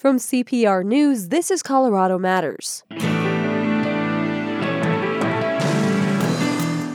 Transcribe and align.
From 0.00 0.16
CPR 0.16 0.82
News, 0.82 1.28
this 1.28 1.50
is 1.50 1.62
Colorado 1.62 2.18
Matters. 2.18 2.84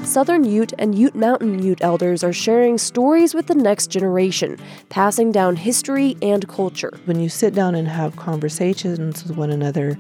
Southern 0.04 0.44
Ute 0.44 0.74
and 0.80 0.98
Ute 0.98 1.14
Mountain 1.14 1.62
Ute 1.62 1.84
elders 1.84 2.24
are 2.24 2.34
sharing 2.34 2.80
stories 2.80 3.36
with 3.36 3.46
the 3.46 3.54
next 3.54 3.92
generation, 3.92 4.58
passing 4.90 5.32
down 5.32 5.56
history 5.56 6.18
and 6.24 6.48
culture. 6.48 6.98
When 7.06 7.20
you 7.20 7.30
sit 7.30 7.54
down 7.54 7.76
and 7.76 7.88
have 7.88 8.16
conversations 8.16 9.24
with 9.24 9.38
one 9.38 9.52
another, 9.52 9.96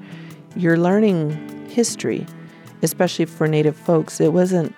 you're 0.55 0.79
learning 0.79 1.69
history, 1.69 2.25
especially 2.81 3.25
for 3.25 3.45
Native 3.45 3.77
folks. 3.77 4.19
It 4.19 4.33
wasn't 4.33 4.73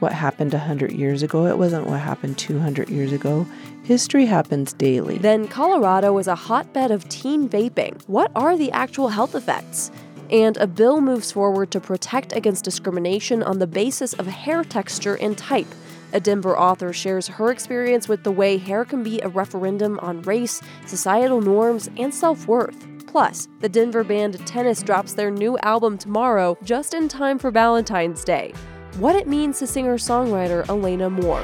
what 0.00 0.12
happened 0.12 0.52
100 0.52 0.92
years 0.92 1.22
ago, 1.22 1.46
it 1.46 1.56
wasn't 1.56 1.86
what 1.86 2.00
happened 2.00 2.36
200 2.36 2.90
years 2.90 3.12
ago. 3.12 3.46
History 3.84 4.26
happens 4.26 4.72
daily. 4.72 5.18
Then, 5.18 5.48
Colorado 5.48 6.16
is 6.18 6.28
a 6.28 6.36
hotbed 6.36 6.90
of 6.92 7.08
teen 7.08 7.48
vaping. 7.48 8.00
What 8.06 8.30
are 8.36 8.56
the 8.56 8.70
actual 8.72 9.08
health 9.08 9.34
effects? 9.34 9.90
and 10.32 10.56
a 10.56 10.66
bill 10.66 11.00
moves 11.00 11.30
forward 11.30 11.70
to 11.70 11.78
protect 11.78 12.34
against 12.34 12.64
discrimination 12.64 13.42
on 13.42 13.58
the 13.58 13.66
basis 13.66 14.14
of 14.14 14.26
hair 14.26 14.64
texture 14.64 15.16
and 15.16 15.36
type. 15.36 15.66
A 16.14 16.20
Denver 16.20 16.58
author 16.58 16.92
shares 16.92 17.28
her 17.28 17.50
experience 17.50 18.08
with 18.08 18.24
the 18.24 18.32
way 18.32 18.56
hair 18.56 18.84
can 18.84 19.02
be 19.02 19.20
a 19.20 19.28
referendum 19.28 19.98
on 20.00 20.22
race, 20.22 20.60
societal 20.86 21.40
norms, 21.40 21.90
and 21.98 22.12
self 22.14 22.48
worth. 22.48 22.88
Plus, 23.06 23.46
the 23.60 23.68
Denver 23.68 24.04
band 24.04 24.44
Tennis 24.46 24.82
drops 24.82 25.12
their 25.12 25.30
new 25.30 25.58
album 25.58 25.98
tomorrow, 25.98 26.56
just 26.64 26.94
in 26.94 27.08
time 27.08 27.38
for 27.38 27.50
Valentine's 27.50 28.24
Day. 28.24 28.54
What 28.96 29.16
it 29.16 29.28
means 29.28 29.58
to 29.58 29.66
singer 29.66 29.96
songwriter 29.96 30.66
Alaina 30.68 31.10
Moore. 31.10 31.42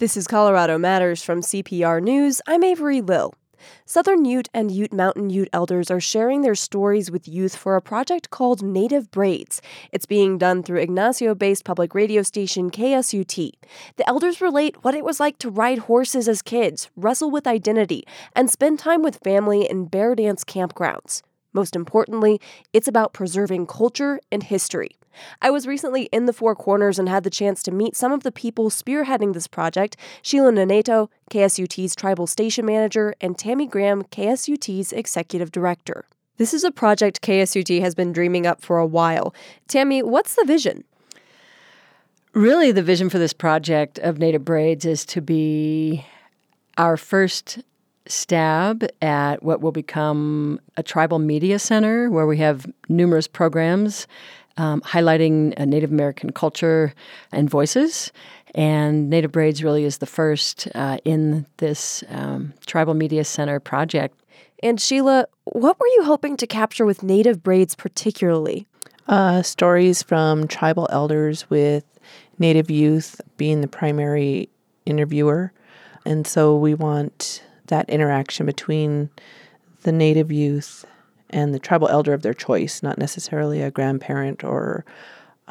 This 0.00 0.16
is 0.16 0.26
Colorado 0.26 0.78
Matters 0.78 1.22
from 1.22 1.42
CPR 1.42 2.02
News. 2.02 2.40
I'm 2.46 2.64
Avery 2.64 3.02
Lill. 3.02 3.34
Southern 3.84 4.24
Ute 4.24 4.48
and 4.54 4.70
Ute 4.70 4.94
Mountain 4.94 5.28
Ute 5.28 5.50
elders 5.52 5.90
are 5.90 6.00
sharing 6.00 6.40
their 6.40 6.54
stories 6.54 7.10
with 7.10 7.28
youth 7.28 7.54
for 7.54 7.76
a 7.76 7.82
project 7.82 8.30
called 8.30 8.62
Native 8.62 9.10
Braids. 9.10 9.60
It's 9.92 10.06
being 10.06 10.38
done 10.38 10.62
through 10.62 10.80
Ignacio 10.80 11.34
based 11.34 11.66
public 11.66 11.94
radio 11.94 12.22
station 12.22 12.70
KSUT. 12.70 13.52
The 13.96 14.08
elders 14.08 14.40
relate 14.40 14.82
what 14.82 14.94
it 14.94 15.04
was 15.04 15.20
like 15.20 15.36
to 15.40 15.50
ride 15.50 15.80
horses 15.80 16.28
as 16.28 16.40
kids, 16.40 16.88
wrestle 16.96 17.30
with 17.30 17.46
identity, 17.46 18.04
and 18.34 18.48
spend 18.48 18.78
time 18.78 19.02
with 19.02 19.20
family 19.22 19.68
in 19.68 19.84
bear 19.84 20.14
dance 20.14 20.44
campgrounds. 20.44 21.20
Most 21.52 21.76
importantly, 21.76 22.40
it's 22.72 22.88
about 22.88 23.12
preserving 23.12 23.66
culture 23.66 24.18
and 24.32 24.44
history. 24.44 24.96
I 25.42 25.50
was 25.50 25.66
recently 25.66 26.04
in 26.12 26.26
the 26.26 26.32
Four 26.32 26.54
Corners 26.54 26.98
and 26.98 27.08
had 27.08 27.24
the 27.24 27.30
chance 27.30 27.62
to 27.64 27.70
meet 27.70 27.96
some 27.96 28.12
of 28.12 28.22
the 28.22 28.32
people 28.32 28.70
spearheading 28.70 29.32
this 29.32 29.46
project 29.46 29.96
Sheila 30.22 30.52
Nonato, 30.52 31.08
KSUT's 31.30 31.94
Tribal 31.94 32.26
Station 32.26 32.64
Manager, 32.66 33.14
and 33.20 33.38
Tammy 33.38 33.66
Graham, 33.66 34.02
KSUT's 34.04 34.92
Executive 34.92 35.52
Director. 35.52 36.04
This 36.36 36.54
is 36.54 36.64
a 36.64 36.70
project 36.70 37.20
KSUT 37.22 37.80
has 37.80 37.94
been 37.94 38.12
dreaming 38.12 38.46
up 38.46 38.62
for 38.62 38.78
a 38.78 38.86
while. 38.86 39.34
Tammy, 39.68 40.02
what's 40.02 40.36
the 40.36 40.44
vision? 40.44 40.84
Really, 42.32 42.72
the 42.72 42.82
vision 42.82 43.10
for 43.10 43.18
this 43.18 43.32
project 43.32 43.98
of 43.98 44.18
Native 44.18 44.44
Braids 44.44 44.84
is 44.84 45.04
to 45.06 45.20
be 45.20 46.04
our 46.78 46.96
first 46.96 47.58
stab 48.06 48.86
at 49.02 49.42
what 49.42 49.60
will 49.60 49.72
become 49.72 50.60
a 50.76 50.82
tribal 50.82 51.18
media 51.18 51.58
center 51.58 52.10
where 52.10 52.26
we 52.26 52.38
have 52.38 52.66
numerous 52.88 53.28
programs 53.28 54.06
um, 54.60 54.82
highlighting 54.82 55.58
Native 55.66 55.90
American 55.90 56.30
culture 56.32 56.92
and 57.32 57.48
voices. 57.48 58.12
And 58.54 59.08
Native 59.08 59.32
Braids 59.32 59.64
really 59.64 59.84
is 59.84 59.98
the 59.98 60.06
first 60.06 60.68
uh, 60.74 60.98
in 61.04 61.46
this 61.56 62.04
um, 62.10 62.52
Tribal 62.66 62.92
Media 62.92 63.24
Center 63.24 63.58
project. 63.58 64.20
And 64.62 64.78
Sheila, 64.78 65.26
what 65.44 65.80
were 65.80 65.86
you 65.86 66.04
hoping 66.04 66.36
to 66.36 66.46
capture 66.46 66.84
with 66.84 67.02
Native 67.02 67.42
Braids 67.42 67.74
particularly? 67.74 68.66
Uh, 69.08 69.40
stories 69.40 70.02
from 70.02 70.46
tribal 70.46 70.86
elders 70.90 71.48
with 71.48 71.84
Native 72.38 72.70
youth 72.70 73.18
being 73.38 73.62
the 73.62 73.68
primary 73.68 74.50
interviewer. 74.84 75.52
And 76.04 76.26
so 76.26 76.54
we 76.56 76.74
want 76.74 77.42
that 77.68 77.88
interaction 77.88 78.44
between 78.44 79.08
the 79.82 79.92
Native 79.92 80.30
youth 80.30 80.84
and 81.30 81.54
the 81.54 81.58
tribal 81.58 81.88
elder 81.88 82.12
of 82.12 82.22
their 82.22 82.34
choice, 82.34 82.82
not 82.82 82.98
necessarily 82.98 83.62
a 83.62 83.70
grandparent 83.70 84.44
or 84.44 84.84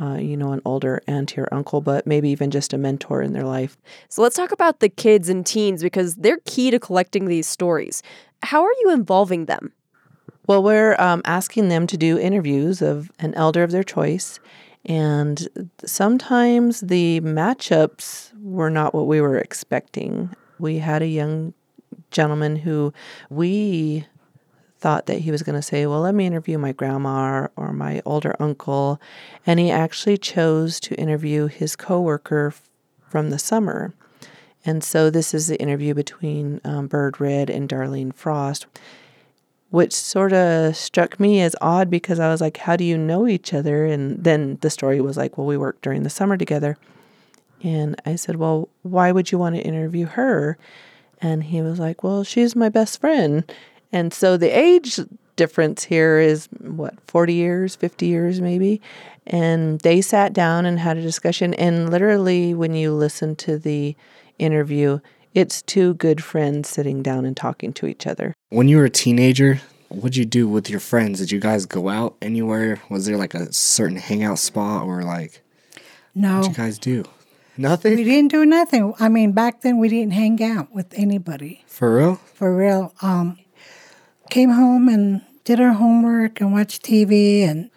uh, 0.02 0.16
you 0.16 0.38
know, 0.38 0.54
an 0.54 0.62
older 0.64 1.02
auntie 1.08 1.42
or 1.42 1.48
uncle, 1.52 1.82
but 1.82 2.08
maybe 2.08 2.30
even 2.30 2.52
just 2.52 2.74
a 2.74 2.78
mentor 2.78 3.22
in 3.22 3.34
their 3.34 3.44
life. 3.44 3.78
So 4.08 4.22
let's 4.22 4.36
talk 4.36 4.52
about 4.52 4.80
the 4.80 4.90
kids 4.90 5.28
and 5.28 5.46
teens 5.46 5.82
because 5.82 6.16
they're 6.16 6.40
key 6.46 6.72
to 6.72 6.80
collecting 6.80 7.26
these 7.26 7.48
stories. 7.48 8.02
How 8.44 8.64
are 8.64 8.74
you 8.82 8.92
involving 8.92 9.46
them? 9.46 9.74
Well, 10.48 10.64
we're 10.64 10.96
um, 11.00 11.22
asking 11.26 11.68
them 11.68 11.86
to 11.88 11.98
do 11.98 12.18
interviews 12.18 12.82
of 12.82 13.12
an 13.20 13.34
elder 13.36 13.62
of 13.62 13.72
their 13.72 13.84
choice. 13.84 14.40
And 14.86 15.70
sometimes 15.86 16.80
the 16.80 17.20
matchups 17.22 18.32
were 18.42 18.70
not 18.70 18.96
what 18.96 19.06
we 19.06 19.20
were 19.20 19.38
expecting. 19.38 20.34
We 20.60 20.80
had 20.80 21.02
a 21.02 21.08
young 21.08 21.54
gentleman 22.10 22.56
who 22.56 22.94
we 23.30 24.08
thought 24.80 25.08
that 25.08 25.20
he 25.20 25.32
was 25.32 25.44
going 25.44 25.56
to 25.56 25.62
say, 25.62 25.86
Well, 25.86 26.02
let 26.02 26.16
me 26.16 26.26
interview 26.26 26.58
my 26.58 26.72
grandma 26.72 27.48
or, 27.56 27.74
my 27.74 28.02
older 28.06 28.36
uncle. 28.40 29.00
And 29.46 29.60
he 29.60 29.70
actually 29.70 30.18
chose 30.18 30.80
to 30.82 30.96
interview 30.96 31.48
his 31.48 31.76
coworker 31.76 32.54
from 33.08 33.30
the 33.30 33.40
summer. 33.40 33.94
And 34.66 34.84
so 34.84 35.10
this 35.10 35.34
is 35.34 35.48
the 35.48 35.60
interview 35.60 35.94
between 35.94 36.62
um, 36.64 36.88
Bird 36.88 37.20
Red 37.20 37.50
and 37.50 37.68
Darlene 37.70 38.14
Frost, 38.14 38.68
which 39.70 39.94
sort 39.94 40.34
of 40.34 40.76
struck 40.76 41.20
me 41.20 41.42
as 41.42 41.56
odd 41.62 41.90
because 41.90 42.20
I 42.20 42.30
was 42.30 42.42
like, 42.42 42.58
How 42.58 42.76
do 42.76 42.84
you 42.84 42.98
know 42.98 43.28
each 43.28 43.54
other? 43.54 43.86
And 43.86 44.24
then 44.24 44.58
the 44.62 44.70
story 44.70 45.02
was 45.02 45.18
like, 45.18 45.38
Well, 45.38 45.48
we 45.48 45.58
worked 45.58 45.82
during 45.82 46.04
the 46.04 46.10
summer 46.10 46.38
together. 46.38 46.78
And 47.62 48.02
I 48.06 48.16
said, 48.16 48.38
Well, 48.38 48.70
why 48.84 49.12
would 49.12 49.32
you 49.32 49.38
want 49.38 49.56
to 49.56 49.62
interview 49.62 50.06
her? 50.06 50.58
And 51.22 51.44
he 51.44 51.62
was 51.62 51.80
like, 51.80 52.04
Well, 52.04 52.24
she's 52.24 52.56
my 52.56 52.70
best 52.70 53.02
friend. 53.02 53.44
And 53.92 54.14
so 54.14 54.38
the 54.38 54.50
age 54.50 55.00
difference 55.36 55.84
here 55.86 56.20
is 56.20 56.48
what, 56.60 57.00
40 57.08 57.34
years, 57.34 57.76
50 57.76 58.06
years 58.06 58.42
maybe. 58.42 58.82
And 59.26 59.80
they 59.82 60.02
sat 60.02 60.34
down 60.34 60.66
and 60.66 60.80
had 60.80 60.98
a 60.98 61.02
discussion. 61.02 61.54
And 61.54 61.90
literally, 61.90 62.54
when 62.54 62.74
you 62.74 62.94
listen 62.94 63.36
to 63.38 63.58
the 63.58 63.96
interview, 64.38 65.00
it's 65.34 65.62
two 65.62 65.94
good 65.96 66.24
friends 66.24 66.70
sitting 66.70 67.04
down 67.04 67.26
and 67.26 67.38
talking 67.38 67.72
to 67.74 67.88
each 67.88 68.08
other. 68.08 68.34
When 68.50 68.68
you 68.68 68.78
were 68.78 68.86
a 68.86 68.90
teenager, 68.90 69.62
what'd 69.90 70.16
you 70.16 70.26
do 70.26 70.48
with 70.48 70.70
your 70.70 70.80
friends? 70.80 71.20
Did 71.20 71.32
you 71.32 71.40
guys 71.40 71.66
go 71.66 71.90
out 71.90 72.16
anywhere? 72.22 72.82
Was 72.90 73.06
there 73.06 73.18
like 73.18 73.34
a 73.34 73.52
certain 73.54 73.98
hangout 73.98 74.40
spot 74.40 74.86
or 74.86 75.04
like 75.04 75.42
No. 76.16 76.38
What'd 76.38 76.52
you 76.52 76.58
guys 76.58 76.80
do? 76.80 77.06
Nothing? 77.58 77.96
We 77.98 78.04
didn't 78.06 78.32
do 78.32 78.46
nothing. 78.46 78.94
I 79.00 79.10
mean, 79.10 79.34
back 79.34 79.62
then 79.62 79.78
we 79.80 79.90
didn't 79.90 80.14
hang 80.14 80.42
out 80.42 80.74
with 80.74 80.88
anybody. 80.98 81.64
For 81.68 81.98
real? 81.98 82.16
For 82.16 82.56
real. 82.56 82.94
Um, 83.02 83.38
came 84.30 84.52
home 84.52 84.88
and 84.88 85.22
did 85.44 85.60
our 85.60 85.74
homework 85.74 86.42
and 86.42 86.54
watched 86.54 86.84
TV. 86.84 87.42
And 87.42 87.70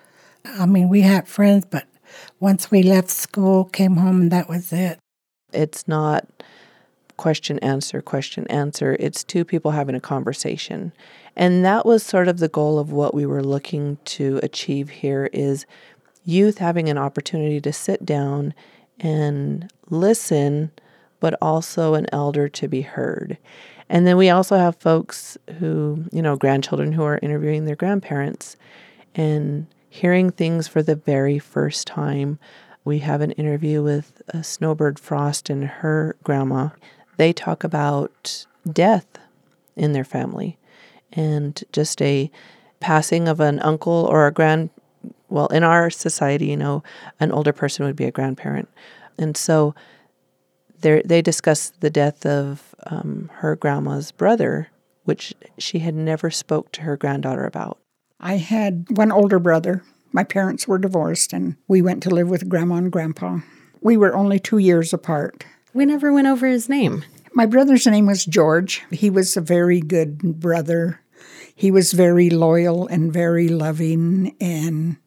I 0.44 0.66
mean, 0.66 0.88
we 0.88 1.02
had 1.02 1.26
friends, 1.26 1.66
but 1.68 1.86
once 2.40 2.70
we 2.70 2.82
left 2.82 3.10
school, 3.10 3.64
came 3.64 3.96
home, 3.96 4.22
and 4.22 4.32
that 4.32 4.48
was 4.48 4.72
it. 4.72 4.98
It's 5.52 5.86
not 5.86 6.26
question, 7.16 7.58
answer, 7.60 8.02
question, 8.02 8.46
answer. 8.48 8.96
It's 8.98 9.22
two 9.22 9.44
people 9.44 9.70
having 9.70 9.94
a 9.94 10.00
conversation. 10.00 10.92
And 11.36 11.64
that 11.64 11.86
was 11.86 12.02
sort 12.02 12.28
of 12.28 12.38
the 12.38 12.48
goal 12.48 12.78
of 12.78 12.92
what 12.92 13.14
we 13.14 13.26
were 13.26 13.44
looking 13.44 13.98
to 14.06 14.40
achieve 14.42 14.90
here 14.90 15.30
is 15.32 15.66
youth 16.24 16.58
having 16.58 16.88
an 16.88 16.98
opportunity 16.98 17.60
to 17.60 17.72
sit 17.72 18.04
down 18.04 18.54
and 19.00 19.70
listen, 19.88 20.70
but 21.20 21.34
also 21.40 21.94
an 21.94 22.06
elder 22.12 22.48
to 22.48 22.68
be 22.68 22.82
heard. 22.82 23.38
And 23.88 24.06
then 24.06 24.16
we 24.16 24.30
also 24.30 24.56
have 24.56 24.76
folks 24.76 25.36
who, 25.58 26.04
you 26.12 26.22
know, 26.22 26.36
grandchildren 26.36 26.92
who 26.92 27.02
are 27.02 27.18
interviewing 27.22 27.64
their 27.64 27.76
grandparents 27.76 28.56
and 29.14 29.66
hearing 29.88 30.30
things 30.30 30.66
for 30.68 30.82
the 30.82 30.96
very 30.96 31.38
first 31.38 31.86
time. 31.86 32.38
We 32.84 33.00
have 33.00 33.20
an 33.20 33.32
interview 33.32 33.82
with 33.82 34.22
a 34.28 34.42
Snowbird 34.42 34.98
Frost 34.98 35.50
and 35.50 35.64
her 35.64 36.16
grandma. 36.22 36.70
They 37.16 37.32
talk 37.32 37.62
about 37.62 38.46
death 38.70 39.06
in 39.76 39.92
their 39.92 40.04
family 40.04 40.58
and 41.12 41.62
just 41.72 42.00
a 42.02 42.30
passing 42.80 43.28
of 43.28 43.40
an 43.40 43.60
uncle 43.60 44.06
or 44.10 44.26
a 44.26 44.32
grand 44.32 44.70
well 45.28 45.46
in 45.48 45.62
our 45.62 45.88
society 45.88 46.46
you 46.46 46.56
know 46.56 46.82
an 47.20 47.30
older 47.30 47.52
person 47.52 47.84
would 47.86 47.96
be 47.96 48.04
a 48.04 48.10
grandparent 48.10 48.68
and 49.18 49.36
so 49.36 49.74
they 50.82 51.22
discuss 51.22 51.70
the 51.80 51.90
death 51.90 52.26
of 52.26 52.74
um, 52.86 53.30
her 53.34 53.56
grandma's 53.56 54.12
brother, 54.12 54.68
which 55.04 55.34
she 55.58 55.80
had 55.80 55.94
never 55.94 56.30
spoke 56.30 56.72
to 56.72 56.82
her 56.82 56.96
granddaughter 56.96 57.44
about. 57.44 57.78
I 58.20 58.36
had 58.36 58.86
one 58.90 59.10
older 59.10 59.38
brother. 59.38 59.82
My 60.12 60.24
parents 60.24 60.68
were 60.68 60.78
divorced, 60.78 61.32
and 61.32 61.56
we 61.66 61.82
went 61.82 62.02
to 62.04 62.10
live 62.10 62.28
with 62.28 62.48
grandma 62.48 62.76
and 62.76 62.92
grandpa. 62.92 63.38
We 63.80 63.96
were 63.96 64.14
only 64.14 64.38
two 64.38 64.58
years 64.58 64.92
apart. 64.92 65.44
We 65.74 65.86
never 65.86 66.12
went 66.12 66.28
over 66.28 66.46
his 66.46 66.68
name. 66.68 67.04
My 67.34 67.46
brother's 67.46 67.86
name 67.86 68.06
was 68.06 68.26
George. 68.26 68.82
He 68.90 69.08
was 69.08 69.36
a 69.36 69.40
very 69.40 69.80
good 69.80 70.18
brother. 70.38 71.00
He 71.54 71.70
was 71.70 71.92
very 71.92 72.28
loyal 72.28 72.86
and 72.86 73.12
very 73.12 73.48
loving, 73.48 74.36
and 74.40 74.98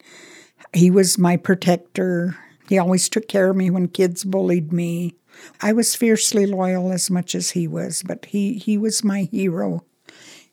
he 0.73 0.89
was 0.89 1.17
my 1.17 1.37
protector. 1.37 2.35
He 2.67 2.77
always 2.79 3.09
took 3.09 3.27
care 3.27 3.49
of 3.51 3.55
me 3.55 3.69
when 3.69 3.87
kids 3.87 4.23
bullied 4.23 4.73
me. 4.73 5.15
I 5.61 5.73
was 5.73 5.95
fiercely 5.95 6.45
loyal 6.45 6.91
as 6.91 7.09
much 7.09 7.35
as 7.35 7.51
he 7.51 7.67
was, 7.67 8.03
but 8.03 8.25
he, 8.25 8.53
he 8.53 8.77
was 8.77 9.03
my 9.03 9.23
hero, 9.23 9.83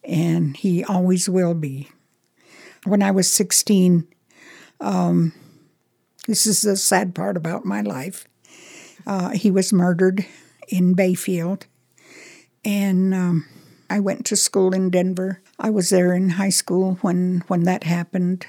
and 0.05 0.57
he 0.57 0.85
always 0.85 1.29
will 1.29 1.55
be. 1.55 1.91
When 2.85 3.03
I 3.03 3.11
was 3.11 3.31
16, 3.31 4.07
um, 4.81 5.33
this 6.27 6.47
is 6.47 6.63
the 6.63 6.77
sad 6.77 7.15
part 7.15 7.37
about 7.37 7.65
my 7.65 7.81
life. 7.81 8.27
Uh, 9.07 9.31
he 9.31 9.51
was 9.51 9.73
murdered 9.73 10.27
in 10.69 10.95
Bayfield, 10.95 11.67
and 12.65 13.13
um, 13.15 13.47
I 13.91 14.01
went 14.01 14.25
to 14.27 14.37
school 14.37 14.73
in 14.73 14.91
Denver. 14.91 15.43
I 15.59 15.71
was 15.71 15.91
there 15.91 16.15
in 16.15 16.31
high 16.31 16.51
school 16.51 16.99
when 17.03 17.43
when 17.49 17.65
that 17.65 17.85
happened, 17.85 18.47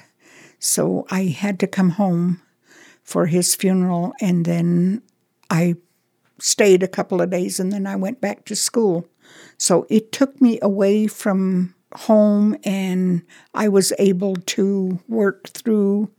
so 0.58 1.06
I 1.10 1.24
had 1.24 1.58
to 1.60 1.66
come 1.66 1.90
home 1.90 2.40
for 3.02 3.26
his 3.26 3.54
funeral, 3.54 4.12
and 4.20 4.44
then 4.44 5.02
I 5.50 5.76
stayed 6.38 6.82
a 6.82 6.88
couple 6.88 7.20
of 7.20 7.30
days, 7.30 7.60
and 7.60 7.72
then 7.72 7.86
I 7.86 7.96
went 7.96 8.20
back 8.20 8.44
to 8.46 8.56
school. 8.56 9.06
So 9.58 9.86
it 9.88 10.12
took 10.12 10.40
me 10.40 10.58
away 10.60 11.06
from 11.06 11.74
home, 11.94 12.56
and 12.64 13.22
I 13.54 13.68
was 13.68 13.92
able 13.98 14.36
to 14.36 15.00
work 15.08 15.48
through 15.48 16.10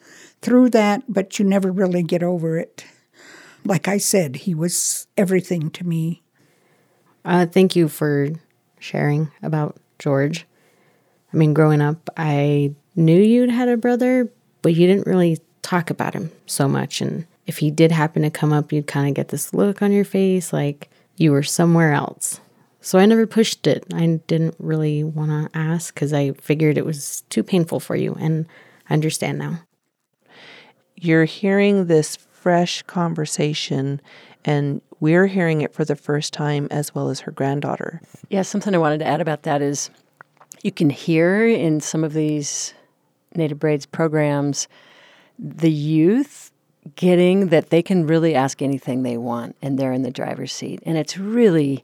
through 0.41 0.69
that, 0.69 1.03
but 1.07 1.39
you 1.39 1.45
never 1.45 1.71
really 1.71 2.03
get 2.03 2.21
over 2.21 2.57
it. 2.57 2.85
Like 3.63 3.87
I 3.87 3.97
said, 3.97 4.35
he 4.35 4.53
was 4.53 5.07
everything 5.17 5.71
to 5.71 5.83
me. 5.83 6.21
Uh, 7.23 7.47
thank 7.47 7.75
you 7.75 7.87
for 7.87 8.29
sharing 8.79 9.31
about 9.41 9.77
George. 9.97 10.45
I 11.33 11.37
mean, 11.37 11.55
growing 11.55 11.81
up, 11.81 12.09
I 12.15 12.75
knew 12.95 13.19
you'd 13.19 13.49
had 13.49 13.67
a 13.69 13.77
brother, 13.77 14.31
but 14.61 14.75
you 14.75 14.85
didn't 14.85 15.07
really 15.07 15.39
talk 15.63 15.89
about 15.89 16.13
him 16.13 16.31
so 16.45 16.67
much. 16.67 17.01
And 17.01 17.25
if 17.45 17.57
he 17.59 17.71
did 17.71 17.91
happen 17.91 18.23
to 18.23 18.29
come 18.29 18.51
up, 18.51 18.71
you'd 18.71 18.87
kind 18.87 19.07
of 19.07 19.13
get 19.13 19.29
this 19.29 19.53
look 19.53 19.81
on 19.81 19.91
your 19.91 20.05
face 20.05 20.51
like 20.51 20.89
you 21.17 21.31
were 21.31 21.43
somewhere 21.43 21.93
else. 21.93 22.39
So 22.81 22.99
I 22.99 23.05
never 23.05 23.25
pushed 23.25 23.65
it. 23.67 23.83
I 23.93 24.19
didn't 24.27 24.55
really 24.59 25.03
want 25.03 25.31
to 25.31 25.57
ask 25.57 25.93
because 25.93 26.13
I 26.13 26.33
figured 26.33 26.77
it 26.77 26.85
was 26.85 27.21
too 27.29 27.43
painful 27.43 27.79
for 27.79 27.95
you. 27.95 28.15
And 28.19 28.45
I 28.89 28.93
understand 28.93 29.39
now. 29.39 29.59
You're 30.95 31.25
hearing 31.25 31.87
this 31.87 32.15
fresh 32.15 32.83
conversation, 32.83 33.99
and 34.45 34.81
we're 34.99 35.27
hearing 35.27 35.61
it 35.61 35.73
for 35.73 35.83
the 35.83 35.95
first 35.95 36.31
time 36.31 36.67
as 36.69 36.93
well 36.93 37.09
as 37.09 37.21
her 37.21 37.31
granddaughter. 37.31 38.01
Yeah, 38.29 38.43
something 38.43 38.73
I 38.73 38.77
wanted 38.77 38.99
to 38.99 39.07
add 39.07 39.19
about 39.19 39.43
that 39.43 39.61
is 39.61 39.89
you 40.61 40.71
can 40.71 40.89
hear 40.89 41.45
in 41.47 41.81
some 41.81 42.03
of 42.03 42.13
these 42.13 42.73
Native 43.33 43.59
Braids 43.59 43.85
programs 43.85 44.67
the 45.37 45.71
youth 45.71 46.51
getting 46.95 47.47
that 47.47 47.69
they 47.69 47.81
can 47.81 48.05
really 48.05 48.35
ask 48.35 48.61
anything 48.61 49.03
they 49.03 49.17
want 49.17 49.55
and 49.61 49.77
they're 49.77 49.93
in 49.93 50.03
the 50.03 50.11
driver's 50.11 50.53
seat. 50.53 50.81
And 50.85 50.97
it's 50.97 51.17
really 51.17 51.83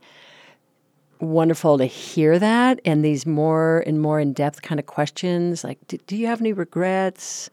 wonderful 1.20 1.78
to 1.78 1.86
hear 1.86 2.40
that 2.40 2.80
and 2.86 3.04
these 3.06 3.26
more 3.26 3.84
and 3.86 4.02
more 4.02 4.20
in 4.20 4.34
depth 4.34 4.62
kind 4.62 4.80
of 4.80 4.86
questions 4.86 5.64
like, 5.64 5.80
do, 5.88 5.98
do 6.08 6.16
you 6.16 6.28
have 6.28 6.42
any 6.42 6.54
regrets? 6.54 7.50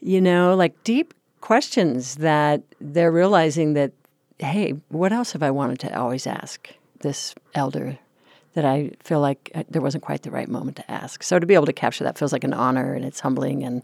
You 0.00 0.20
know, 0.20 0.54
like 0.54 0.82
deep 0.84 1.14
questions 1.40 2.16
that 2.16 2.62
they're 2.80 3.12
realizing 3.12 3.74
that, 3.74 3.92
hey, 4.38 4.74
what 4.88 5.12
else 5.12 5.32
have 5.32 5.42
I 5.42 5.50
wanted 5.50 5.78
to 5.80 5.98
always 5.98 6.26
ask 6.26 6.70
this 7.00 7.34
elder 7.54 7.98
that 8.54 8.64
I 8.64 8.92
feel 9.00 9.20
like 9.20 9.50
uh, 9.54 9.64
there 9.68 9.82
wasn't 9.82 10.04
quite 10.04 10.22
the 10.22 10.30
right 10.30 10.48
moment 10.48 10.76
to 10.76 10.90
ask. 10.90 11.22
So 11.22 11.38
to 11.38 11.46
be 11.46 11.54
able 11.54 11.66
to 11.66 11.72
capture 11.72 12.04
that 12.04 12.16
feels 12.16 12.32
like 12.32 12.44
an 12.44 12.54
honor 12.54 12.94
and 12.94 13.04
it's 13.04 13.20
humbling 13.20 13.64
and 13.64 13.82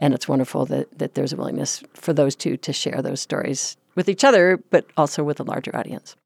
and 0.00 0.12
it's 0.12 0.26
wonderful 0.26 0.66
that 0.66 0.98
that 0.98 1.14
there's 1.14 1.32
a 1.32 1.36
willingness 1.36 1.84
for 1.94 2.12
those 2.12 2.34
two 2.34 2.56
to 2.56 2.72
share 2.72 3.00
those 3.02 3.20
stories 3.20 3.76
with 3.94 4.08
each 4.08 4.24
other, 4.24 4.60
but 4.70 4.86
also 4.96 5.22
with 5.22 5.38
a 5.38 5.44
larger 5.44 5.74
audience. 5.76 6.16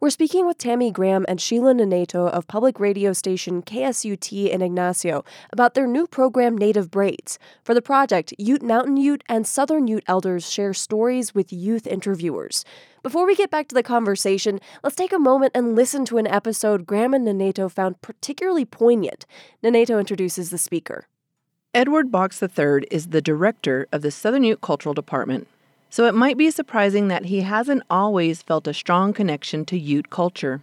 We're 0.00 0.10
speaking 0.10 0.46
with 0.46 0.58
Tammy 0.58 0.90
Graham 0.90 1.24
and 1.28 1.40
Sheila 1.40 1.72
Neneto 1.72 2.28
of 2.28 2.46
public 2.46 2.78
radio 2.78 3.14
station 3.14 3.62
KSUT 3.62 4.50
in 4.50 4.60
Ignacio 4.60 5.24
about 5.50 5.72
their 5.72 5.86
new 5.86 6.06
program 6.06 6.58
Native 6.58 6.90
Braids. 6.90 7.38
For 7.62 7.72
the 7.72 7.80
project, 7.80 8.34
Ute 8.36 8.62
Mountain 8.62 8.98
Ute 8.98 9.24
and 9.30 9.46
Southern 9.46 9.88
Ute 9.88 10.04
elders 10.06 10.50
share 10.50 10.74
stories 10.74 11.34
with 11.34 11.54
youth 11.54 11.86
interviewers. 11.86 12.66
Before 13.02 13.24
we 13.24 13.34
get 13.34 13.50
back 13.50 13.68
to 13.68 13.74
the 13.74 13.82
conversation, 13.82 14.60
let's 14.82 14.96
take 14.96 15.12
a 15.14 15.18
moment 15.18 15.52
and 15.54 15.74
listen 15.74 16.04
to 16.06 16.18
an 16.18 16.26
episode 16.26 16.84
Graham 16.84 17.14
and 17.14 17.26
Neneto 17.26 17.70
found 17.70 18.02
particularly 18.02 18.66
poignant. 18.66 19.24
Neneto 19.62 19.98
introduces 19.98 20.50
the 20.50 20.58
speaker. 20.58 21.06
Edward 21.74 22.10
Box 22.10 22.42
III 22.42 22.86
is 22.90 23.08
the 23.08 23.20
director 23.20 23.86
of 23.92 24.00
the 24.00 24.10
Southern 24.10 24.44
Ute 24.44 24.60
Cultural 24.60 24.94
Department 24.94 25.48
so 25.94 26.06
it 26.06 26.14
might 26.16 26.36
be 26.36 26.50
surprising 26.50 27.06
that 27.06 27.26
he 27.26 27.42
hasn't 27.42 27.84
always 27.88 28.42
felt 28.42 28.66
a 28.66 28.74
strong 28.74 29.12
connection 29.12 29.64
to 29.64 29.78
Ute 29.78 30.10
culture. 30.10 30.60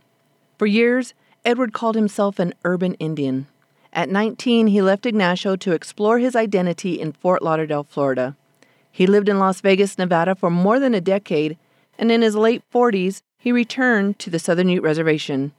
For 0.58 0.66
years, 0.66 1.14
Edward 1.46 1.72
called 1.72 1.96
himself 1.96 2.38
an 2.38 2.54
urban 2.66 2.96
Indian. 2.96 3.48
At 3.94 4.10
19, 4.10 4.68
he 4.68 4.82
left 4.82 5.06
Ignacio 5.06 5.56
to 5.56 5.72
explore 5.72 6.20
his 6.20 6.36
identity 6.36 7.00
in 7.00 7.14
Fort 7.14 7.42
Lauderdale, 7.42 7.86
Florida. 7.86 8.36
He 8.92 9.08
lived 9.08 9.30
in 9.30 9.40
Las 9.40 9.62
Vegas, 9.62 9.98
Nevada 9.98 10.36
for 10.36 10.50
more 10.50 10.82
than 10.82 10.94
a 10.94 11.00
decade, 11.00 11.58
and 11.98 12.12
in 12.12 12.24
his 12.24 12.36
late 12.36 12.62
40s, 12.70 13.22
he 13.38 13.54
returned 13.54 14.20
to 14.20 14.30
the 14.30 14.38
Southern 14.38 14.68
Ute 14.68 14.84
Reservation. 14.84 15.54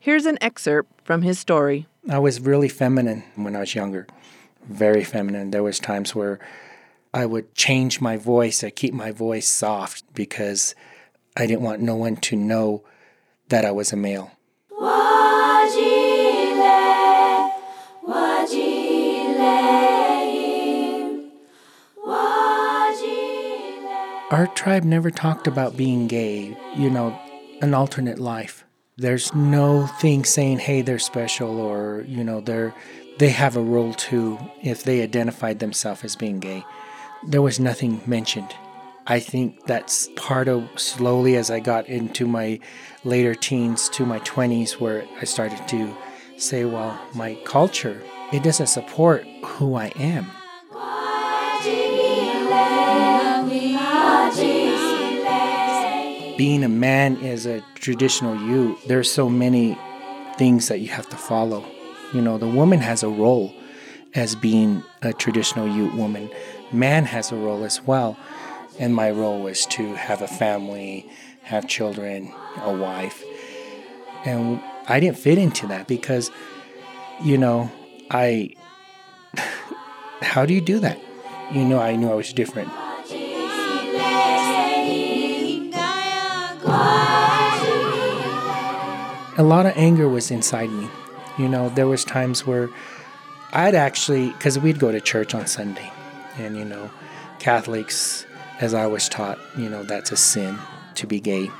Here's 0.00 0.24
an 0.24 0.38
excerpt 0.40 0.90
from 1.04 1.20
his 1.20 1.38
story. 1.38 1.86
I 2.08 2.18
was 2.18 2.40
really 2.40 2.70
feminine 2.70 3.24
when 3.36 3.54
I 3.54 3.60
was 3.60 3.74
younger, 3.74 4.06
very 4.68 5.04
feminine. 5.04 5.50
There 5.50 5.62
was 5.62 5.78
times 5.78 6.14
where 6.14 6.38
I 7.12 7.26
would 7.26 7.54
change 7.54 8.00
my 8.00 8.16
voice. 8.16 8.62
I 8.62 8.70
keep 8.70 8.94
my 8.94 9.12
voice 9.12 9.48
soft 9.48 10.04
because 10.14 10.74
I 11.36 11.46
didn't 11.46 11.62
want 11.62 11.80
no 11.80 11.96
one 11.96 12.16
to 12.16 12.36
know 12.36 12.84
that 13.48 13.64
I 13.64 13.70
was 13.70 13.92
a 13.92 13.96
male. 13.96 14.32
Our 24.30 24.46
tribe 24.48 24.84
never 24.84 25.10
talked 25.10 25.46
about 25.46 25.74
being 25.78 26.06
gay, 26.06 26.54
you 26.76 26.90
know, 26.90 27.18
an 27.62 27.72
alternate 27.72 28.18
life. 28.18 28.66
There's 28.98 29.34
no 29.34 29.86
thing 29.86 30.24
saying, 30.24 30.58
hey, 30.58 30.82
they're 30.82 30.98
special 30.98 31.58
or, 31.58 32.04
you 32.06 32.22
know, 32.22 32.42
they're 32.42 32.74
they 33.18 33.30
have 33.30 33.56
a 33.56 33.60
role 33.60 33.92
too 33.94 34.38
if 34.62 34.84
they 34.84 35.02
identified 35.02 35.58
themselves 35.58 36.04
as 36.04 36.16
being 36.16 36.40
gay 36.40 36.64
there 37.22 37.42
was 37.42 37.58
nothing 37.58 38.00
mentioned. 38.06 38.54
I 39.06 39.20
think 39.20 39.64
that's 39.66 40.08
part 40.16 40.48
of 40.48 40.68
slowly 40.76 41.36
as 41.36 41.50
I 41.50 41.60
got 41.60 41.88
into 41.88 42.26
my 42.26 42.60
later 43.04 43.34
teens 43.34 43.88
to 43.90 44.04
my 44.04 44.20
20s 44.20 44.78
where 44.78 45.04
I 45.20 45.24
started 45.24 45.66
to 45.68 45.96
say, 46.36 46.64
well, 46.64 47.00
my 47.14 47.34
culture, 47.44 48.02
it 48.32 48.42
doesn't 48.42 48.66
support 48.66 49.26
who 49.44 49.74
I 49.74 49.86
am. 49.96 50.30
Being 56.36 56.62
a 56.62 56.68
man 56.68 57.16
is 57.16 57.46
a 57.46 57.64
traditional 57.74 58.36
you, 58.36 58.78
There's 58.86 59.10
so 59.10 59.28
many 59.28 59.76
things 60.36 60.68
that 60.68 60.78
you 60.78 60.88
have 60.88 61.08
to 61.08 61.16
follow. 61.16 61.64
You 62.12 62.22
know, 62.22 62.38
the 62.38 62.48
woman 62.48 62.80
has 62.80 63.02
a 63.02 63.08
role 63.08 63.54
as 64.14 64.34
being 64.34 64.82
a 65.02 65.12
traditional 65.12 65.68
Ute 65.68 65.94
woman 65.94 66.30
man 66.72 67.04
has 67.04 67.32
a 67.32 67.36
role 67.36 67.64
as 67.64 67.82
well. 67.82 68.16
And 68.78 68.94
my 68.94 69.10
role 69.10 69.40
was 69.40 69.66
to 69.66 69.94
have 69.94 70.22
a 70.22 70.28
family, 70.28 71.10
have 71.42 71.66
children, 71.66 72.32
a 72.62 72.72
wife. 72.72 73.24
And 74.24 74.60
I 74.88 75.00
didn't 75.00 75.18
fit 75.18 75.38
into 75.38 75.66
that 75.68 75.88
because, 75.88 76.30
you 77.22 77.38
know, 77.38 77.70
I. 78.10 78.54
how 80.22 80.46
do 80.46 80.54
you 80.54 80.60
do 80.60 80.78
that? 80.80 80.98
You 81.52 81.64
know, 81.64 81.80
I 81.80 81.96
knew 81.96 82.10
I 82.10 82.14
was 82.14 82.32
different. 82.32 82.70
A 89.36 89.42
lot 89.42 89.66
of 89.66 89.72
anger 89.76 90.08
was 90.08 90.30
inside 90.30 90.70
me. 90.70 90.88
You 91.38 91.48
know, 91.48 91.68
there 91.68 91.86
was 91.86 92.04
times 92.04 92.46
where 92.46 92.68
I'd 93.52 93.74
actually, 93.74 94.30
because 94.30 94.58
we'd 94.58 94.78
go 94.78 94.92
to 94.92 95.00
church 95.00 95.34
on 95.34 95.46
Sunday, 95.46 95.90
and, 96.36 96.56
you 96.56 96.64
know, 96.64 96.90
Catholics, 97.38 98.26
as 98.60 98.74
I 98.74 98.86
was 98.86 99.08
taught, 99.08 99.38
you 99.56 99.68
know, 99.68 99.82
that's 99.84 100.12
a 100.12 100.16
sin 100.16 100.58
to 100.96 101.06
be 101.06 101.20
gay. 101.20 101.50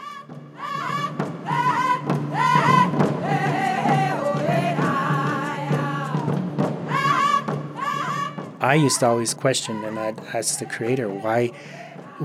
I 8.61 8.75
used 8.75 9.01
to 9.01 9.07
always 9.07 9.35
question 9.35 9.85
and 9.85 9.99
I'd 9.99 10.19
ask 10.35 10.59
the 10.59 10.67
creator, 10.67 11.09
why 11.09 11.47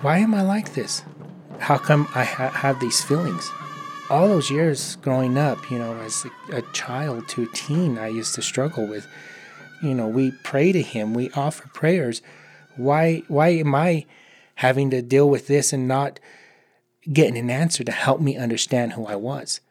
why 0.01 0.17
am 0.17 0.33
I 0.33 0.41
like 0.41 0.73
this? 0.73 1.03
how 1.63 1.77
come 1.77 2.09
I 2.13 2.25
ha- 2.25 2.49
have 2.49 2.81
these 2.81 3.01
feelings? 3.01 3.49
All 4.13 4.27
those 4.27 4.51
years 4.51 4.95
growing 4.97 5.39
up, 5.39 5.71
you 5.71 5.79
know, 5.79 5.95
as 5.95 6.23
a, 6.51 6.57
a 6.57 6.61
child 6.71 7.27
to 7.29 7.45
a 7.45 7.47
teen, 7.47 7.97
I 7.97 8.09
used 8.09 8.35
to 8.35 8.43
struggle 8.43 8.85
with, 8.85 9.07
you 9.81 9.95
know, 9.95 10.07
we 10.07 10.29
pray 10.43 10.71
to 10.71 10.83
Him, 10.83 11.15
we 11.15 11.31
offer 11.31 11.67
prayers. 11.69 12.21
Why, 12.77 13.23
why 13.27 13.47
am 13.47 13.73
I 13.73 14.05
having 14.53 14.91
to 14.91 15.01
deal 15.01 15.27
with 15.27 15.47
this 15.47 15.73
and 15.73 15.87
not 15.87 16.19
getting 17.11 17.39
an 17.39 17.49
answer 17.49 17.83
to 17.83 17.91
help 17.91 18.21
me 18.21 18.37
understand 18.37 18.93
who 18.93 19.07
I 19.07 19.15
was? 19.15 19.61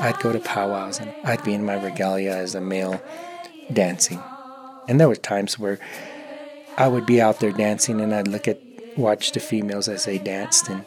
I'd 0.00 0.20
go 0.20 0.32
to 0.32 0.38
powwows 0.38 1.00
and 1.00 1.12
I'd 1.24 1.42
be 1.42 1.54
in 1.54 1.64
my 1.64 1.74
regalia 1.74 2.36
as 2.36 2.54
a 2.54 2.60
male 2.60 3.02
dancing. 3.72 4.22
And 4.88 5.00
there 5.00 5.08
were 5.08 5.16
times 5.16 5.58
where 5.58 5.78
I 6.76 6.88
would 6.88 7.06
be 7.06 7.20
out 7.20 7.40
there 7.40 7.52
dancing 7.52 8.00
and 8.00 8.14
I'd 8.14 8.28
look 8.28 8.48
at 8.48 8.60
watch 8.96 9.32
the 9.32 9.40
females 9.40 9.88
as 9.88 10.04
they 10.04 10.18
danced 10.18 10.68
and 10.68 10.84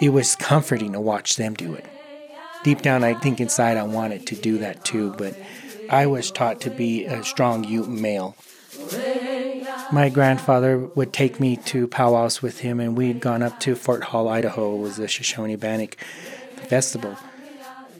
it 0.00 0.10
was 0.10 0.36
comforting 0.36 0.92
to 0.92 1.00
watch 1.00 1.36
them 1.36 1.54
do 1.54 1.74
it. 1.74 1.84
Deep 2.64 2.82
down 2.82 3.02
I 3.04 3.14
think 3.14 3.40
inside 3.40 3.76
I 3.76 3.82
wanted 3.82 4.26
to 4.28 4.36
do 4.36 4.58
that 4.58 4.84
too, 4.84 5.14
but 5.18 5.34
I 5.90 6.06
was 6.06 6.30
taught 6.30 6.60
to 6.62 6.70
be 6.70 7.06
a 7.06 7.24
strong 7.24 7.64
Ute 7.64 7.88
male. 7.88 8.36
My 9.90 10.10
grandfather 10.10 10.78
would 10.78 11.12
take 11.12 11.40
me 11.40 11.56
to 11.56 11.86
powwows 11.88 12.42
with 12.42 12.60
him, 12.60 12.78
and 12.78 12.96
we'd 12.96 13.20
gone 13.20 13.42
up 13.42 13.58
to 13.60 13.74
Fort 13.74 14.04
Hall, 14.04 14.28
Idaho. 14.28 14.76
Was 14.76 14.96
the 14.96 15.08
Shoshone 15.08 15.56
Bannock 15.56 15.96
Festival. 16.68 17.16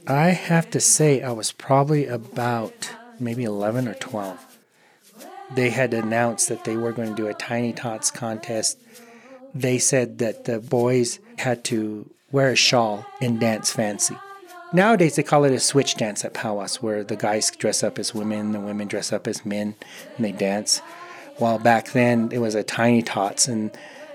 I 0.06 0.28
have 0.28 0.70
to 0.70 0.80
say, 0.80 1.22
I 1.22 1.32
was 1.32 1.52
probably 1.52 2.06
about 2.06 2.90
maybe 3.18 3.44
11 3.44 3.88
or 3.88 3.94
12. 3.94 4.47
They 5.54 5.70
had 5.70 5.94
announced 5.94 6.48
that 6.48 6.64
they 6.64 6.76
were 6.76 6.92
going 6.92 7.10
to 7.10 7.14
do 7.14 7.28
a 7.28 7.34
Tiny 7.34 7.72
Tots 7.72 8.10
contest. 8.10 8.78
They 9.54 9.78
said 9.78 10.18
that 10.18 10.44
the 10.44 10.60
boys 10.60 11.18
had 11.38 11.64
to 11.64 12.10
wear 12.30 12.50
a 12.50 12.56
shawl 12.56 13.06
and 13.20 13.40
dance 13.40 13.70
fancy. 13.70 14.16
Nowadays, 14.72 15.16
they 15.16 15.22
call 15.22 15.44
it 15.44 15.52
a 15.52 15.60
switch 15.60 15.94
dance 15.94 16.24
at 16.24 16.34
powwows, 16.34 16.82
where 16.82 17.02
the 17.02 17.16
guys 17.16 17.50
dress 17.50 17.82
up 17.82 17.98
as 17.98 18.14
women, 18.14 18.52
the 18.52 18.60
women 18.60 18.86
dress 18.86 19.12
up 19.12 19.26
as 19.26 19.46
men, 19.46 19.74
and 20.16 20.24
they 20.24 20.32
dance. 20.32 20.80
While 21.38 21.58
back 21.58 21.92
then, 21.92 22.28
it 22.32 22.38
was 22.38 22.54
a 22.54 22.62
tiny 22.62 23.00
tots, 23.00 23.48
and 23.48 23.70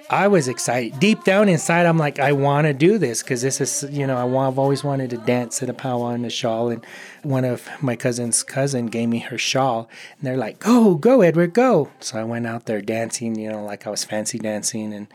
I 0.09 0.27
was 0.27 0.47
excited. 0.47 0.99
Deep 0.99 1.23
down 1.23 1.49
inside, 1.49 1.87
I'm 1.87 1.97
like, 1.97 2.19
I 2.19 2.33
want 2.33 2.67
to 2.67 2.73
do 2.73 2.99
this 2.99 3.23
because 3.23 3.41
this 3.41 3.59
is, 3.59 3.89
you 3.89 4.05
know, 4.05 4.15
I 4.15 4.47
I've 4.47 4.59
always 4.59 4.83
wanted 4.83 5.09
to 5.11 5.17
dance 5.17 5.63
at 5.63 5.69
a 5.69 5.73
powwow 5.73 6.09
in 6.09 6.23
a 6.23 6.29
shawl. 6.29 6.69
And 6.69 6.85
one 7.24 7.46
of 7.46 7.68
my 7.82 7.96
cousin's 7.96 8.44
cousin 8.44 8.88
gave 8.88 9.10
me 9.10 9.20
her 9.20 9.38
shawl, 9.38 9.89
and 10.18 10.27
they're 10.27 10.38
like, 10.38 10.60
"Go, 10.60 10.96
go, 10.96 11.22
Edward, 11.22 11.53
go!" 11.53 11.89
So 12.00 12.20
I 12.20 12.24
went 12.24 12.48
out 12.48 12.65
there 12.65 12.82
dancing, 12.82 13.36
you 13.39 13.50
know, 13.50 13.63
like 13.63 13.88
I 13.88 13.89
was 13.89 14.03
fancy 14.03 14.39
dancing, 14.39 14.94
and 14.94 15.08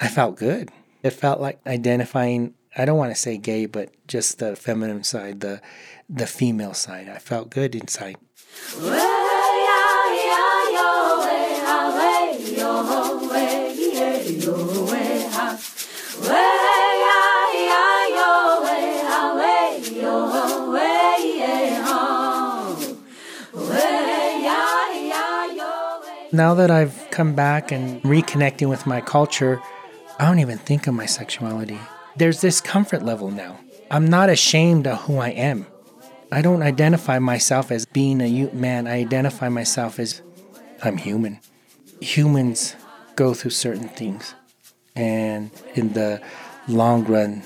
I 0.00 0.08
felt 0.08 0.36
good. 0.36 0.70
It 1.02 1.10
felt 1.10 1.40
like 1.40 1.60
identifying 1.66 2.54
I 2.76 2.84
don't 2.84 2.98
want 2.98 3.10
to 3.10 3.20
say 3.20 3.38
gay, 3.38 3.66
but 3.66 3.90
just 4.06 4.38
the 4.38 4.54
feminine 4.54 5.02
side, 5.02 5.40
the 5.40 5.60
the 6.08 6.26
female 6.26 6.74
side. 6.74 7.08
I 7.08 7.18
felt 7.18 7.50
good 7.50 7.74
inside. 7.74 8.16
Now 26.38 26.54
that 26.54 26.70
I've 26.70 26.96
come 27.10 27.34
back 27.34 27.72
and 27.72 28.00
reconnecting 28.02 28.68
with 28.68 28.86
my 28.86 29.00
culture, 29.00 29.60
I 30.18 30.24
don't 30.24 30.38
even 30.38 30.58
think 30.58 30.86
of 30.86 30.94
my 30.94 31.06
sexuality 31.06 31.78
there's 32.18 32.40
this 32.40 32.60
comfort 32.60 33.02
level 33.02 33.30
now. 33.30 33.58
I'm 33.90 34.06
not 34.06 34.28
ashamed 34.28 34.86
of 34.86 35.02
who 35.02 35.18
I 35.18 35.30
am. 35.30 35.66
I 36.30 36.42
don't 36.42 36.62
identify 36.62 37.18
myself 37.18 37.70
as 37.70 37.86
being 37.86 38.20
a 38.20 38.26
Ute 38.26 38.54
man. 38.54 38.86
I 38.86 38.98
identify 38.98 39.48
myself 39.48 39.98
as 39.98 40.20
I'm 40.82 40.98
human. 40.98 41.40
Humans 42.00 42.76
go 43.16 43.34
through 43.34 43.52
certain 43.52 43.88
things, 43.88 44.34
and 44.94 45.50
in 45.74 45.94
the 45.94 46.20
long 46.68 47.04
run, 47.04 47.44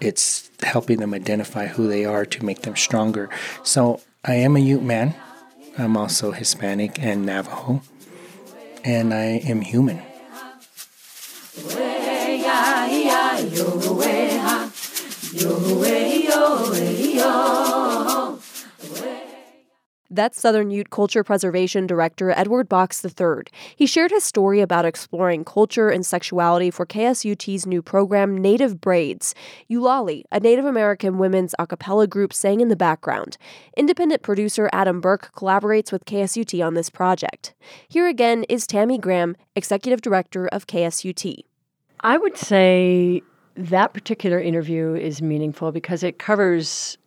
it's 0.00 0.50
helping 0.62 1.00
them 1.00 1.12
identify 1.12 1.66
who 1.66 1.88
they 1.88 2.04
are 2.04 2.24
to 2.24 2.44
make 2.44 2.62
them 2.62 2.76
stronger. 2.76 3.28
So 3.62 4.00
I 4.24 4.34
am 4.34 4.56
a 4.56 4.60
Ute 4.60 4.82
man. 4.82 5.14
I'm 5.76 5.96
also 5.96 6.30
Hispanic 6.30 7.00
and 7.00 7.26
Navajo, 7.26 7.82
and 8.84 9.12
I 9.12 9.42
am 9.44 9.60
human. 9.60 10.00
That's 20.14 20.40
Southern 20.40 20.70
Ute 20.70 20.90
Culture 20.90 21.24
Preservation 21.24 21.88
Director 21.88 22.30
Edward 22.30 22.68
Box 22.68 23.04
III. 23.04 23.42
He 23.74 23.84
shared 23.84 24.12
his 24.12 24.22
story 24.22 24.60
about 24.60 24.84
exploring 24.84 25.44
culture 25.44 25.88
and 25.88 26.06
sexuality 26.06 26.70
for 26.70 26.86
KSUT's 26.86 27.66
new 27.66 27.82
program, 27.82 28.38
Native 28.38 28.80
Braids. 28.80 29.34
Ulali, 29.68 30.22
a 30.30 30.38
Native 30.38 30.66
American 30.66 31.18
women's 31.18 31.52
a 31.58 31.66
cappella 31.66 32.06
group, 32.06 32.32
sang 32.32 32.60
in 32.60 32.68
the 32.68 32.76
background. 32.76 33.36
Independent 33.76 34.22
producer 34.22 34.70
Adam 34.72 35.00
Burke 35.00 35.32
collaborates 35.34 35.90
with 35.90 36.04
KSUT 36.04 36.64
on 36.64 36.74
this 36.74 36.90
project. 36.90 37.52
Here 37.88 38.06
again 38.06 38.44
is 38.48 38.68
Tammy 38.68 38.98
Graham, 38.98 39.36
Executive 39.56 40.00
Director 40.00 40.46
of 40.46 40.68
KSUT. 40.68 41.40
I 42.02 42.18
would 42.18 42.36
say 42.36 43.20
that 43.56 43.92
particular 43.92 44.40
interview 44.40 44.94
is 44.94 45.20
meaningful 45.20 45.72
because 45.72 46.04
it 46.04 46.20
covers 46.20 46.98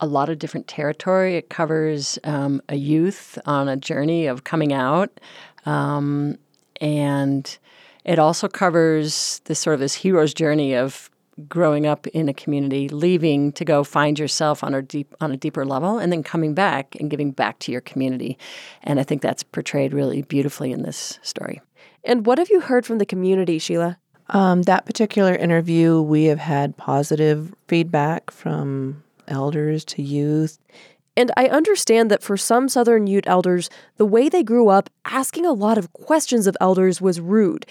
a 0.00 0.06
lot 0.06 0.28
of 0.28 0.38
different 0.38 0.66
territory. 0.66 1.36
It 1.36 1.50
covers 1.50 2.18
um, 2.24 2.60
a 2.68 2.76
youth 2.76 3.38
on 3.46 3.68
a 3.68 3.76
journey 3.76 4.26
of 4.26 4.44
coming 4.44 4.72
out, 4.72 5.20
um, 5.66 6.36
and 6.80 7.58
it 8.04 8.18
also 8.18 8.48
covers 8.48 9.40
this 9.44 9.58
sort 9.58 9.74
of 9.74 9.80
this 9.80 9.94
hero's 9.94 10.34
journey 10.34 10.74
of 10.74 11.10
growing 11.48 11.86
up 11.86 12.06
in 12.08 12.28
a 12.28 12.34
community, 12.34 12.88
leaving 12.88 13.52
to 13.52 13.64
go 13.64 13.84
find 13.84 14.18
yourself 14.18 14.62
on 14.62 14.74
a 14.74 14.82
deep 14.82 15.14
on 15.20 15.32
a 15.32 15.36
deeper 15.36 15.64
level, 15.64 15.98
and 15.98 16.12
then 16.12 16.22
coming 16.22 16.54
back 16.54 16.96
and 16.98 17.10
giving 17.10 17.30
back 17.30 17.58
to 17.60 17.72
your 17.72 17.80
community. 17.80 18.38
And 18.82 19.00
I 19.00 19.02
think 19.02 19.22
that's 19.22 19.42
portrayed 19.42 19.92
really 19.92 20.22
beautifully 20.22 20.72
in 20.72 20.82
this 20.82 21.18
story. 21.22 21.60
And 22.04 22.26
what 22.26 22.38
have 22.38 22.50
you 22.50 22.60
heard 22.60 22.86
from 22.86 22.98
the 22.98 23.06
community, 23.06 23.58
Sheila? 23.58 23.98
Um, 24.30 24.62
that 24.62 24.86
particular 24.86 25.34
interview, 25.34 26.00
we 26.00 26.24
have 26.24 26.38
had 26.38 26.76
positive 26.76 27.52
feedback 27.66 28.30
from 28.30 29.02
elders 29.30 29.84
to 29.86 30.02
youth. 30.02 30.58
And 31.16 31.30
I 31.36 31.46
understand 31.46 32.10
that 32.10 32.22
for 32.22 32.36
some 32.36 32.68
Southern 32.68 33.06
Ute 33.06 33.26
elders, 33.26 33.68
the 33.96 34.06
way 34.06 34.28
they 34.28 34.42
grew 34.42 34.68
up, 34.68 34.90
asking 35.04 35.44
a 35.44 35.52
lot 35.52 35.78
of 35.78 35.92
questions 35.92 36.46
of 36.46 36.56
elders 36.60 37.00
was 37.00 37.20
rude. 37.20 37.66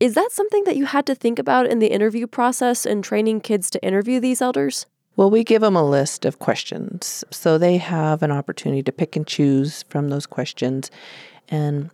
Is 0.00 0.14
that 0.14 0.32
something 0.32 0.64
that 0.64 0.76
you 0.76 0.86
had 0.86 1.06
to 1.06 1.14
think 1.14 1.38
about 1.38 1.66
in 1.66 1.78
the 1.78 1.92
interview 1.92 2.26
process 2.26 2.84
and 2.84 3.04
training 3.04 3.40
kids 3.40 3.70
to 3.70 3.84
interview 3.84 4.18
these 4.18 4.42
elders? 4.42 4.86
Well, 5.14 5.30
we 5.30 5.44
give 5.44 5.60
them 5.60 5.76
a 5.76 5.88
list 5.88 6.24
of 6.24 6.38
questions. 6.38 7.22
So 7.30 7.56
they 7.56 7.76
have 7.76 8.22
an 8.22 8.32
opportunity 8.32 8.82
to 8.82 8.92
pick 8.92 9.14
and 9.14 9.26
choose 9.26 9.84
from 9.84 10.08
those 10.08 10.26
questions. 10.26 10.90
And 11.48 11.90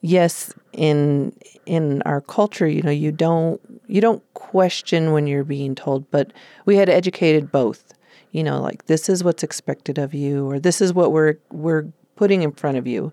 yes, 0.00 0.52
in 0.72 1.32
in 1.66 2.02
our 2.02 2.20
culture, 2.20 2.66
you 2.66 2.82
know, 2.82 2.90
you 2.90 3.12
don't 3.12 3.60
you 3.86 4.00
don't 4.00 4.22
question 4.34 5.12
when 5.12 5.26
you're 5.26 5.44
being 5.44 5.74
told, 5.74 6.10
but 6.10 6.32
we 6.64 6.76
had 6.76 6.88
educated 6.88 7.52
both. 7.52 7.92
You 8.32 8.44
know, 8.44 8.60
like 8.60 8.86
this 8.86 9.08
is 9.08 9.24
what's 9.24 9.42
expected 9.42 9.98
of 9.98 10.14
you, 10.14 10.48
or 10.48 10.60
this 10.60 10.80
is 10.80 10.94
what 10.94 11.12
we're 11.12 11.36
we're 11.50 11.86
putting 12.16 12.42
in 12.42 12.52
front 12.52 12.76
of 12.76 12.86
you, 12.86 13.12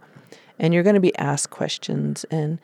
and 0.59 0.73
you're 0.73 0.83
going 0.83 0.95
to 0.95 0.99
be 0.99 1.17
asked 1.17 1.49
questions, 1.49 2.23
and 2.25 2.59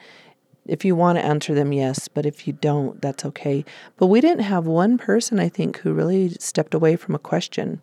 if 0.65 0.85
you 0.85 0.95
want 0.95 1.17
to 1.17 1.25
answer 1.25 1.53
them, 1.53 1.73
yes, 1.73 2.07
but 2.07 2.25
if 2.25 2.47
you 2.47 2.53
don't, 2.53 3.01
that's 3.01 3.25
okay. 3.25 3.65
But 3.97 4.07
we 4.07 4.21
didn't 4.21 4.45
have 4.45 4.65
one 4.65 4.97
person, 4.97 5.39
I 5.39 5.49
think, 5.49 5.79
who 5.79 5.93
really 5.93 6.29
stepped 6.39 6.73
away 6.73 6.95
from 6.95 7.15
a 7.15 7.19
question. 7.19 7.81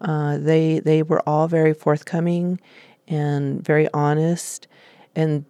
Uh, 0.00 0.38
they 0.38 0.80
they 0.80 1.02
were 1.02 1.26
all 1.28 1.48
very 1.48 1.74
forthcoming 1.74 2.60
and 3.08 3.64
very 3.64 3.88
honest, 3.92 4.68
and 5.16 5.44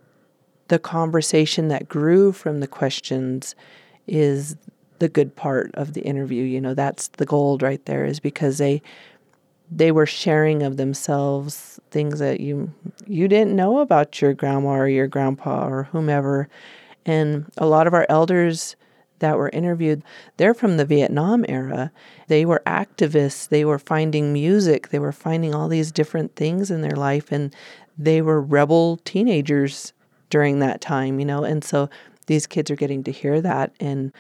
the 0.69 0.79
conversation 0.79 1.69
that 1.69 1.89
grew 1.89 2.33
from 2.33 2.61
the 2.61 2.67
questions 2.67 3.55
is 4.07 4.57
the 5.03 5.09
good 5.09 5.35
part 5.35 5.75
of 5.75 5.95
the 5.95 6.01
interview. 6.03 6.45
You 6.45 6.61
know, 6.61 6.75
that's 6.75 7.09
the 7.09 7.27
gold 7.27 7.61
right 7.61 7.85
there 7.87 8.05
is 8.05 8.21
because 8.21 8.59
they 8.59 8.81
they 9.75 9.91
were 9.91 10.07
sharing 10.07 10.63
of 10.63 10.77
themselves 10.77 11.81
things 11.91 12.21
that 12.21 12.41
you 12.41 12.73
you 13.07 13.27
didn't 13.27 13.57
know 13.57 13.81
about 13.81 14.21
your 14.21 14.33
grandma 14.33 14.71
or 14.71 14.89
your 14.89 15.09
grandpa 15.09 15.67
or 15.67 15.85
whomever. 15.85 16.49
And 17.05 17.51
a 17.59 17.67
lot 17.67 17.89
of 17.89 17.95
our 17.95 18.07
elders 18.09 18.77
that 19.19 19.37
were 19.37 19.49
interviewed, 19.49 20.05
they're 20.37 20.55
from 20.55 20.77
the 20.77 20.85
Vietnam 20.85 21.45
era. 21.49 21.91
They 22.29 22.45
were 22.45 22.63
activists, 22.65 23.49
they 23.49 23.65
were 23.65 23.81
finding 23.81 24.33
music, 24.33 24.91
they 24.91 25.01
were 25.01 25.13
finding 25.13 25.53
all 25.53 25.67
these 25.67 25.91
different 25.91 26.37
things 26.37 26.71
in 26.71 26.83
their 26.83 26.97
life, 26.97 27.33
and 27.33 27.53
they 27.99 28.23
were 28.23 28.41
rebel 28.41 28.99
teenagers 29.05 29.93
during 30.31 30.61
that 30.61 30.81
time, 30.81 31.19
you 31.19 31.27
know. 31.27 31.43
And 31.43 31.65
so 31.65 31.91
these 32.27 32.47
kids 32.47 32.71
are 32.71 32.77
getting 32.77 33.03
to 33.05 33.11
hear 33.11 33.41
that, 33.41 33.73
and 33.81 34.13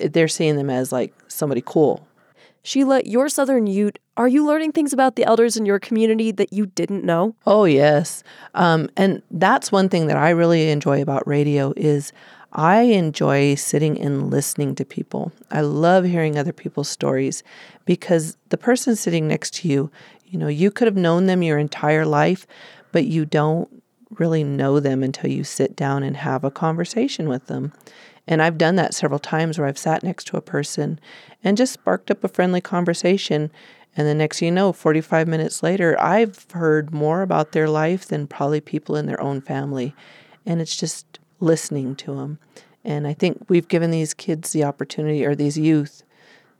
they're 0.00 0.28
seeing 0.28 0.56
them 0.56 0.70
as 0.70 0.92
like 0.92 1.14
somebody 1.28 1.62
cool. 1.64 2.06
Sheila, 2.62 3.02
you're 3.04 3.28
Southern 3.28 3.66
Ute. 3.66 3.98
Are 4.16 4.28
you 4.28 4.44
learning 4.44 4.72
things 4.72 4.92
about 4.92 5.16
the 5.16 5.24
elders 5.24 5.56
in 5.56 5.64
your 5.64 5.78
community 5.78 6.32
that 6.32 6.52
you 6.52 6.66
didn't 6.66 7.04
know? 7.04 7.34
Oh 7.46 7.64
yes, 7.64 8.22
um, 8.54 8.90
and 8.96 9.22
that's 9.30 9.72
one 9.72 9.88
thing 9.88 10.06
that 10.08 10.16
I 10.16 10.30
really 10.30 10.70
enjoy 10.70 11.00
about 11.00 11.26
radio 11.26 11.72
is 11.76 12.12
I 12.52 12.80
enjoy 12.82 13.54
sitting 13.54 14.00
and 14.00 14.30
listening 14.30 14.74
to 14.76 14.84
people. 14.84 15.32
I 15.50 15.60
love 15.60 16.04
hearing 16.04 16.38
other 16.38 16.52
people's 16.52 16.88
stories 16.88 17.42
because 17.84 18.36
the 18.48 18.58
person 18.58 18.96
sitting 18.96 19.28
next 19.28 19.54
to 19.54 19.68
you, 19.68 19.90
you 20.26 20.38
know, 20.38 20.48
you 20.48 20.70
could 20.70 20.86
have 20.86 20.96
known 20.96 21.26
them 21.26 21.42
your 21.42 21.58
entire 21.58 22.06
life, 22.06 22.46
but 22.90 23.04
you 23.04 23.24
don't 23.24 23.68
really 24.10 24.44
know 24.44 24.80
them 24.80 25.02
until 25.02 25.30
you 25.30 25.44
sit 25.44 25.76
down 25.76 26.02
and 26.02 26.16
have 26.16 26.42
a 26.42 26.50
conversation 26.50 27.28
with 27.28 27.46
them. 27.46 27.72
And 28.28 28.42
I've 28.42 28.58
done 28.58 28.76
that 28.76 28.94
several 28.94 29.18
times 29.18 29.58
where 29.58 29.66
I've 29.66 29.78
sat 29.78 30.02
next 30.02 30.26
to 30.28 30.36
a 30.36 30.42
person 30.42 31.00
and 31.42 31.56
just 31.56 31.72
sparked 31.72 32.10
up 32.10 32.22
a 32.22 32.28
friendly 32.28 32.60
conversation. 32.60 33.50
And 33.96 34.06
the 34.06 34.14
next 34.14 34.42
you 34.42 34.50
know, 34.50 34.72
45 34.74 35.26
minutes 35.26 35.62
later, 35.62 35.98
I've 35.98 36.46
heard 36.52 36.92
more 36.92 37.22
about 37.22 37.52
their 37.52 37.70
life 37.70 38.06
than 38.06 38.26
probably 38.26 38.60
people 38.60 38.96
in 38.96 39.06
their 39.06 39.20
own 39.20 39.40
family. 39.40 39.94
And 40.44 40.60
it's 40.60 40.76
just 40.76 41.18
listening 41.40 41.96
to 41.96 42.14
them. 42.14 42.38
And 42.84 43.06
I 43.06 43.14
think 43.14 43.46
we've 43.48 43.66
given 43.66 43.90
these 43.90 44.12
kids 44.12 44.52
the 44.52 44.62
opportunity, 44.64 45.24
or 45.24 45.34
these 45.34 45.56
youth, 45.56 46.02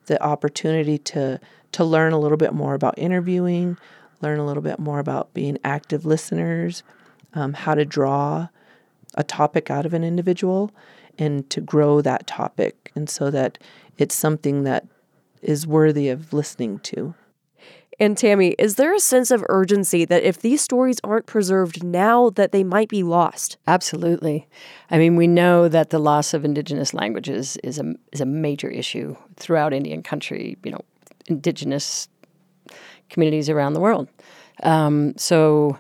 the 0.07 0.21
opportunity 0.23 0.97
to 0.99 1.39
to 1.71 1.85
learn 1.85 2.15
a 2.15 2.19
little 2.19 2.39
bit 2.39 2.55
more 2.55 2.73
about 2.73 2.99
interviewing, 2.99 3.77
learn 4.23 4.39
a 4.39 4.47
little 4.47 4.63
bit 4.63 4.79
more 4.79 5.01
about 5.01 5.35
being 5.35 5.59
active 5.63 6.07
listeners, 6.07 6.83
um, 7.35 7.53
how 7.53 7.75
to 7.75 7.85
draw 7.85 8.49
a 9.17 9.23
topic 9.23 9.71
out 9.71 9.85
of 9.85 9.93
an 9.93 10.03
individual, 10.03 10.71
and 11.19 11.49
to 11.51 11.61
grow 11.61 12.01
that 12.01 12.27
topic, 12.27 12.93
and 12.95 13.09
so 13.09 13.31
that 13.31 13.59
it's 13.97 14.15
something 14.15 14.65
that 14.65 14.87
is 15.43 15.67
worthy 15.67 16.09
of 16.09 16.33
listening 16.33 16.79
to. 16.81 17.15
And 18.01 18.17
Tammy, 18.17 18.55
is 18.61 18.77
there 18.77 18.95
a 18.95 19.01
sense 19.01 19.33
of 19.33 19.45
urgency 19.49 20.05
that 20.05 20.23
if 20.23 20.41
these 20.41 20.61
stories 20.61 21.01
aren't 21.03 21.27
preserved 21.27 21.83
now 21.83 22.31
that 22.31 22.53
they 22.53 22.63
might 22.63 22.89
be 22.89 23.03
lost? 23.03 23.57
Absolutely. 23.67 24.47
I 24.89 24.99
mean, 24.99 25.17
we 25.17 25.27
know 25.27 25.69
that 25.69 25.91
the 25.91 25.99
loss 25.99 26.33
of 26.33 26.45
indigenous 26.45 26.95
languages 26.95 27.57
is 27.65 27.79
a 27.79 27.95
is 28.13 28.21
a 28.21 28.27
major 28.27 28.69
issue 28.69 29.17
throughout 29.37 29.73
Indian 29.73 30.03
country, 30.03 30.57
you 30.63 30.71
know, 30.71 30.81
indigenous 31.27 32.09
communities 33.11 33.49
around 33.51 33.73
the 33.73 33.81
world. 33.81 34.07
Um, 34.63 35.15
so 35.17 35.77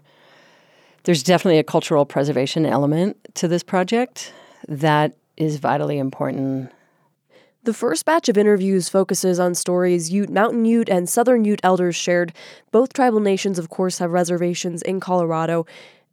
there's 1.05 1.23
definitely 1.23 1.59
a 1.59 1.65
cultural 1.65 2.05
preservation 2.05 2.67
element 2.67 3.17
to 3.35 3.47
this 3.47 3.63
project 3.63 4.33
that 4.67 5.15
is 5.39 5.57
vitally 5.57 5.99
important 5.99 6.71
the 7.69 7.75
first 7.75 8.07
batch 8.07 8.31
of 8.31 8.39
interviews 8.39 8.89
focuses 8.89 9.39
on 9.39 9.55
stories 9.55 10.11
Ute, 10.11 10.31
Mountain 10.31 10.65
Ute, 10.65 10.89
and 10.89 11.07
Southern 11.07 11.45
Ute 11.45 11.61
elders 11.63 11.95
shared. 11.95 12.33
Both 12.71 12.95
tribal 12.95 13.21
nations, 13.21 13.59
of 13.59 13.69
course, 13.69 13.99
have 13.99 14.11
reservations 14.11 14.81
in 14.81 15.01
Colorado. 15.01 15.67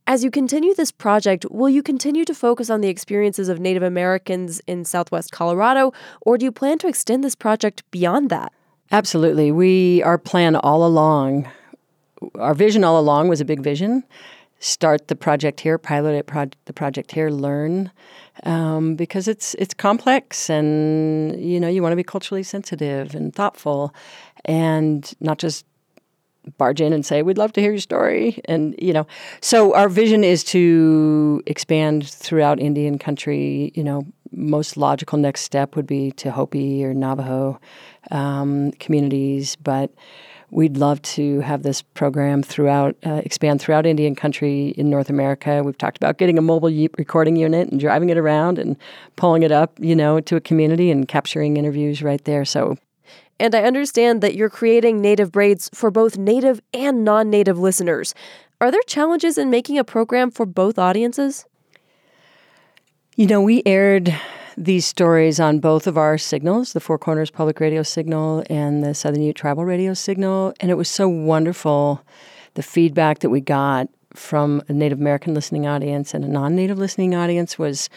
As 0.06 0.22
you 0.22 0.30
continue 0.30 0.74
this 0.76 0.92
project, 0.92 1.46
will 1.50 1.70
you 1.70 1.82
continue 1.82 2.26
to 2.26 2.34
focus 2.34 2.70
on 2.70 2.82
the 2.82 2.90
experiences 2.90 3.48
of 3.48 3.62
Native 3.62 3.84
Americans 3.84 4.60
in 4.68 4.84
southwest 4.84 5.32
Colorado, 5.32 5.94
or 6.20 6.38
do 6.38 6.44
you 6.44 6.52
plan 6.52 6.78
to 6.80 6.88
extend 6.88 7.24
this 7.24 7.36
project 7.36 7.90
beyond 7.90 8.30
that? 8.32 8.52
Absolutely. 8.92 9.50
We 9.52 10.04
our 10.04 10.18
plan 10.18 10.58
all 10.58 10.86
along, 10.86 11.50
our 12.36 12.54
vision 12.54 12.84
all 12.84 13.00
along 13.00 13.30
was 13.30 13.40
a 13.40 13.46
big 13.46 13.62
vision. 13.62 14.04
Start 14.60 15.10
the 15.10 15.16
project 15.16 15.60
here, 15.60 15.78
pilot 15.78 16.16
it, 16.16 16.28
pro- 16.28 16.50
the 16.66 16.74
project 16.74 17.12
here, 17.12 17.30
learn 17.30 17.92
um, 18.44 18.96
because 18.96 19.28
it's 19.28 19.54
it's 19.56 19.74
complex 19.74 20.50
and 20.50 21.40
you 21.40 21.60
know 21.60 21.68
you 21.68 21.82
want 21.82 21.92
to 21.92 21.98
be 21.98 22.04
culturally 22.04 22.44
sensitive 22.44 23.16
and 23.16 23.34
thoughtful 23.34 23.94
and 24.44 25.14
not 25.20 25.38
just 25.38 25.66
barge 26.58 26.80
in 26.80 26.94
and 26.94 27.06
say 27.06 27.24
we'd 27.24 27.38
love 27.40 27.54
to 27.54 27.62
hear 27.62 27.72
your 27.72 27.80
story 27.80 28.40
and 28.46 28.76
you 28.78 28.94
know. 28.94 29.08
So 29.42 29.74
our 29.76 29.90
vision 29.90 30.24
is 30.24 30.44
to 30.46 31.42
expand 31.46 32.08
throughout 32.08 32.60
indian 32.60 32.98
country 32.98 33.72
you 33.76 33.84
know. 33.84 34.06
Most 34.38 34.76
logical 34.76 35.18
next 35.18 35.42
step 35.44 35.78
would 35.78 35.88
be 35.88 36.12
to 36.14 36.30
hopi 36.30 36.84
or 36.84 36.94
navajo 36.94 37.58
um, 38.12 38.72
communities 38.74 39.56
but 39.56 39.92
We'd 40.56 40.78
love 40.78 41.02
to 41.02 41.42
have 41.42 41.64
this 41.64 41.82
program 41.82 42.42
throughout, 42.42 42.96
uh, 43.06 43.22
expand 43.26 43.60
throughout 43.60 43.86
Indian 43.86 44.16
country 44.16 44.70
in 44.78 44.90
North 44.90 45.10
America. 45.10 45.62
We've 45.62 45.78
talked 45.78 45.98
about 45.98 46.18
getting 46.18 46.38
a 46.38 46.42
mobile 46.42 46.70
recording 46.98 47.36
unit 47.36 47.68
and 47.68 47.78
driving 47.78 48.10
it 48.10 48.18
around 48.18 48.58
and 48.58 48.78
pulling 49.18 49.44
it 49.44 49.52
up, 49.52 49.78
you 49.82 49.94
know, 49.98 50.22
to 50.22 50.38
a 50.38 50.40
community 50.40 50.90
and 50.92 51.10
capturing 51.10 51.58
interviews 51.58 52.02
right 52.02 52.24
there. 52.24 52.46
So 52.46 52.78
and 53.38 53.54
I 53.54 53.64
understand 53.64 54.22
that 54.22 54.36
you're 54.36 54.50
creating 54.50 55.02
native 55.02 55.30
braids 55.30 55.70
for 55.74 55.92
both 55.92 56.18
native 56.18 56.62
and 56.74 57.04
non 57.04 57.30
native 57.30 57.60
listeners. 57.60 58.16
Are 58.62 58.72
there 58.72 58.82
challenges 58.88 59.38
in 59.38 59.50
making 59.50 59.78
a 59.78 59.84
program 59.84 60.32
for 60.32 60.46
both 60.46 60.80
audiences? 60.80 61.46
You 63.18 63.28
know, 63.28 63.42
we 63.42 63.62
aired 63.66 64.16
these 64.58 64.86
stories 64.86 65.40
on 65.40 65.60
both 65.60 65.88
of 65.88 65.98
our 65.98 66.18
signals, 66.18 66.74
the 66.74 66.80
Four 66.80 66.98
Corners 66.98 67.30
Public 67.30 67.60
Radio 67.60 67.84
signal 67.84 68.44
and 68.50 68.84
the 68.84 68.94
Southern 68.94 69.22
Ute 69.22 69.36
Tribal 69.36 69.66
Radio 69.66 69.94
signal. 69.94 70.54
And 70.60 70.72
it 70.72 70.76
was 70.76 70.90
so 70.90 71.08
wonderful 71.08 72.02
the 72.54 72.64
feedback 72.64 73.20
that 73.20 73.30
we 73.30 73.42
got 73.42 73.90
from 74.14 74.62
a 74.70 74.74
Native 74.74 75.00
American 75.00 75.34
listening 75.34 75.68
audience 75.68 76.14
and 76.14 76.24
a 76.24 76.28
non 76.28 76.56
Native 76.56 76.78
listening 76.78 77.16
audience 77.16 77.60
was 77.60 77.90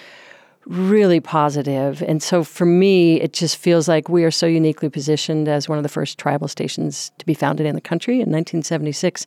really 0.66 1.20
positive. 1.20 2.02
And 2.02 2.22
so 2.22 2.44
for 2.44 2.66
me, 2.66 3.20
it 3.20 3.32
just 3.32 3.56
feels 3.56 3.88
like 3.88 4.08
we 4.08 4.24
are 4.24 4.30
so 4.30 4.46
uniquely 4.46 4.90
positioned 4.90 5.48
as 5.48 5.68
one 5.68 5.78
of 5.78 5.82
the 5.82 5.88
first 5.88 6.18
tribal 6.18 6.48
stations 6.48 7.10
to 7.18 7.24
be 7.24 7.34
founded 7.34 7.66
in 7.66 7.74
the 7.74 7.80
country 7.80 8.14
in 8.14 8.30
1976 8.30 9.26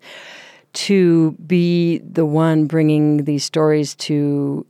to 0.73 1.31
be 1.45 1.97
the 1.99 2.25
one 2.25 2.65
bringing 2.65 3.23
these 3.23 3.43
stories 3.43 3.95
to 3.95 4.65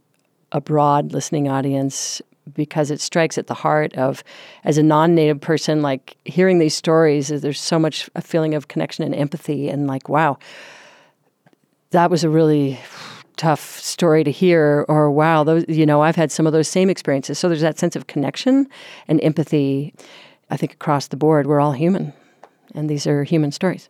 a 0.52 0.62
broad 0.62 1.12
listening 1.12 1.48
audience 1.48 2.22
because 2.54 2.92
it 2.92 3.00
strikes 3.00 3.38
at 3.38 3.48
the 3.48 3.54
heart 3.54 3.94
of 3.96 4.24
as 4.64 4.78
a 4.78 4.84
non-native 4.84 5.40
person 5.40 5.82
like 5.82 6.18
hearing 6.26 6.60
these 6.60 6.76
stories 6.76 7.28
there's 7.28 7.62
so 7.62 7.78
much 7.78 8.10
a 8.16 8.22
feeling 8.22 8.56
of 8.56 8.68
connection 8.68 9.04
and 9.04 9.14
empathy 9.14 9.70
and 9.70 9.88
like 9.88 10.10
wow 10.10 10.38
that 11.92 12.10
was 12.10 12.24
a 12.24 12.30
really 12.30 12.80
tough 13.38 13.80
story 13.80 14.24
to 14.24 14.32
hear 14.32 14.86
or 14.88 15.10
wow 15.10 15.44
those 15.44 15.66
you 15.68 15.86
know 15.86 16.02
I've 16.02 16.16
had 16.16 16.32
some 16.32 16.46
of 16.46 16.54
those 16.54 16.68
same 16.68 16.90
experiences. 16.90 17.40
So 17.40 17.48
there's 17.48 17.62
that 17.62 17.80
sense 17.80 17.96
of 17.96 18.08
connection 18.08 18.68
and 19.08 19.22
empathy 19.24 19.94
I 20.50 20.58
think 20.58 20.74
across 20.74 21.08
the 21.08 21.18
board. 21.18 21.48
We're 21.48 21.60
all 21.60 21.72
human 21.72 22.14
and 22.76 22.90
these 22.90 23.08
are 23.08 23.24
human 23.24 23.52
stories. 23.52 23.90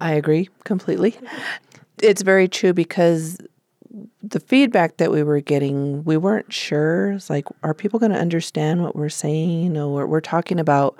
I 0.00 0.12
agree 0.12 0.48
completely. 0.64 1.16
It's 2.02 2.22
very 2.22 2.48
true 2.48 2.72
because 2.72 3.38
the 4.22 4.40
feedback 4.40 4.96
that 4.96 5.10
we 5.10 5.22
were 5.22 5.40
getting, 5.40 6.04
we 6.04 6.16
weren't 6.16 6.52
sure. 6.52 7.12
It's 7.12 7.30
like, 7.30 7.46
are 7.62 7.74
people 7.74 7.98
going 7.98 8.12
to 8.12 8.18
understand 8.18 8.82
what 8.82 8.96
we're 8.96 9.08
saying? 9.08 9.62
You 9.62 9.70
know, 9.70 9.90
we're, 9.90 10.06
we're 10.06 10.20
talking 10.20 10.58
about, 10.58 10.96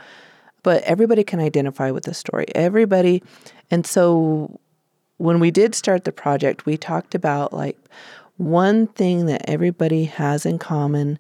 but 0.63 0.83
everybody 0.85 1.25
can 1.25 1.41
identify 1.41 1.91
with 1.91 2.05
the 2.05 2.15
story. 2.15 2.47
Everybody. 2.55 3.23
And 3.71 3.87
so 3.87 4.61
when 5.17 5.41
we 5.41 5.51
did 5.51 5.75
start 5.75 6.05
the 6.05 6.13
project, 6.13 6.67
we 6.67 6.77
talked 6.77 7.15
about 7.15 7.53
like 7.53 7.79
one 8.37 8.87
thing 8.89 9.27
that 9.27 9.49
everybody 9.49 10.05
has 10.05 10.47
in 10.47 10.59
common 10.59 11.19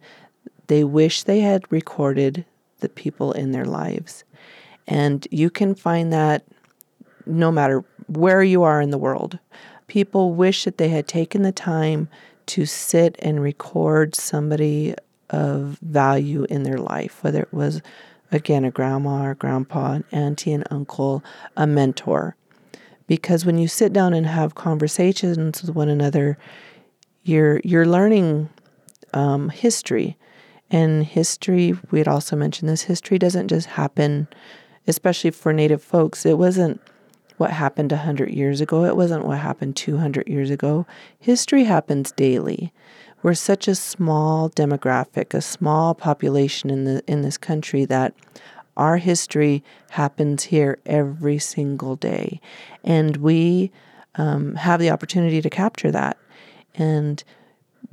they 0.66 0.84
wish 0.84 1.22
they 1.22 1.40
had 1.40 1.70
recorded 1.70 2.44
the 2.80 2.88
people 2.88 3.32
in 3.32 3.52
their 3.52 3.64
lives. 3.64 4.24
And 4.86 5.26
you 5.30 5.50
can 5.50 5.74
find 5.74 6.12
that 6.12 6.44
no 7.26 7.50
matter 7.50 7.84
where 8.06 8.42
you 8.42 8.62
are 8.62 8.80
in 8.80 8.90
the 8.90 8.98
world 8.98 9.38
people 9.86 10.34
wish 10.34 10.64
that 10.64 10.78
they 10.78 10.88
had 10.88 11.06
taken 11.06 11.42
the 11.42 11.52
time 11.52 12.08
to 12.46 12.66
sit 12.66 13.16
and 13.20 13.42
record 13.42 14.14
somebody 14.14 14.94
of 15.30 15.78
value 15.80 16.44
in 16.50 16.62
their 16.62 16.78
life, 16.78 17.22
whether 17.22 17.40
it 17.42 17.52
was, 17.52 17.80
again, 18.30 18.64
a 18.64 18.70
grandma 18.70 19.24
or 19.24 19.34
grandpa, 19.34 19.92
an 19.92 20.04
auntie 20.12 20.52
and 20.52 20.66
uncle, 20.70 21.24
a 21.56 21.66
mentor. 21.66 22.36
Because 23.06 23.44
when 23.44 23.58
you 23.58 23.68
sit 23.68 23.92
down 23.92 24.14
and 24.14 24.26
have 24.26 24.54
conversations 24.54 25.62
with 25.62 25.74
one 25.74 25.88
another, 25.88 26.38
you're 27.22 27.60
you're 27.64 27.86
learning 27.86 28.48
um, 29.12 29.48
history, 29.48 30.16
and 30.70 31.04
history. 31.04 31.76
We 31.90 31.98
had 31.98 32.08
also 32.08 32.36
mentioned 32.36 32.68
this. 32.68 32.82
History 32.82 33.18
doesn't 33.18 33.48
just 33.48 33.66
happen, 33.66 34.28
especially 34.86 35.30
for 35.30 35.52
Native 35.52 35.82
folks. 35.82 36.26
It 36.26 36.38
wasn't 36.38 36.80
what 37.36 37.50
happened 37.50 37.92
100 37.92 38.30
years 38.30 38.60
ago. 38.60 38.84
It 38.84 38.96
wasn't 38.96 39.26
what 39.26 39.38
happened 39.38 39.76
200 39.76 40.28
years 40.28 40.50
ago. 40.50 40.86
History 41.18 41.64
happens 41.64 42.12
daily. 42.12 42.72
we're 43.22 43.34
such 43.34 43.66
a 43.68 43.74
small 43.74 44.50
demographic, 44.50 45.32
a 45.32 45.40
small 45.40 45.94
population 45.94 46.68
in 46.70 46.84
the 46.84 47.02
in 47.06 47.22
this 47.22 47.38
country 47.38 47.86
that 47.86 48.12
our 48.76 48.98
history 48.98 49.62
happens 49.90 50.44
here 50.44 50.78
every 50.84 51.38
single 51.38 51.96
day, 51.96 52.40
and 52.82 53.16
we 53.18 53.70
um, 54.16 54.54
have 54.56 54.78
the 54.80 54.90
opportunity 54.90 55.40
to 55.40 55.48
capture 55.48 55.90
that. 55.90 56.18
And 56.74 57.22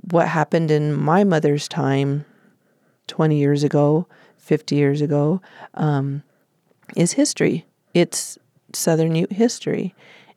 what 0.10 0.28
happened 0.28 0.70
in 0.72 0.94
my 0.94 1.24
mother's 1.24 1.68
time, 1.68 2.26
twenty 3.08 3.38
years 3.38 3.64
ago, 3.64 4.08
fifty 4.38 4.76
years 4.76 5.02
ago, 5.02 5.42
um, 5.76 6.24
is 6.96 7.14
history. 7.14 7.66
It's 7.94 8.38
Southern 8.76 9.16
Ute 9.16 9.34
history, 9.34 9.94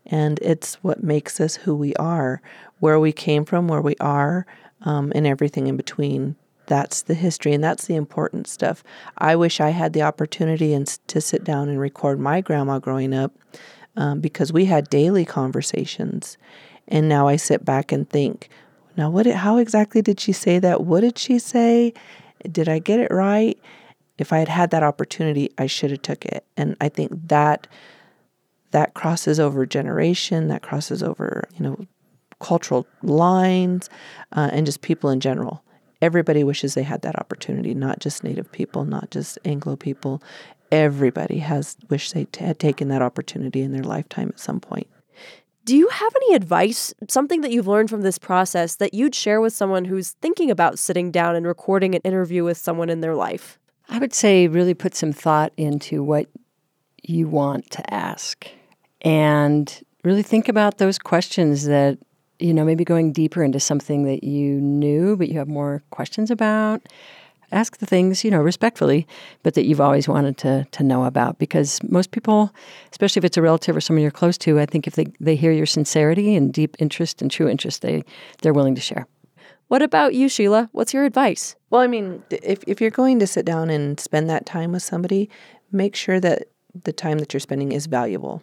and 0.06 0.38
it's 0.40 0.74
what 0.82 1.02
makes 1.02 1.40
us 1.40 1.56
who 1.56 1.74
we 1.74 1.94
are, 1.94 2.42
where 2.80 3.00
we 3.00 3.12
came 3.12 3.44
from, 3.44 3.68
where 3.68 3.80
we 3.80 3.96
are, 4.00 4.46
um, 4.82 5.12
and 5.14 5.26
everything 5.26 5.66
in 5.66 5.76
between. 5.76 6.36
That's 6.66 7.02
the 7.02 7.14
history, 7.14 7.52
and 7.52 7.62
that's 7.62 7.86
the 7.86 7.94
important 7.94 8.46
stuff. 8.46 8.82
I 9.18 9.36
wish 9.36 9.60
I 9.60 9.70
had 9.70 9.92
the 9.92 10.02
opportunity 10.02 10.72
and 10.72 10.86
to 11.08 11.20
sit 11.20 11.44
down 11.44 11.68
and 11.68 11.78
record 11.78 12.18
my 12.18 12.40
grandma 12.40 12.78
growing 12.78 13.14
up, 13.14 13.32
um, 13.96 14.20
because 14.20 14.52
we 14.52 14.64
had 14.64 14.88
daily 14.88 15.24
conversations, 15.24 16.38
and 16.88 17.08
now 17.08 17.28
I 17.28 17.36
sit 17.36 17.64
back 17.64 17.92
and 17.92 18.08
think, 18.08 18.48
now 18.96 19.10
what? 19.10 19.24
Did, 19.24 19.34
how 19.36 19.58
exactly 19.58 20.02
did 20.02 20.20
she 20.20 20.32
say 20.32 20.58
that? 20.58 20.84
What 20.84 21.00
did 21.00 21.18
she 21.18 21.38
say? 21.38 21.92
Did 22.50 22.68
I 22.68 22.78
get 22.78 23.00
it 23.00 23.10
right? 23.10 23.58
If 24.18 24.32
I 24.32 24.38
had 24.38 24.48
had 24.48 24.70
that 24.70 24.82
opportunity, 24.82 25.50
I 25.58 25.66
should 25.66 25.90
have 25.90 26.02
took 26.02 26.24
it, 26.24 26.46
and 26.56 26.76
I 26.80 26.88
think 26.88 27.28
that 27.28 27.66
that 28.74 28.94
crosses 28.94 29.38
over 29.38 29.64
generation, 29.64 30.48
that 30.48 30.62
crosses 30.62 31.00
over 31.00 31.48
you 31.56 31.62
know 31.62 31.86
cultural 32.40 32.86
lines, 33.02 33.88
uh, 34.32 34.50
and 34.52 34.66
just 34.66 34.80
people 34.80 35.10
in 35.10 35.20
general. 35.20 35.62
Everybody 36.02 36.42
wishes 36.42 36.74
they 36.74 36.82
had 36.82 37.02
that 37.02 37.16
opportunity, 37.18 37.72
not 37.72 38.00
just 38.00 38.24
Native 38.24 38.50
people, 38.50 38.84
not 38.84 39.12
just 39.12 39.38
Anglo 39.44 39.76
people. 39.76 40.20
Everybody 40.72 41.38
has 41.38 41.76
wished 41.88 42.14
they 42.14 42.24
t- 42.24 42.44
had 42.44 42.58
taken 42.58 42.88
that 42.88 43.00
opportunity 43.00 43.62
in 43.62 43.70
their 43.72 43.84
lifetime 43.84 44.30
at 44.30 44.40
some 44.40 44.58
point. 44.58 44.88
Do 45.64 45.76
you 45.76 45.88
have 45.88 46.12
any 46.16 46.34
advice, 46.34 46.92
something 47.08 47.42
that 47.42 47.52
you've 47.52 47.68
learned 47.68 47.90
from 47.90 48.02
this 48.02 48.18
process 48.18 48.74
that 48.76 48.92
you'd 48.92 49.14
share 49.14 49.40
with 49.40 49.52
someone 49.52 49.84
who's 49.84 50.10
thinking 50.20 50.50
about 50.50 50.80
sitting 50.80 51.12
down 51.12 51.36
and 51.36 51.46
recording 51.46 51.94
an 51.94 52.02
interview 52.02 52.42
with 52.42 52.58
someone 52.58 52.90
in 52.90 53.02
their 53.02 53.14
life? 53.14 53.56
I 53.88 54.00
would 54.00 54.12
say 54.12 54.48
really 54.48 54.74
put 54.74 54.96
some 54.96 55.12
thought 55.12 55.52
into 55.56 56.02
what 56.02 56.26
you 57.02 57.28
want 57.28 57.70
to 57.70 57.94
ask 57.94 58.48
and 59.04 59.82
really 60.02 60.22
think 60.22 60.48
about 60.48 60.78
those 60.78 60.98
questions 60.98 61.64
that 61.66 61.98
you 62.38 62.52
know, 62.52 62.64
maybe 62.64 62.84
going 62.84 63.12
deeper 63.12 63.42
into 63.42 63.60
something 63.60 64.04
that 64.04 64.24
you 64.24 64.60
knew 64.60 65.16
but 65.16 65.28
you 65.28 65.38
have 65.38 65.48
more 65.48 65.82
questions 65.90 66.30
about. 66.30 66.82
Ask 67.52 67.76
the 67.76 67.86
things, 67.86 68.24
you 68.24 68.30
know, 68.30 68.40
respectfully, 68.40 69.06
but 69.44 69.54
that 69.54 69.64
you've 69.64 69.80
always 69.80 70.08
wanted 70.08 70.36
to 70.38 70.66
to 70.72 70.82
know 70.82 71.04
about. 71.04 71.38
Because 71.38 71.80
most 71.84 72.10
people, 72.10 72.52
especially 72.90 73.20
if 73.20 73.24
it's 73.24 73.36
a 73.36 73.42
relative 73.42 73.76
or 73.76 73.80
someone 73.80 74.02
you're 74.02 74.10
close 74.10 74.36
to, 74.38 74.58
I 74.58 74.66
think 74.66 74.86
if 74.86 74.94
they, 74.96 75.06
they 75.20 75.36
hear 75.36 75.52
your 75.52 75.66
sincerity 75.66 76.34
and 76.34 76.52
deep 76.52 76.74
interest 76.80 77.22
and 77.22 77.30
true 77.30 77.48
interest, 77.48 77.82
they 77.82 78.02
they're 78.42 78.54
willing 78.54 78.74
to 78.74 78.80
share. 78.80 79.06
What 79.68 79.82
about 79.82 80.14
you, 80.14 80.28
Sheila? 80.28 80.68
What's 80.72 80.92
your 80.92 81.04
advice? 81.04 81.54
Well, 81.70 81.80
I 81.80 81.86
mean, 81.86 82.22
if 82.30 82.64
if 82.66 82.80
you're 82.80 82.90
going 82.90 83.20
to 83.20 83.26
sit 83.26 83.44
down 83.44 83.70
and 83.70 84.00
spend 84.00 84.28
that 84.30 84.46
time 84.46 84.72
with 84.72 84.82
somebody, 84.82 85.30
make 85.70 85.94
sure 85.94 86.18
that 86.18 86.48
the 86.82 86.92
time 86.92 87.18
that 87.18 87.32
you're 87.32 87.40
spending 87.40 87.70
is 87.70 87.86
valuable 87.86 88.42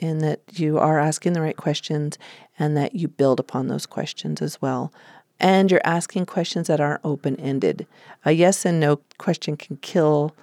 and 0.00 0.20
that 0.20 0.40
you 0.52 0.78
are 0.78 0.98
asking 0.98 1.32
the 1.32 1.40
right 1.40 1.56
questions 1.56 2.18
and 2.58 2.76
that 2.76 2.94
you 2.94 3.08
build 3.08 3.40
upon 3.40 3.68
those 3.68 3.86
questions 3.86 4.40
as 4.42 4.60
well. 4.60 4.92
And 5.40 5.70
you're 5.70 5.80
asking 5.84 6.26
questions 6.26 6.66
that 6.66 6.80
aren't 6.80 7.04
open 7.04 7.36
ended. 7.36 7.86
A 8.24 8.32
yes 8.32 8.64
and 8.64 8.80
no 8.80 9.00
question 9.18 9.56
can 9.56 9.76
kill 9.76 10.34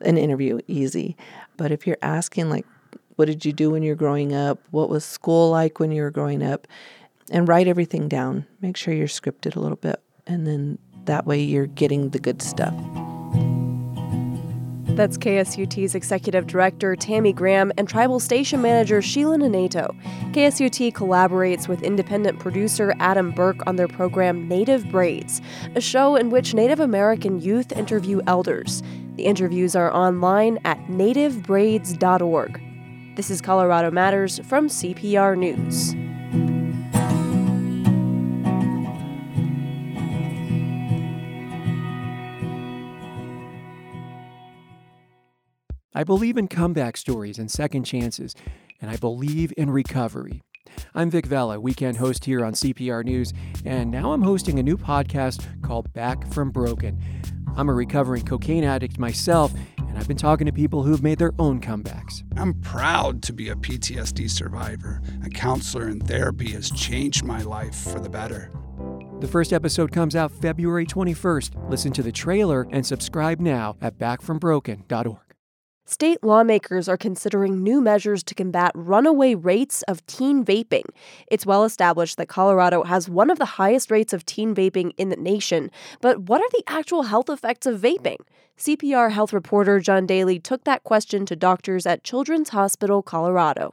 an 0.00 0.18
interview 0.18 0.60
easy. 0.66 1.16
But 1.56 1.70
if 1.70 1.86
you're 1.86 1.98
asking, 2.02 2.50
like, 2.50 2.66
what 3.16 3.26
did 3.26 3.44
you 3.44 3.52
do 3.52 3.70
when 3.70 3.82
you 3.82 3.92
were 3.92 3.96
growing 3.96 4.34
up? 4.34 4.58
What 4.70 4.88
was 4.88 5.04
school 5.04 5.50
like 5.50 5.78
when 5.78 5.92
you 5.92 6.02
were 6.02 6.10
growing 6.10 6.42
up? 6.42 6.66
And 7.30 7.46
write 7.46 7.68
everything 7.68 8.08
down. 8.08 8.46
Make 8.60 8.76
sure 8.76 8.92
you're 8.92 9.06
scripted 9.06 9.54
a 9.54 9.60
little 9.60 9.76
bit. 9.76 10.00
And 10.26 10.46
then 10.46 10.78
that 11.04 11.26
way 11.26 11.40
you're 11.40 11.66
getting 11.66 12.10
the 12.10 12.18
good 12.18 12.42
stuff. 12.42 12.74
That's 15.00 15.16
KSUT's 15.16 15.94
Executive 15.94 16.46
Director 16.46 16.94
Tammy 16.94 17.32
Graham 17.32 17.72
and 17.78 17.88
Tribal 17.88 18.20
Station 18.20 18.60
Manager 18.60 19.00
Sheila 19.00 19.38
Neneto. 19.38 19.98
KSUT 20.34 20.92
collaborates 20.92 21.68
with 21.68 21.82
independent 21.82 22.38
producer 22.38 22.92
Adam 22.98 23.30
Burke 23.30 23.66
on 23.66 23.76
their 23.76 23.88
program 23.88 24.46
Native 24.46 24.84
Braids, 24.90 25.40
a 25.74 25.80
show 25.80 26.16
in 26.16 26.28
which 26.28 26.52
Native 26.52 26.80
American 26.80 27.40
youth 27.40 27.72
interview 27.72 28.20
elders. 28.26 28.82
The 29.16 29.24
interviews 29.24 29.74
are 29.74 29.90
online 29.90 30.58
at 30.66 30.76
nativebraids.org. 30.88 32.60
This 33.16 33.30
is 33.30 33.40
Colorado 33.40 33.90
Matters 33.90 34.38
from 34.40 34.68
CPR 34.68 35.34
News. 35.34 35.94
I 45.92 46.04
believe 46.04 46.36
in 46.36 46.46
comeback 46.46 46.96
stories 46.96 47.36
and 47.36 47.50
second 47.50 47.82
chances, 47.82 48.36
and 48.80 48.88
I 48.88 48.96
believe 48.96 49.52
in 49.56 49.70
recovery. 49.70 50.40
I'm 50.94 51.10
Vic 51.10 51.26
Vela, 51.26 51.58
weekend 51.58 51.96
host 51.96 52.24
here 52.24 52.44
on 52.44 52.52
CPR 52.52 53.04
News, 53.04 53.32
and 53.64 53.90
now 53.90 54.12
I'm 54.12 54.22
hosting 54.22 54.60
a 54.60 54.62
new 54.62 54.76
podcast 54.76 55.44
called 55.62 55.92
Back 55.92 56.32
from 56.32 56.52
Broken. 56.52 56.96
I'm 57.56 57.68
a 57.68 57.74
recovering 57.74 58.24
cocaine 58.24 58.62
addict 58.62 59.00
myself, 59.00 59.52
and 59.78 59.98
I've 59.98 60.06
been 60.06 60.16
talking 60.16 60.46
to 60.46 60.52
people 60.52 60.84
who've 60.84 61.02
made 61.02 61.18
their 61.18 61.32
own 61.40 61.60
comebacks. 61.60 62.22
I'm 62.36 62.54
proud 62.60 63.20
to 63.24 63.32
be 63.32 63.48
a 63.48 63.56
PTSD 63.56 64.30
survivor. 64.30 65.02
A 65.24 65.28
counselor 65.28 65.88
and 65.88 66.06
therapy 66.06 66.52
has 66.52 66.70
changed 66.70 67.24
my 67.24 67.42
life 67.42 67.74
for 67.74 67.98
the 67.98 68.08
better. 68.08 68.52
The 69.18 69.28
first 69.28 69.52
episode 69.52 69.90
comes 69.90 70.14
out 70.14 70.30
February 70.30 70.86
21st. 70.86 71.68
Listen 71.68 71.92
to 71.94 72.02
the 72.04 72.12
trailer 72.12 72.68
and 72.70 72.86
subscribe 72.86 73.40
now 73.40 73.76
at 73.80 73.98
backfrombroken.org. 73.98 75.29
State 75.90 76.22
lawmakers 76.22 76.88
are 76.88 76.96
considering 76.96 77.64
new 77.64 77.80
measures 77.80 78.22
to 78.22 78.32
combat 78.32 78.70
runaway 78.76 79.34
rates 79.34 79.82
of 79.88 80.06
teen 80.06 80.44
vaping. 80.44 80.84
It's 81.26 81.44
well 81.44 81.64
established 81.64 82.16
that 82.16 82.28
Colorado 82.28 82.84
has 82.84 83.08
one 83.08 83.28
of 83.28 83.40
the 83.40 83.58
highest 83.58 83.90
rates 83.90 84.12
of 84.12 84.24
teen 84.24 84.54
vaping 84.54 84.92
in 84.98 85.08
the 85.08 85.16
nation, 85.16 85.68
but 86.00 86.28
what 86.28 86.40
are 86.40 86.50
the 86.52 86.62
actual 86.68 87.02
health 87.02 87.28
effects 87.28 87.66
of 87.66 87.80
vaping? 87.80 88.18
CPR 88.56 89.10
health 89.10 89.32
reporter 89.32 89.80
John 89.80 90.06
Daley 90.06 90.38
took 90.38 90.62
that 90.62 90.84
question 90.84 91.26
to 91.26 91.34
doctors 91.34 91.86
at 91.86 92.04
Children's 92.04 92.50
Hospital 92.50 93.02
Colorado. 93.02 93.72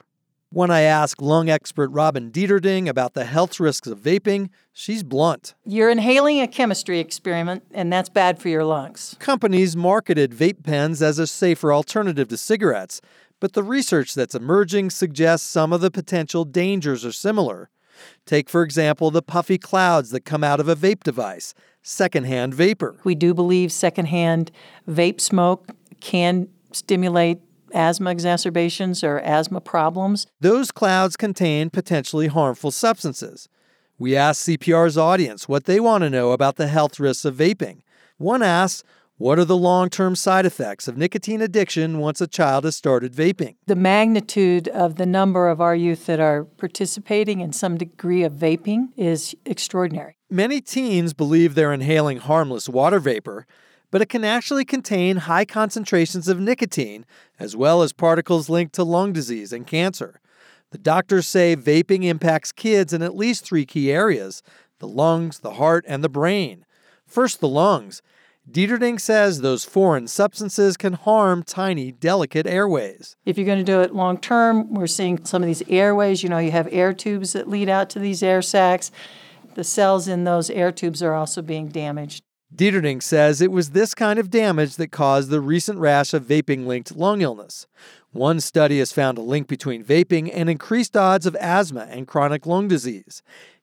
When 0.50 0.72
I 0.72 0.82
ask 0.82 1.22
lung 1.22 1.50
expert 1.50 1.90
Robin 1.90 2.32
Deterding 2.32 2.88
about 2.88 3.14
the 3.14 3.26
health 3.26 3.60
risks 3.60 3.86
of 3.86 4.00
vaping, 4.00 4.50
she's 4.72 5.04
blunt. 5.04 5.56
You're 5.66 5.90
inhaling 5.90 6.40
a 6.40 6.48
chemistry 6.48 7.00
experiment, 7.00 7.64
and 7.74 7.92
that's 7.92 8.08
bad 8.08 8.40
for 8.40 8.48
your 8.48 8.64
lungs. 8.64 9.18
Companies 9.20 9.76
marketed 9.76 10.32
vape 10.32 10.64
pens 10.64 11.02
as 11.02 11.20
a 11.20 11.28
safer 11.28 11.74
alternative 11.74 12.30
to 12.30 12.38
cigarettes, 12.38 13.02
but 13.42 13.54
the 13.54 13.64
research 13.64 14.16
that's 14.16 14.36
emerging 14.36 14.92
suggests 14.92 15.46
some 15.46 15.74
of 15.74 15.82
the 15.82 15.92
potential 15.92 16.46
dangers 16.46 17.04
are 17.04 17.12
similar. 17.12 17.70
Take, 18.26 18.50
for 18.50 18.64
example, 18.64 19.12
the 19.12 19.22
puffy 19.22 19.58
clouds 19.58 20.12
that 20.12 20.22
come 20.22 20.46
out 20.46 20.62
of 20.62 20.70
a 20.70 20.78
vape 20.78 21.04
device, 21.04 21.54
secondhand 21.82 22.54
vapor. 22.54 22.96
We 23.04 23.16
do 23.16 23.34
believe 23.34 23.74
secondhand 23.74 24.52
vape 24.88 25.20
smoke 25.20 25.68
can 26.00 26.48
stimulate 26.72 27.42
asthma 27.74 28.12
exacerbations 28.12 29.04
or 29.04 29.20
asthma 29.20 29.62
problems. 29.62 30.28
Those 30.40 30.72
clouds 30.72 31.18
contain 31.18 31.70
potentially 31.70 32.28
harmful 32.28 32.72
substances. 32.72 33.50
We 34.00 34.16
asked 34.16 34.48
CPR's 34.48 34.98
audience 34.98 35.50
what 35.50 35.66
they 35.66 35.80
want 35.80 36.04
to 36.04 36.10
know 36.10 36.32
about 36.32 36.58
the 36.58 36.68
health 36.68 37.00
risks 37.00 37.26
of 37.26 37.36
vaping. 37.36 37.82
One 38.18 38.44
asked, 38.44 38.84
what 39.20 39.40
are 39.40 39.46
the 39.46 39.58
long 39.58 39.90
term 39.90 40.16
side 40.16 40.46
effects 40.46 40.88
of 40.88 40.96
nicotine 40.96 41.42
addiction 41.42 41.98
once 41.98 42.22
a 42.22 42.28
child 42.28 42.66
has 42.66 42.76
started 42.76 43.14
vaping? 43.14 43.56
The 43.66 43.76
magnitude 43.76 44.68
of 44.68 44.98
the 44.98 45.08
number 45.08 45.50
of 45.50 45.60
our 45.60 45.76
youth 45.76 46.06
that 46.06 46.20
are 46.20 46.44
participating 46.44 47.40
in 47.40 47.52
some 47.52 47.78
degree 47.78 48.22
of 48.22 48.34
vaping 48.34 48.90
is 48.96 49.36
extraordinary. 49.44 50.18
Many 50.30 50.62
teens 50.62 51.16
believe 51.16 51.56
they're 51.56 51.74
inhaling 51.74 52.18
harmless 52.18 52.70
water 52.70 53.00
vapor, 53.00 53.48
but 53.92 54.02
it 54.02 54.10
can 54.10 54.24
actually 54.24 54.66
contain 54.66 55.18
high 55.18 55.46
concentrations 55.46 56.28
of 56.28 56.40
nicotine, 56.40 57.06
as 57.40 57.56
well 57.56 57.82
as 57.82 57.94
particles 57.94 58.50
linked 58.50 58.76
to 58.76 58.84
lung 58.84 59.14
disease 59.14 59.54
and 59.54 59.66
cancer. 59.68 60.20
The 60.72 60.78
doctors 60.78 61.28
say 61.28 61.56
vaping 61.56 62.04
impacts 62.04 62.52
kids 62.52 62.92
in 62.92 63.02
at 63.02 63.16
least 63.16 63.46
three 63.46 63.66
key 63.66 63.92
areas 63.92 64.44
the 64.80 64.88
lungs, 64.88 65.40
the 65.40 65.54
heart, 65.54 65.84
and 65.88 66.04
the 66.04 66.10
brain. 66.10 66.66
First, 67.06 67.40
the 67.40 67.48
lungs. 67.48 68.02
Deterding 68.50 69.00
says 69.00 69.42
those 69.42 69.66
foreign 69.66 70.08
substances 70.08 70.78
can 70.78 70.94
harm 70.94 71.44
tiny, 71.44 71.92
delicate 71.92 72.48
airways. 72.48 73.16
If 73.26 73.38
you're 73.38 73.46
going 73.46 73.58
to 73.58 73.64
do 73.64 73.82
it 73.82 73.94
long 73.94 74.20
term, 74.20 74.74
we're 74.74 74.88
seeing 74.88 75.26
some 75.26 75.42
of 75.42 75.48
these 75.48 75.64
airways. 75.68 76.24
You 76.24 76.30
know, 76.30 76.38
you 76.38 76.52
have 76.52 76.70
air 76.72 76.94
tubes 76.94 77.34
that 77.34 77.50
lead 77.50 77.68
out 77.68 77.90
to 77.92 78.00
these 78.00 78.24
air 78.24 78.42
sacs 78.42 78.92
The 79.56 79.64
cells 79.64 80.08
in 80.08 80.24
those 80.24 80.50
air 80.50 80.72
tubes 80.72 81.02
are 81.02 81.14
also 81.14 81.42
being 81.42 81.68
damaged. 81.68 82.24
Deterding 82.56 83.04
says 83.04 83.42
it 83.42 83.52
was 83.52 83.72
this 83.72 83.94
kind 83.94 84.18
of 84.18 84.30
damage 84.30 84.78
that 84.78 84.92
caused 84.92 85.30
the 85.30 85.42
recent 85.42 85.80
rash 85.80 86.14
of 86.14 86.24
vaping 86.24 86.66
linked 86.66 86.96
lung 86.96 87.22
illness. 87.22 87.68
One 88.14 88.40
study 88.40 88.80
has 88.80 88.94
found 88.94 89.18
a 89.18 89.22
link 89.22 89.48
between 89.48 89.84
vaping 89.84 90.32
and 90.34 90.50
increased 90.50 90.96
odds 90.96 91.26
of 91.26 91.36
asthma 91.36 91.88
and 91.90 92.08
chronic 92.08 92.46
lung 92.46 92.68
disease. 92.68 93.22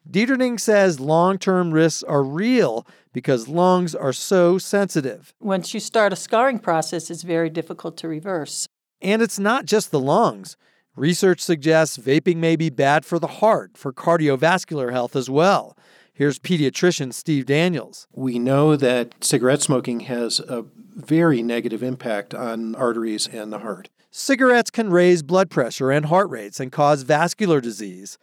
Deterding 0.09 0.61
says 0.61 1.01
long 1.01 1.39
term 1.39 1.73
risks 1.73 2.03
are 2.03 2.23
real 2.23 2.87
because 3.15 3.49
lungs 3.49 3.95
are 3.95 4.13
so 4.13 4.59
sensitive. 4.59 5.33
Once 5.41 5.73
you 5.73 5.81
start 5.81 6.13
a 6.13 6.17
scarring 6.17 6.59
process, 6.59 7.11
it's 7.11 7.23
very 7.23 7.49
difficult 7.49 7.97
to 7.97 8.09
reverse. 8.09 8.67
And 9.01 9.23
it's 9.23 9.39
not 9.39 9.65
just 9.65 9.93
the 9.93 10.01
lungs. 10.01 10.59
Research 10.95 11.41
suggests 11.41 11.97
vaping 11.97 12.37
may 12.37 12.55
be 12.55 12.71
bad 12.71 13.05
for 13.05 13.19
the 13.19 13.27
heart, 13.27 13.77
for 13.77 13.93
cardiovascular 13.93 14.93
health 14.93 15.17
as 15.17 15.31
well. 15.31 15.77
Here's 16.17 16.39
pediatrician 16.39 17.13
Steve 17.13 17.45
Daniels. 17.45 18.07
We 18.13 18.39
know 18.39 18.77
that 18.77 19.17
cigarette 19.21 19.63
smoking 19.63 20.01
has 20.01 20.39
a 20.39 20.65
very 20.95 21.43
negative 21.43 21.83
impact 21.83 22.33
on 22.33 22.77
arteries 22.77 23.27
and 23.27 23.53
the 23.53 23.59
heart. 23.59 23.89
Cigarettes 24.13 24.71
can 24.71 24.91
raise 24.91 25.25
blood 25.25 25.51
pressure 25.51 25.91
and 25.91 26.07
heart 26.07 26.31
rates 26.31 26.61
and 26.61 26.71
cause 26.71 27.03
vascular 27.03 27.61
disease. 27.61 28.17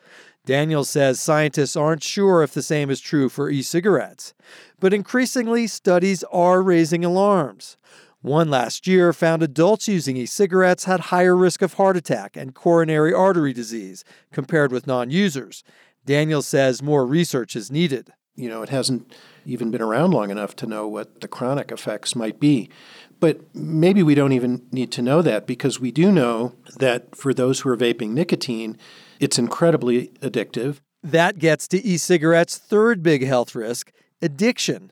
Daniels 0.46 0.90
says 0.90 1.20
scientists 1.20 1.76
aren't 1.76 2.02
sure 2.02 2.42
if 2.44 2.54
the 2.54 2.62
same 2.62 2.90
is 2.90 3.02
true 3.02 3.28
for 3.28 3.50
e 3.50 3.62
cigarettes, 3.62 4.34
but 4.80 4.94
increasingly 4.94 5.68
studies 5.68 6.24
are 6.32 6.62
raising 6.62 7.04
alarms. 7.04 7.76
One 8.22 8.50
last 8.50 8.88
year 8.88 9.12
found 9.12 9.44
adults 9.44 9.90
using 9.90 10.16
e 10.16 10.26
cigarettes 10.28 10.86
had 10.86 11.00
higher 11.12 11.36
risk 11.36 11.62
of 11.62 11.74
heart 11.74 11.98
attack 11.98 12.38
and 12.38 12.56
coronary 12.56 13.14
artery 13.14 13.52
disease 13.52 14.06
compared 14.32 14.72
with 14.72 14.88
non 14.88 15.12
users. 15.12 15.66
Daniels 16.06 16.48
says 16.48 16.82
more 16.82 17.06
research 17.06 17.56
is 17.56 17.72
needed. 17.72 18.12
You 18.36 18.50
know, 18.50 18.64
it 18.64 18.70
hasn't 18.70 19.14
even 19.46 19.72
been 19.72 19.82
around 19.82 20.12
long 20.12 20.30
enough 20.30 20.56
to 20.58 20.66
know 20.66 20.88
what 20.88 21.22
the 21.22 21.28
chronic 21.28 21.72
effects 21.72 22.16
might 22.16 22.40
be. 22.40 22.70
But 23.20 23.54
maybe 23.54 24.02
we 24.02 24.16
don't 24.16 24.32
even 24.32 24.66
need 24.72 24.92
to 24.94 25.02
know 25.02 25.22
that 25.22 25.46
because 25.46 25.80
we 25.80 25.92
do 25.92 26.12
know 26.12 26.56
that 26.78 27.16
for 27.16 27.34
those 27.34 27.60
who 27.60 27.70
are 27.70 27.78
vaping 27.78 28.12
nicotine, 28.12 28.78
it's 29.20 29.38
incredibly 29.38 30.08
addictive. 30.22 30.80
That 31.04 31.38
gets 31.40 31.68
to 31.70 31.84
e 31.86 31.98
cigarettes' 31.98 32.58
third 32.58 33.04
big 33.04 33.26
health 33.26 33.54
risk 33.54 33.92
addiction. 34.22 34.92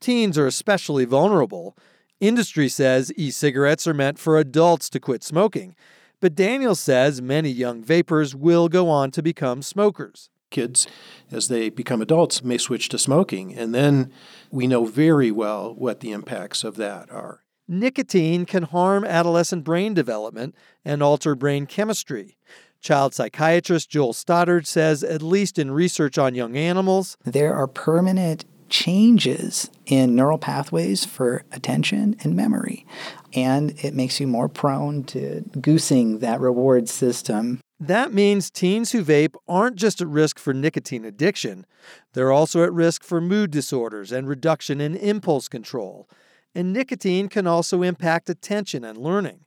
Teens 0.00 0.36
are 0.36 0.46
especially 0.46 1.04
vulnerable. 1.04 1.76
Industry 2.20 2.68
says 2.68 3.12
e 3.16 3.30
cigarettes 3.30 3.86
are 3.86 3.94
meant 3.94 4.18
for 4.18 4.38
adults 4.38 4.88
to 4.90 5.00
quit 5.00 5.24
smoking, 5.24 5.74
but 6.20 6.34
Daniel 6.34 6.74
says 6.74 7.20
many 7.20 7.50
young 7.50 7.82
vapers 7.82 8.34
will 8.34 8.68
go 8.68 8.88
on 8.88 9.10
to 9.12 9.22
become 9.22 9.62
smokers. 9.62 10.30
Kids, 10.54 10.86
as 11.32 11.48
they 11.48 11.68
become 11.68 12.00
adults, 12.00 12.44
may 12.44 12.56
switch 12.56 12.88
to 12.90 12.98
smoking, 12.98 13.54
and 13.54 13.74
then 13.74 14.12
we 14.50 14.66
know 14.66 14.84
very 14.84 15.30
well 15.30 15.74
what 15.74 15.98
the 15.98 16.12
impacts 16.12 16.62
of 16.62 16.76
that 16.76 17.10
are. 17.10 17.40
Nicotine 17.66 18.46
can 18.46 18.62
harm 18.62 19.04
adolescent 19.04 19.64
brain 19.64 19.94
development 19.94 20.54
and 20.84 21.02
alter 21.02 21.34
brain 21.34 21.66
chemistry. 21.66 22.36
Child 22.80 23.14
psychiatrist 23.14 23.90
Joel 23.90 24.12
Stoddard 24.12 24.66
says, 24.66 25.02
at 25.02 25.22
least 25.22 25.58
in 25.58 25.70
research 25.70 26.18
on 26.18 26.34
young 26.34 26.56
animals, 26.56 27.16
there 27.24 27.54
are 27.54 27.66
permanent 27.66 28.44
changes 28.68 29.70
in 29.86 30.14
neural 30.14 30.38
pathways 30.38 31.04
for 31.04 31.44
attention 31.52 32.16
and 32.22 32.36
memory. 32.36 32.86
And 33.32 33.74
it 33.82 33.94
makes 33.94 34.20
you 34.20 34.26
more 34.26 34.48
prone 34.48 35.04
to 35.04 35.44
goosing 35.60 36.18
that 36.20 36.40
reward 36.40 36.88
system. 36.88 37.60
That 37.86 38.14
means 38.14 38.50
teens 38.50 38.92
who 38.92 39.04
vape 39.04 39.34
aren't 39.46 39.76
just 39.76 40.00
at 40.00 40.08
risk 40.08 40.38
for 40.38 40.54
nicotine 40.54 41.04
addiction, 41.04 41.66
they're 42.14 42.32
also 42.32 42.64
at 42.64 42.72
risk 42.72 43.04
for 43.04 43.20
mood 43.20 43.50
disorders 43.50 44.10
and 44.10 44.26
reduction 44.26 44.80
in 44.80 44.96
impulse 44.96 45.48
control. 45.48 46.08
And 46.54 46.72
nicotine 46.72 47.28
can 47.28 47.46
also 47.46 47.82
impact 47.82 48.30
attention 48.30 48.84
and 48.84 48.96
learning. 48.96 49.40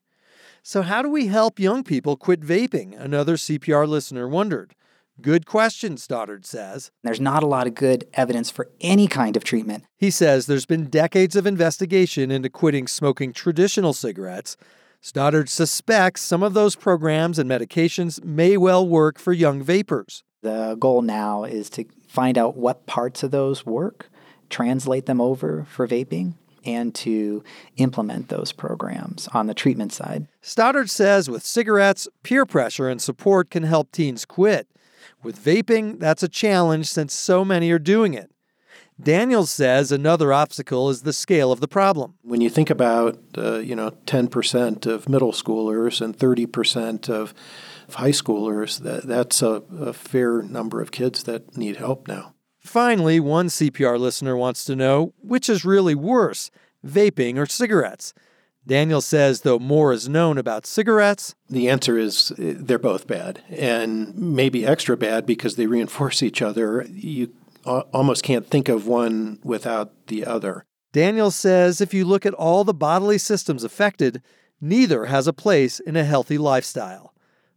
So, 0.61 0.83
how 0.83 1.01
do 1.01 1.09
we 1.09 1.27
help 1.27 1.59
young 1.59 1.83
people 1.83 2.15
quit 2.15 2.41
vaping? 2.41 2.99
Another 2.99 3.37
CPR 3.37 3.87
listener 3.87 4.27
wondered. 4.27 4.75
Good 5.19 5.47
question, 5.47 5.97
Stoddard 5.97 6.45
says. 6.45 6.91
There's 7.03 7.19
not 7.19 7.41
a 7.41 7.47
lot 7.47 7.65
of 7.65 7.73
good 7.73 8.05
evidence 8.13 8.51
for 8.51 8.69
any 8.81 9.07
kind 9.07 9.35
of 9.35 9.43
treatment. 9.43 9.85
He 9.97 10.11
says 10.11 10.45
there's 10.45 10.67
been 10.67 10.91
decades 10.91 11.35
of 11.35 11.47
investigation 11.47 12.29
into 12.29 12.51
quitting 12.51 12.85
smoking 12.85 13.33
traditional 13.33 13.93
cigarettes. 13.93 14.57
Stoddard 15.01 15.49
suspects 15.49 16.21
some 16.21 16.43
of 16.43 16.53
those 16.53 16.75
programs 16.75 17.39
and 17.39 17.49
medications 17.49 18.23
may 18.23 18.57
well 18.57 18.87
work 18.87 19.19
for 19.19 19.31
young 19.33 19.61
vapers. 19.61 20.23
The 20.41 20.75
goal 20.79 21.01
now 21.01 21.43
is 21.43 21.69
to 21.71 21.85
find 22.07 22.37
out 22.37 22.57
what 22.57 22.85
parts 22.85 23.23
of 23.23 23.31
those 23.31 23.65
work, 23.65 24.09
translate 24.49 25.05
them 25.05 25.21
over 25.21 25.65
for 25.69 25.87
vaping, 25.87 26.33
and 26.65 26.93
to 26.95 27.43
implement 27.77 28.29
those 28.29 28.51
programs 28.51 29.27
on 29.29 29.47
the 29.47 29.53
treatment 29.53 29.93
side. 29.93 30.27
Stoddard 30.41 30.89
says 30.89 31.29
with 31.29 31.43
cigarettes, 31.43 32.07
peer 32.23 32.45
pressure 32.45 32.89
and 32.89 33.01
support 33.01 33.49
can 33.49 33.63
help 33.63 33.91
teens 33.91 34.25
quit. 34.25 34.67
With 35.23 35.43
vaping, 35.43 35.99
that's 35.99 36.23
a 36.23 36.27
challenge 36.27 36.87
since 36.87 37.13
so 37.13 37.45
many 37.45 37.71
are 37.71 37.79
doing 37.79 38.13
it. 38.13 38.31
Daniels 39.01 39.51
says 39.51 39.91
another 39.91 40.33
obstacle 40.33 40.89
is 40.89 41.03
the 41.03 41.13
scale 41.13 41.51
of 41.51 41.59
the 41.59 41.67
problem. 41.67 42.15
When 42.23 42.41
you 42.41 42.49
think 42.49 42.69
about, 42.69 43.19
uh, 43.37 43.59
you 43.59 43.75
know, 43.75 43.91
10% 44.05 44.85
of 44.87 45.07
middle 45.07 45.31
schoolers 45.31 46.01
and 46.01 46.17
30% 46.17 47.09
of 47.09 47.33
high 47.91 48.11
schoolers, 48.11 48.79
that, 48.79 49.03
that's 49.03 49.41
a, 49.41 49.61
a 49.79 49.93
fair 49.93 50.41
number 50.41 50.81
of 50.81 50.91
kids 50.91 51.23
that 51.23 51.55
need 51.55 51.77
help 51.77 52.07
now. 52.07 52.33
Finally, 52.59 53.19
one 53.19 53.47
CPR 53.47 53.99
listener 53.99 54.35
wants 54.35 54.65
to 54.65 54.75
know 54.75 55.13
which 55.21 55.47
is 55.47 55.63
really 55.63 55.95
worse, 55.95 56.49
vaping 56.85 57.37
or 57.37 57.45
cigarettes? 57.45 58.13
Daniel 58.65 58.99
says, 58.99 59.41
though 59.41 59.59
more 59.59 59.93
is 59.93 60.09
known 60.09 60.37
about 60.37 60.65
cigarettes, 60.65 61.33
the 61.49 61.69
answer 61.69 61.97
is 61.97 62.31
uh, 62.31 62.53
they're 62.57 62.77
both 62.77 63.07
bad, 63.07 63.41
and 63.49 64.13
maybe 64.17 64.65
extra 64.65 64.97
bad 64.97 65.25
because 65.25 65.55
they 65.55 65.67
reinforce 65.67 66.21
each 66.21 66.41
other. 66.41 66.85
You 66.89 67.31
almost 67.67 68.23
can't 68.23 68.47
think 68.47 68.69
of 68.69 68.87
one 68.87 69.39
without 69.43 70.07
the 70.07 70.25
other. 70.25 70.65
Daniel 70.93 71.31
says 71.31 71.81
if 71.81 71.93
you 71.93 72.05
look 72.05 72.25
at 72.25 72.33
all 72.33 72.63
the 72.63 72.73
bodily 72.73 73.17
systems 73.17 73.63
affected, 73.63 74.21
neither 74.59 75.05
has 75.05 75.27
a 75.27 75.33
place 75.33 75.79
in 75.79 75.95
a 75.95 76.03
healthy 76.03 76.37
lifestyle. 76.37 77.13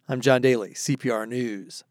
I'm 0.09 0.21
John 0.21 0.43
Daley, 0.43 0.75
CPR 0.75 1.29
News. 1.29 1.85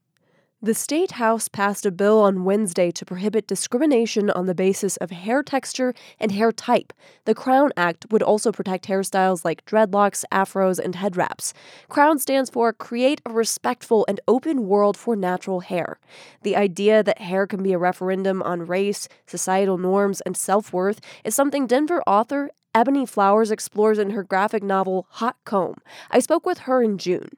The 0.62 0.74
State 0.74 1.12
House 1.12 1.48
passed 1.48 1.86
a 1.86 1.92
bill 1.92 2.20
on 2.20 2.44
Wednesday 2.44 2.92
to 2.92 3.06
prohibit 3.06 3.48
discrimination 3.48 4.30
on 4.30 4.46
the 4.46 4.54
basis 4.54 4.98
of 4.98 5.10
hair 5.10 5.42
texture 5.42 5.94
and 6.20 6.34
hair 6.34 6.52
type. 6.52 6.92
The 7.24 7.34
Crown 7.34 7.72
Act 7.78 8.08
would 8.12 8.22
also 8.22 8.52
protect 8.52 8.86
hairstyles 8.86 9.46
like 9.46 9.64
dreadlocks, 9.64 10.26
afros, 10.34 10.78
and 10.78 10.96
head 10.96 11.16
wraps. 11.16 11.54
Crown 11.88 12.20
stands 12.20 12.50
for 12.50 12.74
Create 12.74 13.22
a 13.26 13.32
Respectful 13.32 14.04
and 14.10 14.20
Open 14.28 14.68
World 14.68 14.98
for 14.98 15.16
Natural 15.16 15.62
Hair. 15.62 15.98
The 16.44 16.58
idea 16.58 17.04
that 17.04 17.20
hair 17.22 17.48
can 17.48 17.64
be 17.64 17.72
a 17.72 17.78
referendum 17.78 18.44
on 18.44 18.66
race, 18.66 19.08
societal 19.28 19.78
norms, 19.78 20.20
and 20.26 20.36
self 20.36 20.74
worth 20.74 21.00
is 21.24 21.34
something 21.34 21.68
Denver 21.68 22.04
author 22.06 22.50
Ebony 22.76 23.06
Flowers 23.06 23.50
explores 23.50 23.98
in 23.98 24.10
her 24.10 24.24
graphic 24.24 24.62
novel 24.62 25.08
Hot 25.12 25.38
Comb. 25.46 25.76
I 26.12 26.20
spoke 26.20 26.46
with 26.46 26.60
her 26.60 26.84
in 26.84 26.98
June. 26.98 27.30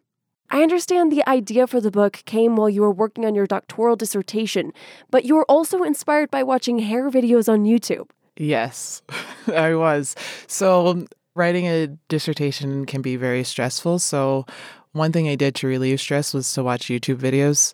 I 0.51 0.63
understand 0.63 1.13
the 1.13 1.27
idea 1.29 1.65
for 1.65 1.79
the 1.79 1.91
book 1.91 2.23
came 2.25 2.57
while 2.57 2.69
you 2.69 2.81
were 2.81 2.91
working 2.91 3.25
on 3.25 3.35
your 3.35 3.47
doctoral 3.47 3.95
dissertation, 3.95 4.73
but 5.09 5.23
you 5.23 5.35
were 5.35 5.45
also 5.45 5.81
inspired 5.83 6.29
by 6.29 6.43
watching 6.43 6.79
hair 6.79 7.09
videos 7.09 7.47
on 7.47 7.63
YouTube. 7.63 8.09
Yes, 8.35 9.01
I 9.47 9.75
was. 9.75 10.13
So, 10.47 11.05
writing 11.35 11.67
a 11.67 11.87
dissertation 12.09 12.85
can 12.85 13.01
be 13.01 13.15
very 13.15 13.45
stressful. 13.45 13.99
So, 13.99 14.45
one 14.91 15.13
thing 15.13 15.29
I 15.29 15.35
did 15.35 15.55
to 15.55 15.67
relieve 15.67 16.01
stress 16.01 16.33
was 16.33 16.51
to 16.53 16.63
watch 16.63 16.87
YouTube 16.87 17.17
videos 17.17 17.73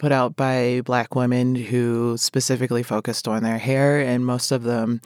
put 0.00 0.10
out 0.10 0.34
by 0.34 0.82
black 0.84 1.14
women 1.14 1.54
who 1.54 2.16
specifically 2.18 2.82
focused 2.82 3.28
on 3.28 3.44
their 3.44 3.58
hair, 3.58 4.00
and 4.00 4.26
most 4.26 4.50
of 4.50 4.64
them 4.64 5.00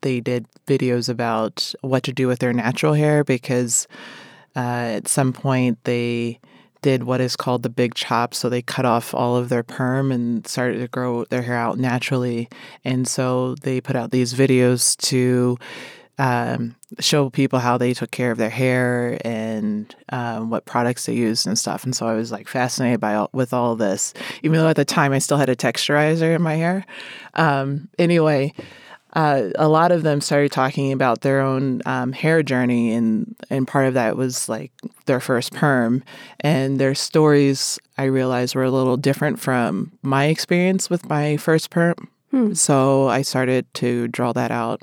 they 0.00 0.20
did 0.20 0.46
videos 0.66 1.08
about 1.08 1.74
what 1.82 2.02
to 2.04 2.12
do 2.12 2.26
with 2.26 2.38
their 2.38 2.52
natural 2.52 2.94
hair 2.94 3.24
because 3.24 3.86
uh, 4.56 4.96
at 4.96 5.08
some 5.08 5.32
point, 5.32 5.78
they 5.84 6.40
did 6.82 7.04
what 7.04 7.20
is 7.20 7.36
called 7.36 7.62
the 7.62 7.68
big 7.68 7.94
chop. 7.94 8.32
So 8.34 8.48
they 8.48 8.62
cut 8.62 8.84
off 8.84 9.14
all 9.14 9.36
of 9.36 9.48
their 9.48 9.62
perm 9.62 10.12
and 10.12 10.46
started 10.46 10.78
to 10.78 10.88
grow 10.88 11.24
their 11.24 11.42
hair 11.42 11.56
out 11.56 11.78
naturally. 11.78 12.48
And 12.84 13.06
so 13.08 13.56
they 13.62 13.80
put 13.80 13.96
out 13.96 14.12
these 14.12 14.34
videos 14.34 14.96
to 15.08 15.58
um, 16.18 16.76
show 16.98 17.28
people 17.28 17.58
how 17.58 17.76
they 17.76 17.92
took 17.92 18.10
care 18.10 18.30
of 18.30 18.38
their 18.38 18.50
hair 18.50 19.18
and 19.24 19.94
um, 20.10 20.48
what 20.48 20.64
products 20.64 21.06
they 21.06 21.14
used 21.14 21.46
and 21.46 21.58
stuff. 21.58 21.84
And 21.84 21.94
so 21.94 22.06
I 22.06 22.14
was 22.14 22.32
like 22.32 22.48
fascinated 22.48 23.00
by 23.00 23.14
all, 23.14 23.30
with 23.32 23.52
all 23.52 23.76
this, 23.76 24.14
even 24.42 24.58
though 24.58 24.68
at 24.68 24.76
the 24.76 24.84
time 24.84 25.12
I 25.12 25.18
still 25.18 25.36
had 25.36 25.48
a 25.50 25.56
texturizer 25.56 26.34
in 26.34 26.40
my 26.40 26.54
hair. 26.54 26.86
Um, 27.34 27.88
anyway, 27.98 28.54
uh, 29.16 29.48
a 29.54 29.66
lot 29.66 29.92
of 29.92 30.02
them 30.02 30.20
started 30.20 30.52
talking 30.52 30.92
about 30.92 31.22
their 31.22 31.40
own 31.40 31.80
um, 31.86 32.12
hair 32.12 32.42
journey, 32.42 32.92
and 32.92 33.34
and 33.48 33.66
part 33.66 33.86
of 33.86 33.94
that 33.94 34.14
was 34.14 34.46
like 34.46 34.70
their 35.06 35.20
first 35.20 35.54
perm, 35.54 36.04
and 36.40 36.78
their 36.78 36.94
stories 36.94 37.78
I 37.96 38.04
realized 38.04 38.54
were 38.54 38.62
a 38.62 38.70
little 38.70 38.98
different 38.98 39.40
from 39.40 39.90
my 40.02 40.26
experience 40.26 40.90
with 40.90 41.08
my 41.08 41.38
first 41.38 41.70
perm. 41.70 42.08
Hmm. 42.30 42.52
So 42.52 43.08
I 43.08 43.22
started 43.22 43.72
to 43.74 44.06
draw 44.08 44.34
that 44.34 44.50
out, 44.50 44.82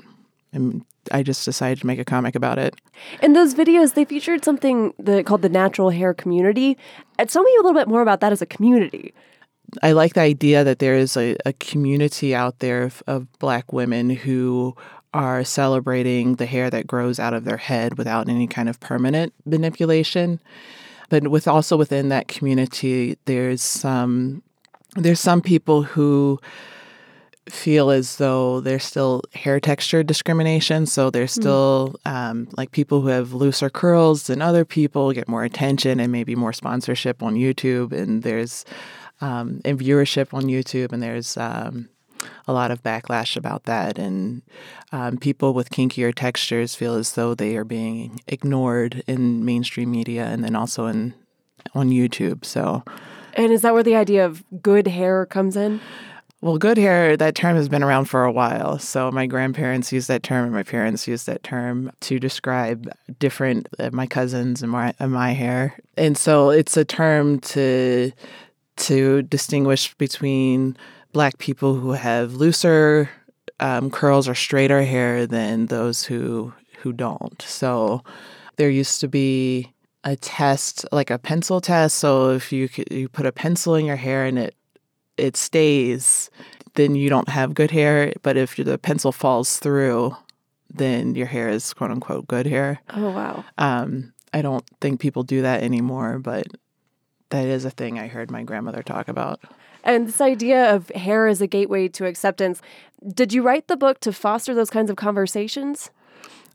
and 0.52 0.84
I 1.12 1.22
just 1.22 1.44
decided 1.44 1.78
to 1.82 1.86
make 1.86 2.00
a 2.00 2.04
comic 2.04 2.34
about 2.34 2.58
it. 2.58 2.74
In 3.22 3.34
those 3.34 3.54
videos, 3.54 3.94
they 3.94 4.04
featured 4.04 4.44
something 4.44 4.94
that, 4.98 5.26
called 5.26 5.42
the 5.42 5.48
natural 5.48 5.90
hair 5.90 6.12
community. 6.12 6.76
And 7.20 7.28
tell 7.28 7.44
me 7.44 7.54
a 7.54 7.62
little 7.62 7.74
bit 7.74 7.86
more 7.86 8.02
about 8.02 8.18
that 8.20 8.32
as 8.32 8.42
a 8.42 8.46
community. 8.46 9.14
I 9.82 9.92
like 9.92 10.14
the 10.14 10.20
idea 10.20 10.64
that 10.64 10.78
there 10.78 10.94
is 10.94 11.16
a, 11.16 11.36
a 11.44 11.52
community 11.54 12.34
out 12.34 12.60
there 12.60 12.84
of, 12.84 13.02
of 13.06 13.38
black 13.38 13.72
women 13.72 14.10
who 14.10 14.76
are 15.12 15.44
celebrating 15.44 16.36
the 16.36 16.46
hair 16.46 16.70
that 16.70 16.86
grows 16.86 17.18
out 17.18 17.34
of 17.34 17.44
their 17.44 17.56
head 17.56 17.96
without 17.96 18.28
any 18.28 18.46
kind 18.46 18.68
of 18.68 18.80
permanent 18.80 19.32
manipulation. 19.46 20.40
But 21.08 21.28
with 21.28 21.46
also 21.46 21.76
within 21.76 22.08
that 22.08 22.28
community, 22.28 23.16
there's 23.24 23.62
some 23.62 24.42
there's 24.96 25.20
some 25.20 25.40
people 25.40 25.82
who 25.82 26.40
feel 27.48 27.90
as 27.90 28.16
though 28.16 28.60
there's 28.60 28.84
still 28.84 29.22
hair 29.34 29.60
texture 29.60 30.02
discrimination. 30.02 30.86
So 30.86 31.10
there's 31.10 31.32
still 31.32 31.96
um, 32.06 32.48
like 32.56 32.70
people 32.72 33.02
who 33.02 33.08
have 33.08 33.34
looser 33.34 33.68
curls 33.68 34.28
than 34.28 34.40
other 34.40 34.64
people 34.64 35.12
get 35.12 35.28
more 35.28 35.44
attention 35.44 36.00
and 36.00 36.10
maybe 36.10 36.34
more 36.34 36.52
sponsorship 36.52 37.22
on 37.22 37.34
YouTube. 37.34 37.92
And 37.92 38.22
there's 38.22 38.64
um, 39.20 39.60
and 39.64 39.78
viewership 39.78 40.34
on 40.34 40.44
YouTube, 40.44 40.92
and 40.92 41.02
there's 41.02 41.36
um, 41.36 41.88
a 42.46 42.52
lot 42.52 42.70
of 42.70 42.82
backlash 42.82 43.36
about 43.36 43.64
that. 43.64 43.98
And 43.98 44.42
um, 44.92 45.18
people 45.18 45.54
with 45.54 45.70
kinkier 45.70 46.14
textures 46.14 46.74
feel 46.74 46.94
as 46.94 47.12
though 47.14 47.34
they 47.34 47.56
are 47.56 47.64
being 47.64 48.20
ignored 48.26 49.02
in 49.06 49.44
mainstream 49.44 49.90
media, 49.90 50.26
and 50.26 50.44
then 50.44 50.56
also 50.56 50.86
in 50.86 51.14
on 51.74 51.90
YouTube. 51.90 52.44
So, 52.44 52.82
And 53.34 53.52
is 53.52 53.62
that 53.62 53.74
where 53.74 53.82
the 53.82 53.96
idea 53.96 54.24
of 54.24 54.44
good 54.62 54.88
hair 54.88 55.26
comes 55.26 55.56
in? 55.56 55.80
well, 56.44 56.58
good 56.58 56.76
hair, 56.76 57.16
that 57.16 57.34
term 57.34 57.56
has 57.56 57.70
been 57.70 57.82
around 57.82 58.04
for 58.04 58.24
a 58.24 58.30
while. 58.30 58.78
So, 58.78 59.10
my 59.10 59.24
grandparents 59.26 59.90
used 59.92 60.08
that 60.08 60.22
term, 60.22 60.44
and 60.44 60.52
my 60.52 60.62
parents 60.62 61.08
used 61.08 61.26
that 61.26 61.42
term 61.42 61.90
to 62.00 62.18
describe 62.18 62.92
different, 63.18 63.66
uh, 63.78 63.88
my 63.94 64.06
cousins 64.06 64.62
and 64.62 64.70
my, 64.70 64.92
and 64.98 65.10
my 65.10 65.30
hair. 65.32 65.78
And 65.96 66.18
so, 66.18 66.50
it's 66.50 66.76
a 66.76 66.84
term 66.84 67.40
to 67.40 68.12
to 68.76 69.22
distinguish 69.22 69.94
between 69.94 70.76
black 71.12 71.38
people 71.38 71.74
who 71.74 71.92
have 71.92 72.34
looser 72.34 73.08
um, 73.60 73.90
curls 73.90 74.28
or 74.28 74.34
straighter 74.34 74.82
hair 74.82 75.26
than 75.26 75.66
those 75.66 76.04
who 76.04 76.52
who 76.78 76.92
don't. 76.92 77.40
So 77.42 78.02
there 78.56 78.68
used 78.70 79.00
to 79.00 79.08
be 79.08 79.72
a 80.04 80.16
test, 80.16 80.84
like 80.92 81.10
a 81.10 81.18
pencil 81.18 81.60
test. 81.60 81.96
So 81.96 82.30
if 82.30 82.52
you 82.52 82.68
you 82.90 83.08
put 83.08 83.26
a 83.26 83.32
pencil 83.32 83.74
in 83.74 83.86
your 83.86 83.96
hair 83.96 84.24
and 84.24 84.38
it 84.38 84.54
it 85.16 85.36
stays, 85.36 86.30
then 86.74 86.94
you 86.94 87.08
don't 87.08 87.28
have 87.28 87.54
good 87.54 87.70
hair. 87.70 88.12
But 88.22 88.36
if 88.36 88.56
the 88.56 88.78
pencil 88.78 89.12
falls 89.12 89.58
through, 89.58 90.16
then 90.68 91.14
your 91.14 91.26
hair 91.26 91.48
is 91.48 91.72
quote 91.72 91.90
unquote 91.90 92.26
good 92.26 92.46
hair. 92.46 92.80
Oh, 92.90 93.10
wow. 93.10 93.44
Um, 93.58 94.12
I 94.32 94.42
don't 94.42 94.64
think 94.80 95.00
people 95.00 95.22
do 95.22 95.42
that 95.42 95.62
anymore, 95.62 96.18
but 96.18 96.46
that 97.34 97.48
is 97.48 97.64
a 97.64 97.70
thing 97.70 97.98
I 97.98 98.06
heard 98.06 98.30
my 98.30 98.44
grandmother 98.44 98.84
talk 98.84 99.08
about. 99.08 99.40
And 99.82 100.06
this 100.06 100.20
idea 100.20 100.72
of 100.72 100.88
hair 100.90 101.26
as 101.26 101.40
a 101.40 101.48
gateway 101.48 101.88
to 101.88 102.06
acceptance. 102.06 102.62
Did 103.12 103.32
you 103.32 103.42
write 103.42 103.66
the 103.66 103.76
book 103.76 103.98
to 104.00 104.12
foster 104.12 104.54
those 104.54 104.70
kinds 104.70 104.88
of 104.88 104.94
conversations? 104.94 105.90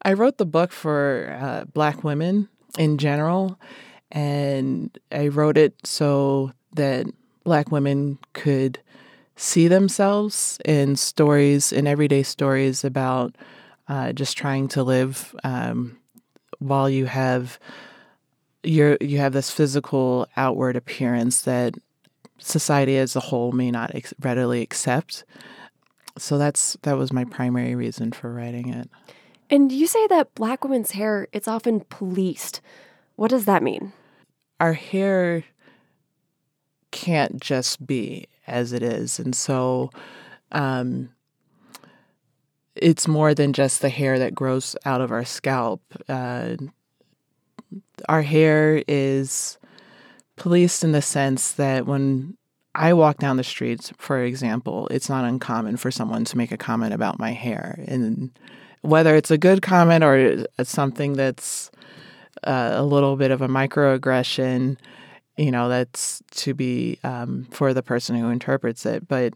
I 0.03 0.13
wrote 0.13 0.37
the 0.37 0.45
book 0.45 0.71
for 0.71 1.37
uh, 1.41 1.65
Black 1.65 2.05
women 2.05 2.47
in 2.77 2.97
general, 2.97 3.59
and 4.09 4.97
I 5.11 5.27
wrote 5.27 5.57
it 5.57 5.75
so 5.83 6.53
that 6.75 7.07
Black 7.43 7.71
women 7.71 8.17
could 8.31 8.79
see 9.35 9.67
themselves 9.67 10.59
in 10.63 10.95
stories, 10.95 11.73
in 11.73 11.87
everyday 11.87 12.23
stories 12.23 12.85
about 12.85 13.35
uh, 13.89 14.13
just 14.13 14.37
trying 14.37 14.69
to 14.69 14.83
live 14.83 15.35
um, 15.43 15.99
while 16.59 16.89
you 16.89 17.05
have 17.05 17.59
you're 18.63 18.97
you 19.01 19.17
have 19.19 19.33
this 19.33 19.51
physical 19.51 20.27
outward 20.35 20.75
appearance 20.75 21.41
that 21.41 21.75
society 22.37 22.97
as 22.97 23.15
a 23.15 23.19
whole 23.19 23.51
may 23.51 23.71
not 23.71 23.93
ex- 23.95 24.13
readily 24.19 24.61
accept. 24.61 25.23
So 26.17 26.37
that's 26.37 26.77
that 26.81 26.97
was 26.97 27.13
my 27.13 27.23
primary 27.25 27.75
reason 27.75 28.11
for 28.11 28.33
writing 28.33 28.73
it. 28.73 28.89
And 29.49 29.71
you 29.71 29.87
say 29.87 30.05
that 30.07 30.35
black 30.35 30.63
women's 30.63 30.91
hair, 30.91 31.27
it's 31.31 31.47
often 31.47 31.81
policed. 31.81 32.61
What 33.15 33.31
does 33.31 33.45
that 33.45 33.63
mean? 33.63 33.93
Our 34.59 34.73
hair 34.73 35.43
can't 36.91 37.39
just 37.39 37.85
be 37.85 38.27
as 38.47 38.73
it 38.73 38.83
is, 38.83 39.19
and 39.19 39.35
so 39.35 39.89
um, 40.51 41.09
it's 42.75 43.07
more 43.07 43.33
than 43.33 43.53
just 43.53 43.81
the 43.81 43.89
hair 43.89 44.19
that 44.19 44.35
grows 44.35 44.75
out 44.85 45.01
of 45.01 45.11
our 45.11 45.25
scalp. 45.25 45.81
Uh, 46.07 46.55
our 48.07 48.21
hair 48.21 48.83
is 48.87 49.57
policed 50.35 50.83
in 50.83 50.91
the 50.91 51.01
sense 51.01 51.51
that 51.53 51.85
when 51.85 52.37
I 52.75 52.93
walk 52.93 53.17
down 53.17 53.37
the 53.37 53.43
streets, 53.43 53.91
for 53.97 54.23
example, 54.23 54.87
it's 54.89 55.09
not 55.09 55.25
uncommon 55.25 55.77
for 55.77 55.91
someone 55.91 56.23
to 56.25 56.37
make 56.37 56.51
a 56.51 56.57
comment 56.57 56.93
about 56.93 57.19
my 57.19 57.31
hair. 57.31 57.83
And 57.87 58.31
whether 58.81 59.15
it's 59.15 59.31
a 59.31 59.37
good 59.37 59.61
comment 59.61 60.03
or 60.03 60.45
it's 60.57 60.69
something 60.69 61.13
that's 61.13 61.71
uh, 62.43 62.71
a 62.73 62.83
little 62.83 63.17
bit 63.17 63.31
of 63.31 63.41
a 63.41 63.47
microaggression, 63.47 64.77
you 65.37 65.51
know, 65.51 65.67
that's 65.67 66.21
to 66.31 66.53
be 66.53 66.99
um, 67.03 67.47
for 67.51 67.73
the 67.73 67.83
person 67.83 68.15
who 68.15 68.29
interprets 68.29 68.85
it. 68.85 69.07
But 69.07 69.33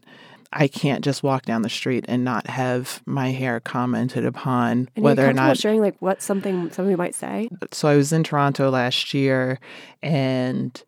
I 0.54 0.68
can't 0.68 1.04
just 1.04 1.22
walk 1.22 1.44
down 1.44 1.62
the 1.62 1.68
street 1.68 2.04
and 2.06 2.24
not 2.24 2.46
have 2.46 3.02
my 3.06 3.32
hair 3.32 3.58
commented 3.60 4.24
upon, 4.24 4.88
And 4.94 5.04
whether 5.04 5.28
or 5.28 5.32
not 5.32 5.58
sharing 5.58 5.80
like 5.80 5.96
what 6.00 6.22
something 6.22 6.70
somebody 6.70 6.96
might 6.96 7.14
say? 7.14 7.48
so 7.72 7.88
I 7.88 7.96
was 7.96 8.12
in 8.12 8.22
Toronto 8.22 8.70
last 8.70 9.12
year, 9.12 9.58
and 10.02 10.80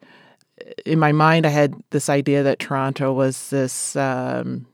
in 0.84 0.98
my 0.98 1.12
mind, 1.12 1.46
I 1.46 1.50
had 1.50 1.74
this 1.90 2.08
idea 2.08 2.42
that 2.44 2.60
Toronto 2.60 3.12
was 3.12 3.50
this 3.50 3.96
um, 3.96 4.66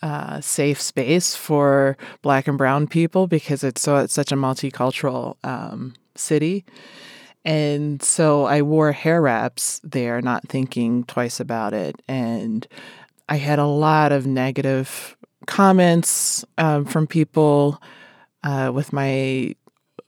uh, 0.00 0.40
safe 0.40 0.80
space 0.80 1.34
for 1.34 1.96
Black 2.22 2.46
and 2.46 2.56
Brown 2.56 2.86
people 2.86 3.26
because 3.26 3.64
it's 3.64 3.82
so 3.82 3.96
it's 3.96 4.14
such 4.14 4.32
a 4.32 4.36
multicultural 4.36 5.36
um, 5.44 5.94
city. 6.14 6.64
And 7.44 8.02
so 8.02 8.44
I 8.44 8.62
wore 8.62 8.90
hair 8.90 9.22
wraps 9.22 9.80
there, 9.84 10.20
not 10.20 10.48
thinking 10.48 11.04
twice 11.04 11.38
about 11.38 11.74
it. 11.74 12.02
And 12.08 12.66
I 13.28 13.36
had 13.36 13.58
a 13.58 13.66
lot 13.66 14.12
of 14.12 14.26
negative 14.26 15.16
comments 15.46 16.44
um, 16.58 16.84
from 16.84 17.06
people 17.06 17.80
uh, 18.42 18.70
with 18.72 18.92
my 18.92 19.54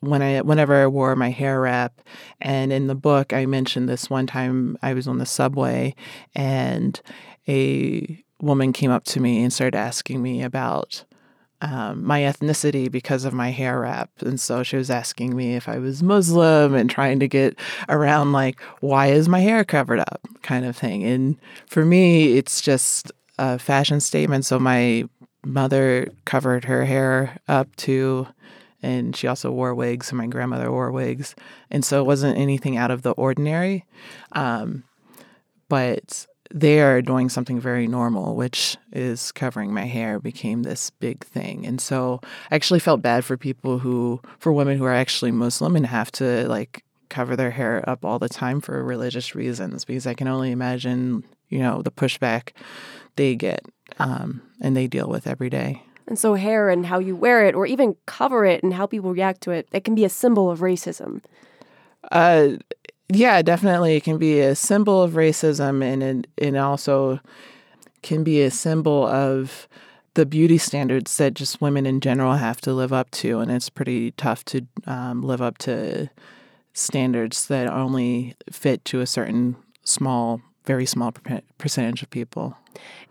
when 0.00 0.22
I 0.22 0.40
whenever 0.42 0.74
I 0.74 0.86
wore 0.86 1.16
my 1.16 1.30
hair 1.30 1.60
wrap. 1.60 2.00
And 2.40 2.72
in 2.72 2.86
the 2.86 2.94
book, 2.94 3.32
I 3.32 3.46
mentioned 3.46 3.88
this 3.88 4.08
one 4.08 4.26
time 4.26 4.76
I 4.82 4.94
was 4.94 5.08
on 5.08 5.18
the 5.18 5.26
subway 5.26 5.94
and 6.34 7.00
a 7.48 8.24
woman 8.40 8.72
came 8.72 8.90
up 8.90 9.04
to 9.04 9.20
me 9.20 9.42
and 9.42 9.52
started 9.52 9.76
asking 9.76 10.22
me 10.22 10.42
about 10.42 11.04
um, 11.60 12.04
my 12.04 12.20
ethnicity 12.20 12.90
because 12.90 13.24
of 13.24 13.32
my 13.32 13.50
hair 13.50 13.80
wrap. 13.80 14.10
And 14.20 14.40
so 14.40 14.62
she 14.62 14.76
was 14.76 14.90
asking 14.90 15.36
me 15.36 15.56
if 15.56 15.68
I 15.68 15.78
was 15.78 16.02
Muslim 16.02 16.74
and 16.74 16.88
trying 16.88 17.18
to 17.20 17.28
get 17.28 17.58
around, 17.88 18.32
like, 18.32 18.60
why 18.80 19.08
is 19.08 19.28
my 19.28 19.40
hair 19.40 19.64
covered 19.64 20.00
up 20.00 20.20
kind 20.42 20.64
of 20.64 20.76
thing. 20.76 21.04
And 21.04 21.36
for 21.66 21.84
me, 21.84 22.36
it's 22.38 22.60
just 22.60 23.10
a 23.38 23.58
fashion 23.58 24.00
statement. 24.00 24.44
So 24.44 24.58
my 24.58 25.08
mother 25.44 26.08
covered 26.24 26.64
her 26.64 26.84
hair 26.84 27.38
up 27.48 27.74
too. 27.76 28.26
And 28.80 29.16
she 29.16 29.26
also 29.26 29.50
wore 29.50 29.74
wigs, 29.74 30.10
and 30.10 30.18
my 30.18 30.28
grandmother 30.28 30.70
wore 30.70 30.92
wigs. 30.92 31.34
And 31.68 31.84
so 31.84 32.00
it 32.00 32.06
wasn't 32.06 32.38
anything 32.38 32.76
out 32.76 32.92
of 32.92 33.02
the 33.02 33.10
ordinary. 33.10 33.84
Um, 34.32 34.84
but 35.68 36.26
they 36.52 36.80
are 36.80 37.02
doing 37.02 37.28
something 37.28 37.60
very 37.60 37.86
normal, 37.86 38.34
which 38.34 38.76
is 38.92 39.32
covering 39.32 39.72
my 39.72 39.84
hair, 39.84 40.18
became 40.18 40.62
this 40.62 40.90
big 40.90 41.24
thing. 41.24 41.66
And 41.66 41.80
so 41.80 42.20
I 42.50 42.54
actually 42.54 42.80
felt 42.80 43.02
bad 43.02 43.24
for 43.24 43.36
people 43.36 43.78
who, 43.78 44.20
for 44.38 44.52
women 44.52 44.78
who 44.78 44.84
are 44.84 44.94
actually 44.94 45.30
Muslim 45.30 45.76
and 45.76 45.86
have 45.86 46.10
to 46.12 46.48
like 46.48 46.84
cover 47.10 47.36
their 47.36 47.50
hair 47.50 47.88
up 47.88 48.04
all 48.04 48.18
the 48.18 48.28
time 48.28 48.60
for 48.60 48.82
religious 48.82 49.34
reasons, 49.34 49.84
because 49.84 50.06
I 50.06 50.14
can 50.14 50.28
only 50.28 50.50
imagine, 50.50 51.24
you 51.48 51.58
know, 51.58 51.82
the 51.82 51.90
pushback 51.90 52.52
they 53.16 53.34
get 53.34 53.64
um, 53.98 54.42
and 54.60 54.76
they 54.76 54.86
deal 54.86 55.08
with 55.08 55.26
every 55.26 55.50
day. 55.50 55.82
And 56.06 56.18
so 56.18 56.34
hair 56.34 56.70
and 56.70 56.86
how 56.86 56.98
you 56.98 57.14
wear 57.14 57.44
it 57.44 57.54
or 57.54 57.66
even 57.66 57.94
cover 58.06 58.46
it 58.46 58.62
and 58.62 58.72
how 58.72 58.86
people 58.86 59.12
react 59.12 59.42
to 59.42 59.50
it, 59.50 59.68
it 59.72 59.84
can 59.84 59.94
be 59.94 60.06
a 60.06 60.08
symbol 60.08 60.50
of 60.50 60.60
racism. 60.60 61.22
Uh, 62.10 62.52
yeah, 63.10 63.42
definitely. 63.42 63.96
It 63.96 64.04
can 64.04 64.18
be 64.18 64.40
a 64.40 64.54
symbol 64.54 65.02
of 65.02 65.12
racism, 65.12 65.82
and 65.82 66.02
it, 66.02 66.26
it 66.36 66.56
also 66.56 67.20
can 68.02 68.22
be 68.22 68.42
a 68.42 68.50
symbol 68.50 69.06
of 69.06 69.68
the 70.14 70.26
beauty 70.26 70.58
standards 70.58 71.16
that 71.16 71.34
just 71.34 71.60
women 71.60 71.86
in 71.86 72.00
general 72.00 72.34
have 72.34 72.60
to 72.62 72.72
live 72.72 72.92
up 72.92 73.10
to, 73.12 73.38
and 73.40 73.50
it's 73.50 73.70
pretty 73.70 74.10
tough 74.12 74.44
to 74.46 74.66
um, 74.86 75.22
live 75.22 75.40
up 75.40 75.58
to 75.58 76.10
standards 76.72 77.46
that 77.46 77.68
only 77.68 78.34
fit 78.50 78.84
to 78.84 79.00
a 79.00 79.06
certain 79.06 79.56
small, 79.84 80.40
very 80.64 80.86
small 80.86 81.12
percentage 81.58 82.02
of 82.02 82.10
people. 82.10 82.56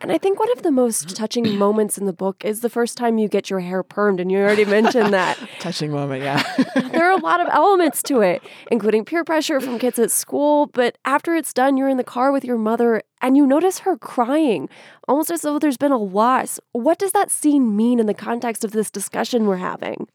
And 0.02 0.12
I 0.12 0.18
think 0.18 0.40
one 0.40 0.52
of 0.52 0.64
the 0.64 0.72
most 0.72 1.16
touching 1.16 1.58
moments 1.58 1.98
in 1.98 2.06
the 2.06 2.14
book 2.14 2.44
is 2.46 2.62
the 2.62 2.70
first 2.70 2.98
time 2.98 3.18
you 3.18 3.28
get 3.28 3.50
your 3.50 3.60
hair 3.60 3.84
permed, 3.84 4.20
and 4.22 4.32
you 4.32 4.40
already 4.40 4.66
mentioned 4.66 5.14
that. 5.14 5.38
touching 5.60 5.92
moment, 5.92 6.24
yeah. 6.24 6.44
there 6.92 7.10
are 7.10 7.18
a 7.18 7.22
lot 7.22 7.42
of 7.42 7.48
elements 7.52 8.04
to 8.04 8.22
it, 8.22 8.42
including 8.72 9.06
peer 9.06 9.24
pressure 9.24 9.60
from 9.60 9.80
kids 9.80 10.00
at 10.00 10.12
school. 10.12 10.68
But 10.68 10.98
after 11.06 11.36
it's 11.36 11.54
done, 11.54 11.78
you're 11.78 11.90
in 11.90 11.98
the 11.98 12.04
car 12.04 12.32
with 12.32 12.44
your 12.44 12.58
mother 12.58 13.02
and 13.22 13.36
you 13.36 13.48
notice 13.48 13.80
her 13.80 13.98
crying, 13.98 14.70
almost 15.08 15.32
as 15.32 15.42
though 15.42 15.60
there's 15.60 15.78
been 15.78 15.92
a 15.92 15.98
loss. 15.98 16.60
What 16.72 17.00
does 17.00 17.12
that 17.12 17.32
scene 17.32 17.76
mean 17.76 18.00
in 18.00 18.06
the 18.06 18.14
context 18.14 18.64
of 18.64 18.72
this 18.72 18.92
discussion 18.92 19.48
we're 19.48 19.58
having? 19.58 20.08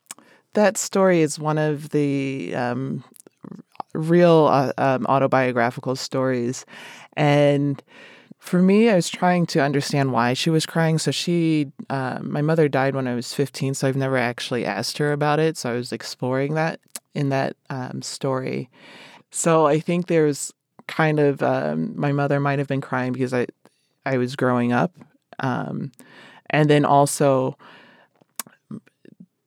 That 0.55 0.77
story 0.77 1.21
is 1.21 1.39
one 1.39 1.59
of 1.59 1.91
the 1.91 2.55
um, 2.55 3.03
real 3.95 4.49
uh, 4.51 4.73
um, 4.79 5.07
autobiographical 5.07 5.97
stories. 5.97 6.65
And 7.17 7.83
for 8.43 8.61
me, 8.61 8.91
I 8.91 8.97
was 8.97 9.09
trying 9.09 9.47
to 9.47 9.63
understand 9.63 10.11
why 10.11 10.35
she 10.35 10.51
was 10.51 10.67
crying. 10.67 10.99
So 10.99 11.13
she, 11.13 11.71
uh, 11.89 12.19
my 12.23 12.43
mother 12.43 12.69
died 12.69 12.97
when 12.97 13.07
I 13.07 13.15
was 13.15 13.33
15, 13.33 13.75
so 13.75 13.87
I've 13.87 13.97
never 13.97 14.17
actually 14.17 14.65
asked 14.65 14.99
her 14.99 15.13
about 15.13 15.39
it. 15.39 15.57
So 15.57 15.71
I 15.71 15.75
was 15.75 15.93
exploring 15.93 16.55
that 16.55 16.81
in 17.15 17.29
that 17.29 17.55
um, 17.71 18.03
story. 18.03 18.69
So 19.31 19.67
I 19.69 19.79
think 19.79 20.09
there's 20.09 20.53
kind 20.89 21.21
of 21.21 21.41
um, 21.41 21.95
my 21.97 22.11
mother 22.11 22.41
might 22.41 22.59
have 22.59 22.67
been 22.67 22.81
crying 22.81 23.13
because 23.13 23.33
I, 23.33 23.47
I 24.05 24.19
was 24.19 24.35
growing 24.35 24.73
up, 24.73 24.93
um, 25.39 25.93
and 26.51 26.69
then 26.69 26.85
also 26.85 27.57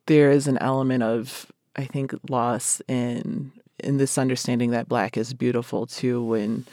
there 0.05 0.31
is 0.31 0.47
an 0.47 0.57
element 0.59 1.03
of 1.03 1.51
I 1.75 1.83
think 1.83 2.13
loss 2.29 2.81
in 2.87 3.51
in 3.83 3.97
this 3.97 4.17
understanding 4.17 4.71
that 4.71 4.87
black 4.87 5.17
is 5.17 5.33
beautiful 5.33 5.85
too 5.85 6.23
when 6.23 6.65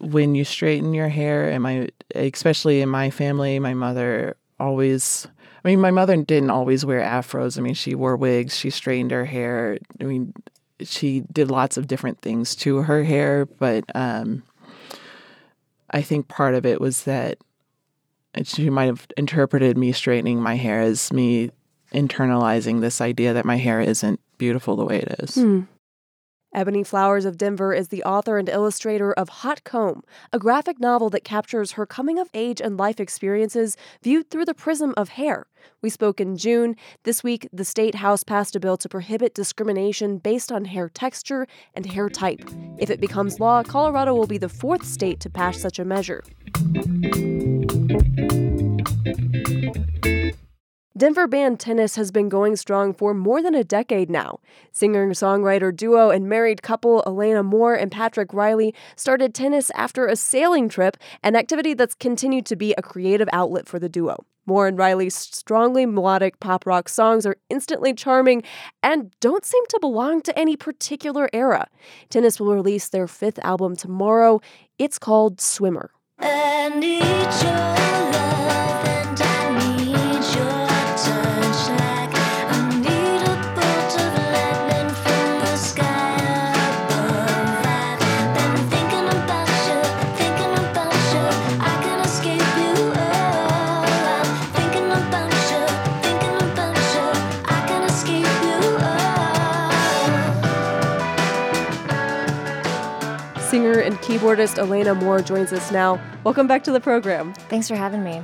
when 0.00 0.34
you 0.34 0.44
straighten 0.44 0.94
your 0.94 1.08
hair 1.08 1.48
and 1.50 1.62
my 1.62 1.88
especially 2.14 2.80
in 2.80 2.88
my 2.88 3.10
family 3.10 3.58
my 3.58 3.74
mother 3.74 4.36
always 4.58 5.26
I 5.64 5.68
mean 5.68 5.80
my 5.80 5.90
mother 5.90 6.16
didn't 6.16 6.50
always 6.50 6.84
wear 6.84 7.00
afros 7.00 7.58
I 7.58 7.60
mean 7.60 7.74
she 7.74 7.94
wore 7.94 8.16
wigs 8.16 8.56
she 8.56 8.70
straightened 8.70 9.10
her 9.10 9.24
hair 9.24 9.78
I 10.00 10.04
mean 10.04 10.34
she 10.80 11.20
did 11.32 11.50
lots 11.50 11.76
of 11.76 11.86
different 11.86 12.20
things 12.20 12.54
to 12.56 12.78
her 12.78 13.04
hair 13.04 13.46
but 13.46 13.84
um, 13.94 14.42
I 15.90 16.02
think 16.02 16.28
part 16.28 16.54
of 16.54 16.66
it 16.66 16.80
was 16.80 17.04
that 17.04 17.38
she 18.42 18.68
might 18.68 18.86
have 18.86 19.06
interpreted 19.16 19.78
me 19.78 19.92
straightening 19.92 20.40
my 20.40 20.56
hair 20.56 20.80
as 20.82 21.12
me 21.12 21.50
internalizing 21.92 22.80
this 22.80 23.00
idea 23.00 23.32
that 23.32 23.44
my 23.44 23.56
hair 23.56 23.80
isn't 23.80 24.20
beautiful 24.36 24.74
the 24.74 24.84
way 24.84 24.98
it 24.98 25.14
is. 25.20 25.36
Hmm. 25.36 25.60
Ebony 26.54 26.84
Flowers 26.84 27.24
of 27.24 27.36
Denver 27.36 27.74
is 27.74 27.88
the 27.88 28.04
author 28.04 28.38
and 28.38 28.48
illustrator 28.48 29.12
of 29.12 29.28
Hot 29.28 29.64
Comb, 29.64 30.02
a 30.32 30.38
graphic 30.38 30.78
novel 30.78 31.10
that 31.10 31.24
captures 31.24 31.72
her 31.72 31.84
coming 31.84 32.16
of 32.18 32.30
age 32.32 32.60
and 32.60 32.76
life 32.76 33.00
experiences 33.00 33.76
viewed 34.02 34.30
through 34.30 34.44
the 34.44 34.54
prism 34.54 34.94
of 34.96 35.10
hair. 35.10 35.46
We 35.82 35.90
spoke 35.90 36.20
in 36.20 36.36
June. 36.36 36.76
This 37.02 37.24
week, 37.24 37.48
the 37.52 37.64
state 37.64 37.96
house 37.96 38.22
passed 38.22 38.54
a 38.54 38.60
bill 38.60 38.76
to 38.76 38.88
prohibit 38.88 39.34
discrimination 39.34 40.18
based 40.18 40.52
on 40.52 40.66
hair 40.66 40.88
texture 40.88 41.48
and 41.74 41.86
hair 41.86 42.08
type. 42.08 42.48
If 42.78 42.88
it 42.88 43.00
becomes 43.00 43.40
law, 43.40 43.64
Colorado 43.64 44.14
will 44.14 44.28
be 44.28 44.38
the 44.38 44.48
fourth 44.48 44.84
state 44.84 45.18
to 45.20 45.30
pass 45.30 45.58
such 45.58 45.80
a 45.80 45.84
measure. 45.84 46.22
Denver 50.96 51.26
band 51.26 51.58
Tennis 51.58 51.96
has 51.96 52.12
been 52.12 52.28
going 52.28 52.54
strong 52.54 52.94
for 52.94 53.14
more 53.14 53.42
than 53.42 53.52
a 53.52 53.64
decade 53.64 54.08
now. 54.08 54.38
Singer 54.70 55.10
songwriter 55.10 55.74
duo 55.74 56.10
and 56.10 56.28
married 56.28 56.62
couple 56.62 57.02
Alaina 57.04 57.42
Moore 57.42 57.74
and 57.74 57.90
Patrick 57.90 58.32
Riley 58.32 58.72
started 58.94 59.34
tennis 59.34 59.72
after 59.74 60.06
a 60.06 60.14
sailing 60.14 60.68
trip, 60.68 60.96
an 61.24 61.34
activity 61.34 61.74
that's 61.74 61.96
continued 61.96 62.46
to 62.46 62.54
be 62.54 62.76
a 62.78 62.82
creative 62.82 63.28
outlet 63.32 63.68
for 63.68 63.80
the 63.80 63.88
duo. 63.88 64.24
Moore 64.46 64.68
and 64.68 64.78
Riley's 64.78 65.16
strongly 65.16 65.84
melodic 65.84 66.38
pop 66.38 66.64
rock 66.64 66.88
songs 66.88 67.26
are 67.26 67.38
instantly 67.50 67.92
charming 67.92 68.44
and 68.80 69.10
don't 69.18 69.44
seem 69.44 69.64
to 69.70 69.80
belong 69.80 70.22
to 70.22 70.38
any 70.38 70.56
particular 70.56 71.28
era. 71.32 71.66
Tennis 72.08 72.38
will 72.38 72.54
release 72.54 72.88
their 72.88 73.08
fifth 73.08 73.40
album 73.40 73.74
tomorrow. 73.74 74.40
It's 74.78 75.00
called 75.00 75.40
Swimmer. 75.40 75.90
Keyboardist 104.24 104.56
Alaina 104.56 104.94
Moore 104.94 105.20
joins 105.20 105.52
us 105.52 105.70
now. 105.70 106.00
Welcome 106.24 106.46
back 106.46 106.64
to 106.64 106.72
the 106.72 106.80
program. 106.80 107.34
Thanks 107.50 107.68
for 107.68 107.76
having 107.76 108.02
me. 108.02 108.22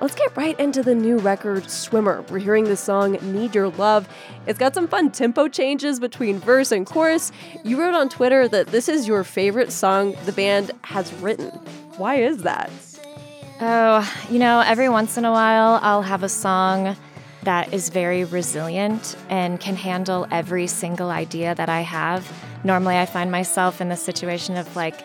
Let's 0.00 0.16
get 0.16 0.36
right 0.36 0.58
into 0.58 0.82
the 0.82 0.92
new 0.92 1.18
record, 1.18 1.70
Swimmer. 1.70 2.22
We're 2.22 2.40
hearing 2.40 2.64
the 2.64 2.76
song 2.76 3.12
Need 3.22 3.54
Your 3.54 3.68
Love. 3.68 4.08
It's 4.48 4.58
got 4.58 4.74
some 4.74 4.88
fun 4.88 5.12
tempo 5.12 5.46
changes 5.46 6.00
between 6.00 6.40
verse 6.40 6.72
and 6.72 6.84
chorus. 6.84 7.30
You 7.62 7.80
wrote 7.80 7.94
on 7.94 8.08
Twitter 8.08 8.48
that 8.48 8.66
this 8.66 8.88
is 8.88 9.06
your 9.06 9.22
favorite 9.22 9.70
song 9.70 10.16
the 10.24 10.32
band 10.32 10.72
has 10.82 11.12
written. 11.14 11.50
Why 11.96 12.16
is 12.16 12.42
that? 12.42 12.68
Oh, 13.60 14.12
you 14.28 14.40
know, 14.40 14.64
every 14.66 14.88
once 14.88 15.16
in 15.16 15.24
a 15.24 15.30
while 15.30 15.78
I'll 15.80 16.02
have 16.02 16.24
a 16.24 16.28
song 16.28 16.96
that 17.44 17.72
is 17.72 17.90
very 17.90 18.24
resilient 18.24 19.16
and 19.30 19.60
can 19.60 19.76
handle 19.76 20.26
every 20.32 20.66
single 20.66 21.10
idea 21.10 21.54
that 21.54 21.68
I 21.68 21.82
have. 21.82 22.28
Normally, 22.64 22.98
I 22.98 23.06
find 23.06 23.30
myself 23.30 23.80
in 23.80 23.90
the 23.90 23.96
situation 23.96 24.56
of 24.56 24.74
like 24.74 25.04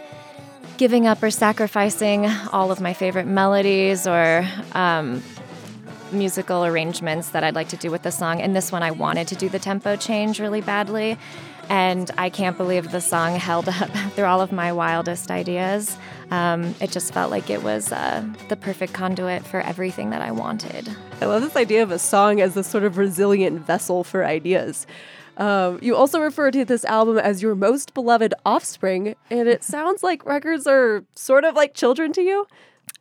giving 0.82 1.06
up 1.06 1.22
or 1.22 1.30
sacrificing 1.30 2.26
all 2.52 2.72
of 2.72 2.82
my 2.82 2.92
favorite 2.92 3.28
melodies 3.28 4.08
or 4.08 4.44
um, 4.72 5.22
musical 6.12 6.66
arrangements 6.66 7.30
that 7.30 7.44
I'd 7.44 7.54
like 7.54 7.70
to 7.70 7.78
do 7.78 7.92
with 7.92 8.02
the 8.02 8.12
song. 8.12 8.42
And 8.42 8.56
this 8.56 8.72
one, 8.72 8.82
I 8.82 8.90
wanted 8.90 9.28
to 9.28 9.36
do 9.36 9.48
the 9.48 9.60
tempo 9.60 9.96
change 9.96 10.40
really 10.40 10.60
badly. 10.60 11.20
And 11.70 12.10
I 12.18 12.32
can't 12.32 12.58
believe 12.58 12.90
the 12.90 13.00
song 13.00 13.36
held 13.50 13.70
up 13.70 13.92
through 14.16 14.26
all 14.26 14.42
of 14.42 14.52
my 14.52 14.74
wildest 14.74 15.30
ideas. 15.30 15.96
Um, 16.32 16.74
it 16.82 16.90
just 16.90 17.14
felt 17.14 17.30
like 17.30 17.52
it 17.52 17.62
was 17.62 17.92
uh, 17.92 18.26
the 18.50 18.56
perfect 18.56 18.92
conduit 18.92 19.46
for 19.46 19.62
everything 19.62 20.10
that 20.10 20.24
I 20.24 20.32
wanted. 20.32 20.90
I 21.22 21.26
love 21.26 21.44
this 21.44 21.56
idea 21.56 21.84
of 21.84 21.92
a 21.92 22.00
song 22.00 22.42
as 22.42 22.58
a 22.58 22.64
sort 22.64 22.86
of 22.86 22.98
resilient 22.98 23.68
vessel 23.68 24.04
for 24.04 24.26
ideas. 24.26 24.88
Um, 25.38 25.80
you 25.82 25.96
also 25.96 26.20
refer 26.20 26.52
to 26.52 26.66
this 26.66 26.86
album 26.86 27.18
as 27.18 27.42
your 27.42 27.56
most 27.56 27.94
beloved 27.94 28.34
offspring, 28.46 29.16
and 29.30 29.48
it 29.48 29.64
sounds 29.76 30.04
like 30.04 30.26
records 30.26 30.68
are 30.68 31.04
sort 31.16 31.46
of 31.46 31.56
like 31.56 31.74
children 31.74 32.14
to 32.14 32.22
you. 32.22 32.46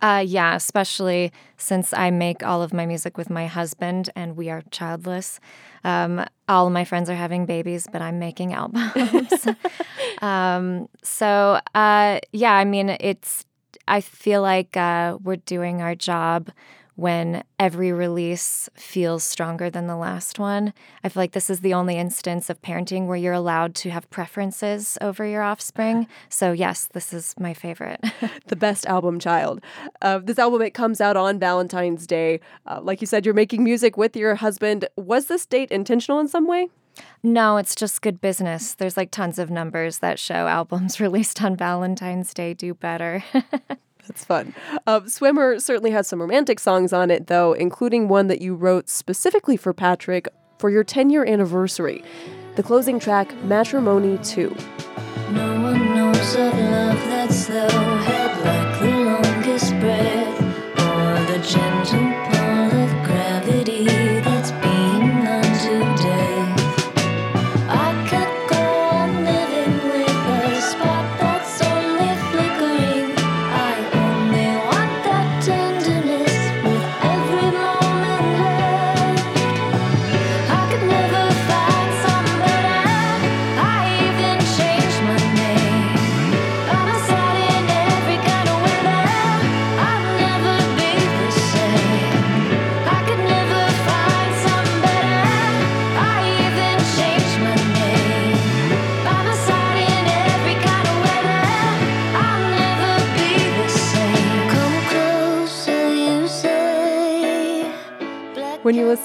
Uh, 0.03 0.24
yeah, 0.26 0.55
especially 0.55 1.31
since 1.59 1.93
I 1.93 2.11
make 2.11 2.43
all 2.43 2.62
of 2.62 2.72
my 2.72 2.87
music 2.87 3.18
with 3.18 3.28
my 3.28 3.47
husband 3.47 4.09
and 4.16 4.35
we 4.35 4.49
are 4.49 4.62
childless. 4.70 5.41
Um, 5.85 6.24
all 6.49 6.66
of 6.66 6.72
my 6.72 6.85
friends 6.85 7.11
are 7.11 7.14
having 7.14 7.45
babies, 7.45 7.87
but 7.93 8.01
I'm 8.01 8.18
making 8.18 8.55
albums. 8.55 9.47
um, 10.22 10.89
so, 11.03 11.61
uh, 11.74 12.20
yeah, 12.33 12.55
I 12.55 12.64
mean, 12.64 12.97
it's, 13.01 13.45
I 13.89 14.01
feel 14.01 14.41
like 14.41 14.74
uh, 14.74 15.18
we're 15.22 15.37
doing 15.37 15.83
our 15.83 15.95
job 15.95 16.51
when 17.01 17.42
every 17.59 17.90
release 17.90 18.68
feels 18.74 19.24
stronger 19.24 19.70
than 19.70 19.86
the 19.86 19.96
last 19.96 20.38
one. 20.38 20.74
I 21.03 21.09
feel 21.09 21.22
like 21.22 21.32
this 21.32 21.48
is 21.48 21.61
the 21.61 21.72
only 21.72 21.96
instance 21.96 22.51
of 22.51 22.61
parenting 22.61 23.07
where 23.07 23.16
you're 23.16 23.32
allowed 23.32 23.74
to 23.76 23.88
have 23.88 24.11
preferences 24.11 24.98
over 25.01 25.24
your 25.24 25.42
offspring. 25.42 26.07
So, 26.28 26.53
yes, 26.53 26.88
this 26.92 27.12
is 27.12 27.34
my 27.38 27.55
favorite. 27.55 28.05
the 28.46 28.57
best 28.57 28.86
album 28.86 29.18
child. 29.18 29.61
Uh, 30.03 30.18
this 30.18 30.38
album, 30.38 30.62
it 30.62 30.74
comes 30.74 31.01
out 31.01 31.16
on 31.16 31.38
Valentine's 31.38 32.07
Day. 32.07 32.40
Uh, 32.66 32.80
like 32.82 33.01
you 33.01 33.07
said, 33.07 33.24
you're 33.24 33.34
making 33.34 33.64
music 33.64 33.96
with 33.96 34.14
your 34.16 34.34
husband. 34.36 34.86
Was 34.96 35.26
this 35.26 35.46
date 35.46 35.70
intentional 35.70 36.20
in 36.20 36.28
some 36.28 36.46
way? 36.46 36.68
No, 37.22 37.57
it's 37.57 37.74
just 37.74 38.03
good 38.03 38.20
business. 38.20 38.74
There's 38.74 38.96
like 38.96 39.11
tons 39.11 39.38
of 39.38 39.51
numbers 39.51 39.98
that 39.98 40.18
show 40.18 40.46
albums 40.46 41.01
released 41.01 41.42
on 41.42 41.57
Valentine's 41.57 42.34
Day 42.34 42.53
do 42.55 42.74
better. 42.74 43.24
That's 44.07 44.24
fun. 44.24 44.55
Uh, 44.86 45.01
Swimmer 45.07 45.61
certainly 45.61 45.90
has 45.90 46.07
some 46.07 46.20
romantic 46.20 46.59
songs 46.59 46.92
on 46.92 47.11
it, 47.11 47.26
though, 47.26 47.53
including 47.53 48.09
one 48.09 48.26
that 48.28 48.40
you 48.40 48.55
wrote 48.55 48.88
specifically 48.88 49.57
for 49.57 49.72
Patrick 49.72 50.28
for 50.59 50.70
your 50.70 50.84
10 50.84 51.11
year 51.11 51.24
anniversary. 51.24 52.03
The 52.57 52.62
closing 52.62 52.98
track, 52.98 53.34
Matrimony 53.44 54.18
2. 54.18 54.55
No 55.32 55.61
one 55.62 55.94
knows 55.94 56.34
of 56.34 56.53
love 56.59 56.98
that's 57.07 57.46
slow, 57.46 57.68
held 57.68 58.44
like 58.44 58.80
the 58.80 58.90
longest 58.90 59.70
breath, 59.78 60.40
or 60.80 61.32
the 61.32 61.38
gentle 61.46 62.09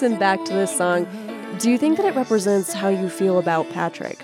listen 0.05 0.19
back 0.19 0.45
to 0.45 0.53
this 0.53 0.77
song, 0.77 1.07
do 1.57 1.71
you 1.71 1.79
think 1.79 1.97
that 1.97 2.05
it 2.05 2.15
represents 2.15 2.71
how 2.73 2.89
you 2.89 3.09
feel 3.09 3.39
about 3.39 3.67
Patrick? 3.71 4.23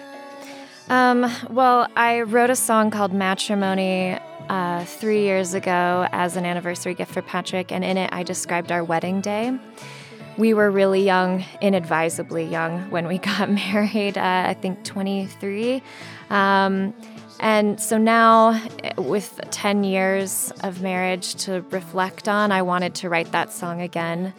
Um, 0.89 1.25
well, 1.49 1.87
I 1.95 2.21
wrote 2.21 2.51
a 2.51 2.55
song 2.55 2.91
called 2.91 3.13
Matrimony 3.13 4.15
uh, 4.47 4.85
three 4.85 5.23
years 5.23 5.55
ago 5.55 6.07
as 6.11 6.35
an 6.35 6.45
anniversary 6.45 6.93
gift 6.93 7.11
for 7.11 7.23
Patrick, 7.23 7.71
and 7.71 7.83
in 7.83 7.97
it 7.97 8.13
I 8.13 8.21
described 8.21 8.71
our 8.71 8.83
wedding 8.83 9.21
day. 9.21 9.57
We 10.37 10.53
were 10.53 10.69
really 10.69 11.03
young, 11.03 11.43
inadvisably 11.61 12.45
young, 12.45 12.91
when 12.91 13.07
we 13.07 13.17
got 13.31 13.49
married, 13.49 14.19
uh, 14.19 14.43
I 14.49 14.53
think 14.53 14.83
23. 14.83 15.81
Um, 16.29 16.93
and 17.39 17.81
so 17.81 17.97
now, 17.97 18.61
with 18.99 19.41
10 19.49 19.83
years 19.83 20.53
of 20.63 20.83
marriage 20.83 21.33
to 21.45 21.65
reflect 21.71 22.27
on, 22.27 22.51
I 22.51 22.61
wanted 22.61 22.93
to 22.95 23.09
write 23.09 23.31
that 23.31 23.51
song 23.51 23.81
again 23.81 24.35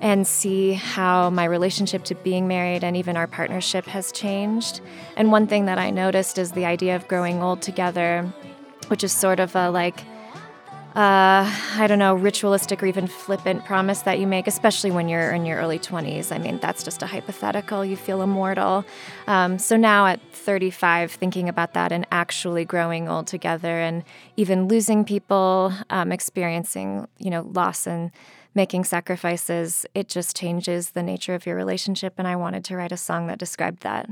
and 0.00 0.26
see 0.26 0.74
how 0.74 1.30
my 1.30 1.44
relationship 1.44 2.04
to 2.04 2.14
being 2.16 2.46
married 2.46 2.84
and 2.84 2.96
even 2.96 3.16
our 3.16 3.26
partnership 3.26 3.86
has 3.86 4.12
changed. 4.12 4.80
And 5.16 5.32
one 5.32 5.46
thing 5.46 5.66
that 5.66 5.78
I 5.78 5.90
noticed 5.90 6.38
is 6.38 6.52
the 6.52 6.66
idea 6.66 6.96
of 6.96 7.08
growing 7.08 7.42
old 7.42 7.62
together, 7.62 8.30
which 8.88 9.02
is 9.02 9.12
sort 9.12 9.40
of 9.40 9.56
a 9.56 9.70
like, 9.70 10.00
uh, 10.94 11.44
I 11.74 11.86
don't 11.88 11.98
know, 11.98 12.14
ritualistic 12.14 12.82
or 12.82 12.86
even 12.86 13.06
flippant 13.06 13.64
promise 13.64 14.00
that 14.02 14.18
you 14.18 14.26
make, 14.26 14.46
especially 14.46 14.90
when 14.90 15.08
you're 15.08 15.30
in 15.32 15.44
your 15.44 15.58
early 15.58 15.78
20s. 15.78 16.34
I 16.34 16.38
mean, 16.38 16.58
that's 16.58 16.82
just 16.82 17.02
a 17.02 17.06
hypothetical. 17.06 17.84
You 17.84 17.96
feel 17.96 18.22
immortal. 18.22 18.84
Um, 19.26 19.58
so 19.58 19.76
now 19.76 20.06
at 20.06 20.20
35, 20.32 21.12
thinking 21.12 21.50
about 21.50 21.74
that 21.74 21.92
and 21.92 22.06
actually 22.12 22.64
growing 22.64 23.08
old 23.08 23.26
together 23.26 23.78
and 23.78 24.04
even 24.38 24.68
losing 24.68 25.04
people, 25.04 25.72
um, 25.90 26.12
experiencing, 26.12 27.08
you 27.18 27.28
know, 27.28 27.42
loss 27.52 27.86
and 27.86 28.10
making 28.56 28.84
sacrifices, 28.84 29.86
it 29.94 30.08
just 30.08 30.36
changes 30.36 30.90
the 30.90 31.02
nature 31.02 31.34
of 31.34 31.46
your 31.46 31.54
relationship. 31.54 32.14
And 32.16 32.26
I 32.26 32.34
wanted 32.34 32.64
to 32.64 32.76
write 32.76 32.90
a 32.90 32.96
song 32.96 33.26
that 33.26 33.38
described 33.38 33.82
that. 33.82 34.08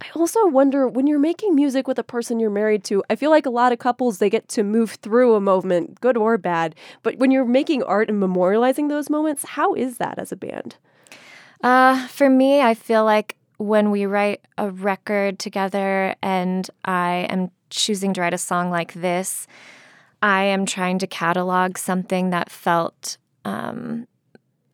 I 0.00 0.06
also 0.16 0.46
wonder 0.46 0.88
when 0.88 1.06
you're 1.06 1.18
making 1.18 1.54
music 1.54 1.86
with 1.86 1.98
a 1.98 2.02
person 2.02 2.40
you're 2.40 2.50
married 2.50 2.82
to, 2.84 3.04
I 3.10 3.14
feel 3.14 3.30
like 3.30 3.46
a 3.46 3.50
lot 3.50 3.72
of 3.72 3.78
couples, 3.78 4.18
they 4.18 4.30
get 4.30 4.48
to 4.48 4.64
move 4.64 4.92
through 4.92 5.34
a 5.34 5.40
moment, 5.40 6.00
good 6.00 6.16
or 6.16 6.38
bad. 6.38 6.74
But 7.02 7.18
when 7.18 7.30
you're 7.30 7.44
making 7.44 7.82
art 7.82 8.08
and 8.08 8.20
memorializing 8.20 8.88
those 8.88 9.10
moments, 9.10 9.44
how 9.44 9.74
is 9.74 9.98
that 9.98 10.18
as 10.18 10.32
a 10.32 10.36
band? 10.36 10.76
Uh, 11.62 12.08
for 12.08 12.28
me, 12.28 12.60
I 12.60 12.74
feel 12.74 13.04
like 13.04 13.36
when 13.58 13.90
we 13.90 14.06
write 14.06 14.40
a 14.58 14.70
record 14.70 15.38
together 15.38 16.14
and 16.22 16.68
I 16.84 17.26
am 17.30 17.50
choosing 17.70 18.14
to 18.14 18.20
write 18.20 18.34
a 18.34 18.38
song 18.38 18.70
like 18.70 18.94
this, 18.94 19.46
I 20.22 20.44
am 20.44 20.64
trying 20.64 20.98
to 21.00 21.06
catalog 21.06 21.76
something 21.76 22.30
that 22.30 22.50
felt 22.50 23.18
um, 23.44 24.06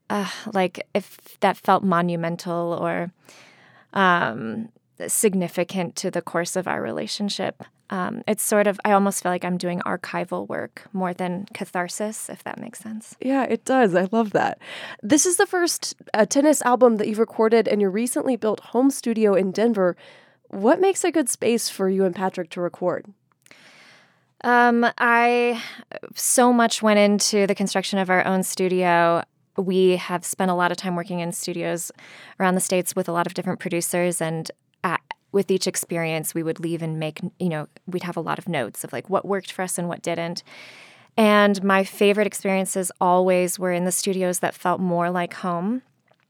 uh, 0.08 0.28
like 0.52 0.86
if 0.94 1.38
that 1.40 1.56
felt 1.56 1.82
monumental 1.82 2.78
or 2.80 3.12
um, 3.92 4.68
significant 5.06 5.96
to 5.96 6.10
the 6.10 6.22
course 6.22 6.56
of 6.56 6.68
our 6.68 6.82
relationship. 6.82 7.62
Um, 7.90 8.22
it's 8.28 8.44
sort 8.44 8.68
of, 8.68 8.78
I 8.84 8.92
almost 8.92 9.22
feel 9.22 9.32
like 9.32 9.44
I'm 9.44 9.58
doing 9.58 9.80
archival 9.80 10.46
work 10.46 10.84
more 10.92 11.12
than 11.12 11.46
catharsis, 11.52 12.30
if 12.30 12.44
that 12.44 12.60
makes 12.60 12.78
sense. 12.78 13.16
Yeah, 13.20 13.42
it 13.44 13.64
does. 13.64 13.96
I 13.96 14.08
love 14.12 14.30
that. 14.30 14.60
This 15.02 15.26
is 15.26 15.38
the 15.38 15.46
first 15.46 15.96
uh, 16.14 16.24
tennis 16.24 16.62
album 16.62 16.98
that 16.98 17.08
you've 17.08 17.18
recorded 17.18 17.66
in 17.66 17.80
your 17.80 17.90
recently 17.90 18.36
built 18.36 18.60
home 18.60 18.90
studio 18.90 19.34
in 19.34 19.50
Denver. 19.50 19.96
What 20.48 20.80
makes 20.80 21.02
a 21.02 21.10
good 21.10 21.28
space 21.28 21.68
for 21.68 21.88
you 21.88 22.04
and 22.04 22.14
Patrick 22.14 22.50
to 22.50 22.60
record? 22.60 23.06
Um, 24.42 24.86
I 24.98 25.62
so 26.14 26.52
much 26.52 26.82
went 26.82 26.98
into 26.98 27.46
the 27.46 27.54
construction 27.54 27.98
of 27.98 28.10
our 28.10 28.26
own 28.26 28.42
studio. 28.42 29.22
We 29.56 29.96
have 29.96 30.24
spent 30.24 30.50
a 30.50 30.54
lot 30.54 30.70
of 30.70 30.76
time 30.76 30.96
working 30.96 31.20
in 31.20 31.32
studios 31.32 31.92
around 32.38 32.54
the 32.54 32.60
states 32.60 32.96
with 32.96 33.08
a 33.08 33.12
lot 33.12 33.26
of 33.26 33.34
different 33.34 33.60
producers, 33.60 34.20
and 34.20 34.50
at, 34.82 35.00
with 35.32 35.50
each 35.50 35.66
experience, 35.66 36.34
we 36.34 36.42
would 36.42 36.60
leave 36.60 36.80
and 36.82 36.98
make 36.98 37.20
you 37.38 37.48
know 37.48 37.68
we'd 37.86 38.04
have 38.04 38.16
a 38.16 38.20
lot 38.22 38.38
of 38.38 38.48
notes 38.48 38.84
of 38.84 38.92
like 38.92 39.10
what 39.10 39.26
worked 39.26 39.52
for 39.52 39.62
us 39.62 39.78
and 39.78 39.88
what 39.88 40.02
didn't. 40.02 40.42
And 41.16 41.62
my 41.62 41.84
favorite 41.84 42.26
experiences 42.26 42.90
always 43.00 43.58
were 43.58 43.72
in 43.72 43.84
the 43.84 43.92
studios 43.92 44.38
that 44.38 44.54
felt 44.54 44.80
more 44.80 45.10
like 45.10 45.34
home 45.34 45.82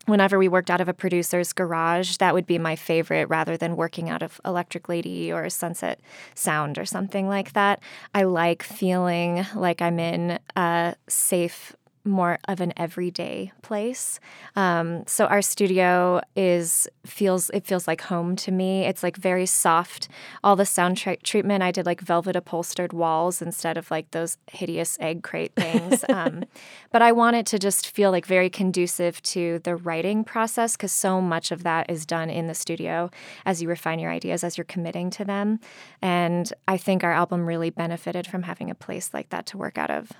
whenever 0.07 0.39
we 0.39 0.49
worked 0.49 0.71
out 0.71 0.81
of 0.81 0.89
a 0.89 0.95
producer's 0.95 1.53
garage, 1.53 2.17
that 2.17 2.35
would 2.35 2.47
be 2.47 2.59
my 2.59 2.77
favorite 2.77 3.29
rather 3.29 3.57
than 3.57 3.77
working 3.77 4.09
out 4.09 4.23
of 4.23 4.41
Electric 4.45 4.89
Lady 4.89 5.33
or 5.33 5.49
Sunset 5.51 6.01
Sound 6.35 6.79
or 6.79 6.85
something 6.85 7.29
like 7.29 7.53
that. 7.53 7.81
I 8.15 8.25
like 8.25 8.63
feeling 8.63 9.47
like 9.55 9.83
I'm 9.83 9.99
in 9.99 10.39
a 10.57 10.95
safe 11.09 11.77
more 12.05 12.39
of 12.49 12.61
an 12.61 12.73
everyday 12.77 13.53
place. 13.63 14.21
Um, 14.57 15.05
so 15.07 15.27
our 15.27 15.43
studio 15.43 16.21
is 16.35 16.89
feels 17.05 17.51
it 17.51 17.67
feels 17.67 17.87
like 17.87 18.01
home 18.03 18.37
to 18.37 18.51
me. 18.51 18.85
It's 18.87 19.03
like 19.03 19.17
very 19.17 19.47
soft. 19.47 20.09
All 20.43 20.57
the 20.57 20.67
sound 20.67 20.97
tra- 20.97 21.17
treatment 21.19 21.63
I 21.63 21.71
did 21.71 21.87
like 21.87 22.01
velvet 22.01 22.37
upholstered 22.37 22.93
walls 22.93 23.43
instead 23.43 23.77
of 23.77 23.91
like 23.91 24.11
those 24.13 24.39
hideous 24.51 24.97
egg 25.01 25.23
crate 25.23 25.53
things. 25.55 26.05
um, 26.09 26.45
but 26.91 27.03
I 27.03 27.13
want 27.13 27.37
it 27.37 27.47
to 27.47 27.59
just 27.59 27.91
feel 27.91 28.11
like 28.11 28.27
very 28.27 28.49
conducive 28.49 29.23
to 29.23 29.61
the 29.65 29.77
writing 29.77 30.25
process 30.25 30.77
because 30.77 30.93
so 30.93 31.21
much 31.21 31.51
of 31.51 31.63
that 31.65 31.91
is 31.91 32.07
done 32.07 32.31
in 32.31 32.47
the 32.47 32.55
studio 32.55 33.11
as 33.45 33.61
you 33.61 33.69
refine 33.69 33.99
your 33.99 34.11
ideas 34.11 34.43
as 34.43 34.57
you're 34.57 34.65
committing 34.65 35.11
to 35.11 35.25
them. 35.25 35.61
And 36.01 36.51
I 36.67 36.77
think 36.77 37.05
our 37.05 37.13
album 37.13 37.47
really 37.47 37.71
benefited 37.71 38.27
from 38.27 38.45
having 38.45 38.71
a 38.71 38.75
place 38.75 39.13
like 39.13 39.29
that 39.31 39.47
to 39.47 39.59
work 39.59 39.77
out 39.77 39.91
of. 39.91 40.13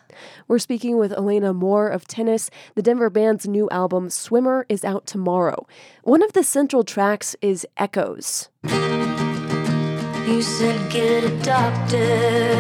We're 0.47 0.59
speaking 0.59 0.99
with 0.99 1.13
Alaina 1.13 1.55
Moore 1.55 1.70
of 1.79 2.07
tennis. 2.07 2.51
The 2.75 2.83
Denver 2.83 3.11
band's 3.11 3.47
new 3.47 3.69
album, 3.71 4.11
Swimmer, 4.11 4.67
is 4.69 4.85
out 4.85 5.07
tomorrow. 5.07 5.67
One 6.03 6.23
of 6.23 6.33
the 6.33 6.43
central 6.43 6.85
tracks 6.85 7.37
is 7.41 7.67
Echoes. 7.77 8.49
You 8.65 10.43
said 10.43 10.91
get 10.91 11.25
a 11.25 11.43
doctor. 11.43 12.55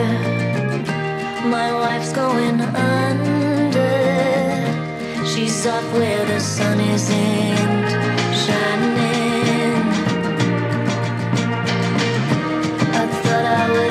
My 1.48 1.72
wife's 1.72 2.12
going 2.12 2.61
under. 2.61 3.90
She's 5.26 5.66
off 5.66 5.92
where 5.92 6.24
the 6.26 6.40
sun 6.40 6.80
isn't 6.80 7.56
shining. 8.42 9.82
I 12.92 13.06
thought 13.22 13.44
I 13.44 13.70
would 13.70 13.89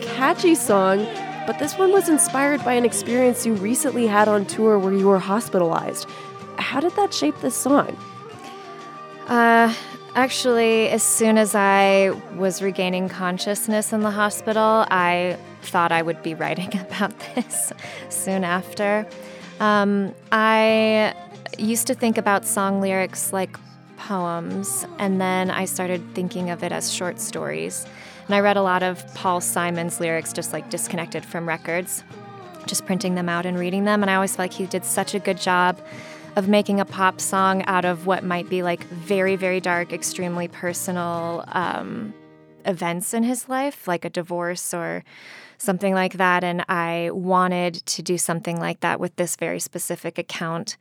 catchy 0.00 0.54
song, 0.54 1.04
but 1.46 1.58
this 1.58 1.78
one 1.78 1.92
was 1.92 2.08
inspired 2.08 2.64
by 2.64 2.74
an 2.74 2.84
experience 2.84 3.46
you 3.46 3.54
recently 3.54 4.06
had 4.06 4.28
on 4.28 4.44
tour 4.46 4.78
where 4.78 4.92
you 4.92 5.06
were 5.08 5.18
hospitalized. 5.18 6.06
How 6.58 6.80
did 6.80 6.94
that 6.96 7.14
shape 7.14 7.40
this 7.40 7.54
song? 7.54 7.96
Uh, 9.26 9.74
actually, 10.14 10.88
as 10.88 11.02
soon 11.02 11.38
as 11.38 11.54
I 11.54 12.10
was 12.36 12.62
regaining 12.62 13.08
consciousness 13.08 13.92
in 13.92 14.00
the 14.00 14.10
hospital, 14.10 14.86
I 14.90 15.38
thought 15.62 15.92
I 15.92 16.02
would 16.02 16.22
be 16.22 16.34
writing 16.34 16.78
about 16.80 17.12
this 17.34 17.72
soon 18.08 18.44
after. 18.44 19.06
Um, 19.60 20.14
I 20.32 21.14
used 21.58 21.86
to 21.88 21.94
think 21.94 22.18
about 22.18 22.46
song 22.46 22.80
lyrics 22.80 23.32
like 23.32 23.56
poems, 23.96 24.86
and 24.98 25.20
then 25.20 25.50
I 25.50 25.64
started 25.64 26.02
thinking 26.14 26.50
of 26.50 26.62
it 26.62 26.72
as 26.72 26.92
short 26.92 27.20
stories. 27.20 27.86
And 28.28 28.34
I 28.34 28.40
read 28.40 28.58
a 28.58 28.62
lot 28.62 28.82
of 28.82 29.02
Paul 29.14 29.40
Simon's 29.40 30.00
lyrics 30.00 30.34
just 30.34 30.52
like 30.52 30.68
disconnected 30.68 31.24
from 31.24 31.48
records, 31.48 32.04
just 32.66 32.84
printing 32.84 33.14
them 33.14 33.26
out 33.26 33.46
and 33.46 33.58
reading 33.58 33.84
them. 33.84 34.02
And 34.02 34.10
I 34.10 34.16
always 34.16 34.36
felt 34.36 34.50
like 34.50 34.52
he 34.52 34.66
did 34.66 34.84
such 34.84 35.14
a 35.14 35.18
good 35.18 35.38
job 35.38 35.80
of 36.36 36.46
making 36.46 36.78
a 36.78 36.84
pop 36.84 37.22
song 37.22 37.62
out 37.64 37.86
of 37.86 38.06
what 38.06 38.22
might 38.22 38.50
be 38.50 38.62
like 38.62 38.84
very, 38.84 39.34
very 39.34 39.60
dark, 39.60 39.94
extremely 39.94 40.46
personal 40.46 41.42
um, 41.48 42.12
events 42.66 43.14
in 43.14 43.22
his 43.22 43.48
life, 43.48 43.88
like 43.88 44.04
a 44.04 44.10
divorce 44.10 44.74
or 44.74 45.04
something 45.56 45.94
like 45.94 46.18
that. 46.18 46.44
And 46.44 46.66
I 46.68 47.08
wanted 47.14 47.76
to 47.86 48.02
do 48.02 48.18
something 48.18 48.60
like 48.60 48.80
that 48.80 49.00
with 49.00 49.16
this 49.16 49.36
very 49.36 49.58
specific 49.58 50.18
account 50.18 50.76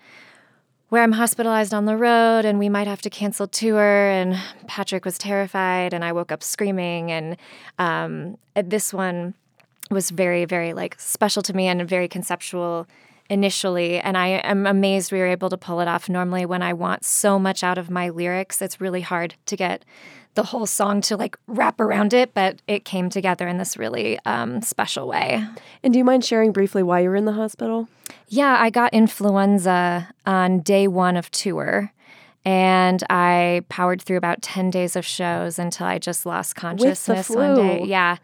where 0.90 1.04
I'm 1.04 1.12
hospitalized 1.12 1.74
on 1.74 1.86
the 1.86 1.98
road 1.98 2.46
and 2.46 2.60
we 2.60 2.70
might 2.70 2.88
have 2.88 3.02
to 3.02 3.10
cancel 3.10 3.48
tour. 3.48 4.10
And 4.10 4.38
Patrick 4.68 5.04
was 5.04 5.18
terrified, 5.18 5.94
and 5.94 6.04
I 6.04 6.12
woke 6.12 6.32
up 6.32 6.44
screaming. 6.44 7.12
And 7.12 7.38
um, 7.78 8.38
this 8.56 8.94
one 8.94 9.34
was 9.92 10.10
very, 10.10 10.46
very 10.46 10.74
like 10.74 11.00
special 11.00 11.42
to 11.44 11.54
me 11.54 11.68
and 11.68 11.88
very 11.88 12.08
conceptual 12.08 12.88
initially. 13.30 14.00
And 14.00 14.18
I 14.18 14.28
am 14.28 14.66
amazed 14.66 15.12
we 15.12 15.20
were 15.20 15.28
able 15.28 15.50
to 15.50 15.58
pull 15.58 15.82
it 15.82 15.88
off. 15.88 16.08
Normally, 16.08 16.46
when 16.46 16.62
I 16.62 16.74
want 16.74 17.04
so 17.04 17.38
much 17.38 17.64
out 17.64 17.78
of 17.78 17.90
my 17.90 18.10
lyrics, 18.10 18.62
it's 18.62 18.80
really 18.80 19.02
hard 19.02 19.36
to 19.48 19.58
get 19.58 19.84
the 20.38 20.44
whole 20.44 20.68
song 20.68 21.02
to 21.02 21.18
like 21.18 21.36
wrap 21.48 21.82
around 21.82 22.14
it, 22.14 22.36
but 22.36 22.62
it 22.68 22.86
came 22.86 23.10
together 23.10 23.48
in 23.48 23.58
this 23.58 23.76
really 23.76 24.20
um, 24.24 24.62
special 24.62 25.08
way. 25.08 25.44
And 25.84 25.92
do 25.92 25.98
you 25.98 26.06
mind 26.06 26.24
sharing 26.24 26.52
briefly 26.52 26.84
why 26.84 27.00
you 27.00 27.10
were 27.10 27.16
in 27.16 27.26
the 27.26 27.34
hospital? 27.34 27.90
Yeah, 28.30 28.56
I 28.60 28.70
got 28.70 28.94
influenza 28.94 30.08
on 30.28 30.60
day 30.60 30.88
one 30.88 31.18
of 31.18 31.32
tour. 31.32 31.92
And 32.46 33.04
I 33.10 33.64
powered 33.68 34.00
through 34.00 34.18
about 34.18 34.44
10 34.44 34.70
days 34.70 34.96
of 34.96 35.06
shows 35.06 35.58
until 35.58 35.88
I 35.88 35.98
just 35.98 36.26
lost 36.26 36.56
consciousness 36.56 37.30
one 37.32 37.56
day. 37.56 37.84
Yeah. 37.86 38.18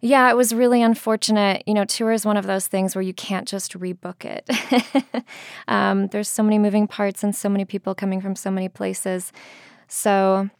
Yeah, 0.00 0.28
it 0.28 0.36
was 0.36 0.52
really 0.52 0.82
unfortunate. 0.82 1.62
You 1.66 1.74
know, 1.74 1.84
tour 1.84 2.10
is 2.10 2.26
one 2.26 2.36
of 2.36 2.46
those 2.46 2.66
things 2.66 2.96
where 2.96 3.02
you 3.02 3.14
can't 3.14 3.46
just 3.46 3.78
rebook 3.78 4.24
it. 4.24 5.24
um, 5.68 6.08
there's 6.08 6.28
so 6.28 6.42
many 6.42 6.58
moving 6.58 6.88
parts 6.88 7.22
and 7.22 7.34
so 7.34 7.48
many 7.48 7.64
people 7.64 7.94
coming 7.94 8.20
from 8.20 8.34
so 8.34 8.50
many 8.50 8.68
places. 8.68 9.32
So 9.86 10.50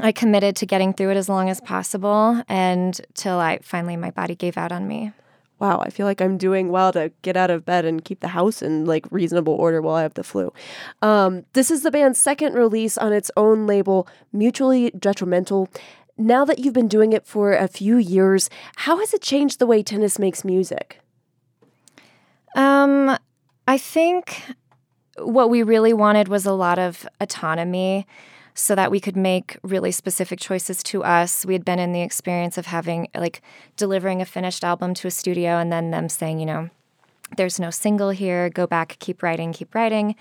I 0.00 0.12
committed 0.12 0.56
to 0.56 0.66
getting 0.66 0.92
through 0.92 1.10
it 1.10 1.16
as 1.16 1.28
long 1.28 1.50
as 1.50 1.60
possible 1.60 2.42
and 2.48 3.00
till 3.14 3.38
I 3.38 3.58
finally 3.62 3.96
my 3.96 4.10
body 4.10 4.34
gave 4.34 4.56
out 4.56 4.72
on 4.72 4.86
me. 4.86 5.12
Wow, 5.58 5.80
I 5.80 5.90
feel 5.90 6.06
like 6.06 6.20
I'm 6.20 6.38
doing 6.38 6.68
well 6.68 6.92
to 6.92 7.10
get 7.22 7.36
out 7.36 7.50
of 7.50 7.64
bed 7.64 7.84
and 7.84 8.04
keep 8.04 8.20
the 8.20 8.28
house 8.28 8.62
in 8.62 8.84
like 8.84 9.06
reasonable 9.10 9.54
order 9.54 9.82
while 9.82 9.96
I 9.96 10.02
have 10.02 10.14
the 10.14 10.22
flu. 10.22 10.52
Um, 11.02 11.44
this 11.54 11.68
is 11.70 11.82
the 11.82 11.90
band's 11.90 12.20
second 12.20 12.54
release 12.54 12.96
on 12.96 13.12
its 13.12 13.30
own 13.36 13.66
label, 13.66 14.06
Mutually 14.32 14.90
Detrimental. 14.90 15.68
Now 16.16 16.44
that 16.44 16.60
you've 16.60 16.74
been 16.74 16.88
doing 16.88 17.12
it 17.12 17.26
for 17.26 17.54
a 17.54 17.66
few 17.66 17.96
years, 17.96 18.48
how 18.76 18.98
has 18.98 19.12
it 19.12 19.20
changed 19.20 19.58
the 19.58 19.66
way 19.66 19.82
Tennis 19.82 20.18
makes 20.18 20.44
music? 20.44 21.00
Um, 22.54 23.18
I 23.66 23.78
think 23.78 24.42
what 25.18 25.50
we 25.50 25.64
really 25.64 25.92
wanted 25.92 26.28
was 26.28 26.46
a 26.46 26.52
lot 26.52 26.78
of 26.78 27.06
autonomy 27.20 28.06
so 28.58 28.74
that 28.74 28.90
we 28.90 28.98
could 28.98 29.16
make 29.16 29.56
really 29.62 29.92
specific 29.92 30.40
choices 30.40 30.82
to 30.82 31.04
us. 31.04 31.46
We 31.46 31.52
had 31.52 31.64
been 31.64 31.78
in 31.78 31.92
the 31.92 32.02
experience 32.02 32.58
of 32.58 32.66
having, 32.66 33.06
like, 33.14 33.40
delivering 33.76 34.20
a 34.20 34.24
finished 34.24 34.64
album 34.64 34.94
to 34.94 35.06
a 35.06 35.12
studio 35.12 35.58
and 35.58 35.72
then 35.72 35.92
them 35.92 36.08
saying, 36.08 36.40
you 36.40 36.46
know, 36.46 36.68
there's 37.36 37.60
no 37.60 37.70
single 37.70 38.10
here, 38.10 38.50
go 38.50 38.66
back, 38.66 38.96
keep 38.98 39.22
writing, 39.22 39.52
keep 39.52 39.76
writing. 39.76 40.16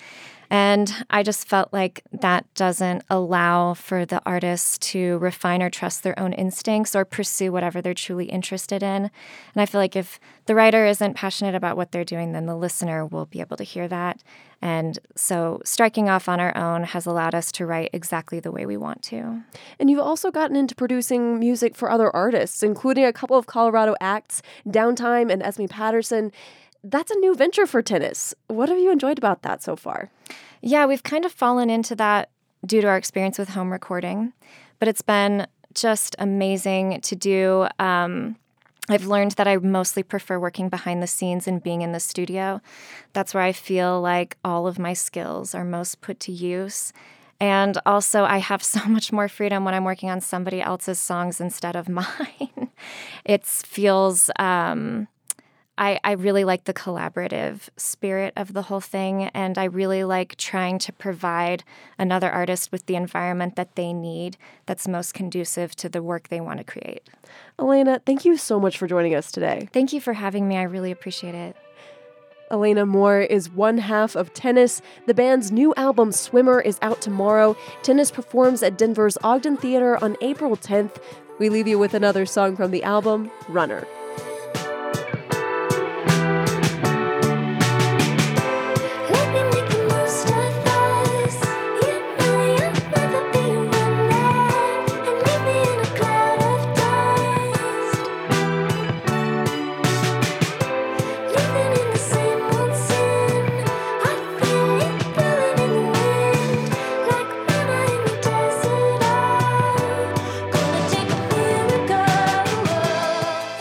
And 0.50 1.06
I 1.10 1.24
just 1.24 1.48
felt 1.48 1.74
like 1.74 2.04
that 2.12 2.46
doesn't 2.54 3.04
allow 3.10 3.74
for 3.74 4.06
the 4.06 4.22
artists 4.26 4.78
to 4.90 5.18
refine 5.18 5.62
or 5.62 5.70
trust 5.70 6.04
their 6.04 6.18
own 6.18 6.34
instincts 6.34 6.96
or 6.96 7.04
pursue 7.04 7.52
whatever 7.52 7.82
they're 7.82 7.94
truly 7.94 8.26
interested 8.26 8.82
in. 8.82 9.04
And 9.04 9.12
I 9.62 9.66
feel 9.66 9.82
like 9.82 9.96
if 9.96 10.20
the 10.46 10.56
writer 10.56 10.86
isn't 10.86 11.16
passionate 11.16 11.56
about 11.56 11.76
what 11.76 11.92
they're 11.92 12.06
doing, 12.06 12.32
then 12.32 12.46
the 12.46 12.56
listener 12.56 13.06
will 13.06 13.26
be 13.26 13.42
able 13.42 13.58
to 13.58 13.64
hear 13.64 13.88
that. 13.90 14.24
And 14.62 14.98
so 15.16 15.62
striking 15.64 16.10
off 16.10 16.28
on 16.28 16.40
our 16.40 16.56
own 16.58 16.84
has 16.86 17.06
allowed 17.06 17.36
us 17.36 17.52
to 17.54 17.66
write 17.66 17.90
exactly 17.94 18.40
the 18.40 18.52
way 18.52 18.66
we 18.66 18.78
want 18.78 19.04
to. 19.04 19.44
And 19.80 19.90
you've 19.90 20.00
also 20.00 20.32
gotten 20.32 20.56
into 20.56 20.74
producing 20.74 21.40
music 21.40 21.76
for 21.76 21.92
other 21.92 22.14
artists, 22.16 22.64
including 22.64 23.06
a 23.06 23.14
couple 23.14 23.38
of 23.38 23.46
Colorado 23.46 23.96
acts, 24.02 24.42
Downtime 24.68 25.32
and 25.32 25.44
Esme 25.44 25.66
Patterson 25.66 26.32
that's 26.90 27.12
a 27.12 27.16
new 27.16 27.36
venture 27.36 27.68
for 27.68 27.82
tennis. 27.82 28.34
What 28.48 28.70
have 28.70 28.80
you 28.80 28.92
enjoyed 28.92 29.18
about 29.18 29.42
that 29.42 29.62
so 29.62 29.76
far? 29.76 30.10
Yeah, 30.62 30.86
we've 30.86 31.04
kind 31.04 31.26
of 31.26 31.32
fallen 31.32 31.70
into 31.70 31.96
that 31.96 32.30
due 32.66 32.82
to 32.82 32.88
our 32.88 32.98
experience 32.98 33.38
with 33.38 33.50
home 33.50 33.72
recording, 33.72 34.34
but 34.80 34.88
it's 34.88 35.02
been 35.02 35.48
just 35.74 36.16
amazing 36.18 37.02
to 37.02 37.16
do. 37.16 37.68
Um, 37.80 38.38
I've 38.90 39.06
learned 39.06 39.32
that 39.32 39.48
I 39.48 39.58
mostly 39.58 40.02
prefer 40.02 40.40
working 40.40 40.70
behind 40.70 41.04
the 41.04 41.08
scenes 41.08 41.48
and 41.48 41.62
being 41.62 41.82
in 41.82 41.92
the 41.92 42.00
studio. 42.00 42.62
That's 43.14 43.34
where 43.34 43.44
I 43.44 43.52
feel 43.52 44.00
like 44.00 44.38
all 44.46 44.66
of 44.66 44.80
my 44.80 44.94
skills 44.94 45.54
are 45.54 45.66
most 45.66 46.00
put 46.00 46.20
to 46.22 46.32
use. 46.32 46.94
And 47.40 47.78
also, 47.86 48.24
I 48.24 48.38
have 48.38 48.64
so 48.76 48.86
much 48.86 49.12
more 49.12 49.28
freedom 49.28 49.66
when 49.66 49.74
I'm 49.74 49.84
working 49.84 50.10
on 50.10 50.22
somebody 50.22 50.62
else's 50.62 51.00
songs 51.00 51.42
instead 51.42 51.76
of 51.76 51.90
mine. 51.90 52.70
it 53.26 53.46
feels 53.46 54.30
um, 54.40 55.08
I, 55.78 56.00
I 56.04 56.14
really 56.14 56.44
like 56.44 56.64
the 56.64 56.74
collaborative 56.74 57.70
spirit 57.78 58.34
of 58.36 58.54
the 58.54 58.64
whole 58.64 58.82
thing, 58.82 59.26
and 59.26 59.58
I 59.58 59.66
really 59.66 60.04
like 60.04 60.36
trying 60.38 60.80
to 60.80 60.92
provide 60.92 61.64
another 62.00 62.32
artist 62.32 62.72
with 62.72 62.88
the 62.88 62.96
environment 62.96 63.56
that 63.58 63.76
they 63.76 63.94
need 63.94 64.38
that's 64.66 64.88
most 64.88 65.14
conducive 65.14 65.76
to 65.76 65.90
the 65.90 66.02
work 66.02 66.30
they 66.30 66.42
want 66.42 66.58
to 66.58 66.64
create. 66.64 67.08
Alaina, 67.60 68.02
thank 68.06 68.26
you 68.26 68.38
so 68.38 68.60
much 68.60 68.78
for 68.78 68.88
joining 68.88 69.14
us 69.14 69.32
today. 69.32 69.70
Thank 69.72 69.94
you 69.94 70.02
for 70.02 70.14
having 70.14 70.48
me. 70.48 70.58
I 70.58 70.64
really 70.64 70.92
appreciate 70.92 71.36
it. 71.36 71.56
Alaina 72.50 72.86
Moore 72.86 73.20
is 73.20 73.50
one 73.50 73.78
half 73.78 74.16
of 74.16 74.34
Tennis. 74.34 74.82
The 75.06 75.14
band's 75.14 75.52
new 75.52 75.74
album, 75.76 76.12
Swimmer, 76.12 76.62
is 76.62 76.80
out 76.82 77.02
tomorrow. 77.02 77.56
Tennis 77.84 78.10
performs 78.10 78.64
at 78.64 78.78
Denver's 78.78 79.18
Ogden 79.24 79.58
Theater 79.58 80.02
on 80.04 80.16
April 80.22 80.56
10th. 80.56 81.02
We 81.40 81.50
leave 81.50 81.68
you 81.68 81.78
with 81.78 81.94
another 81.94 82.26
song 82.26 82.56
from 82.56 82.72
the 82.72 82.84
album, 82.84 83.30
Runner. 83.50 83.86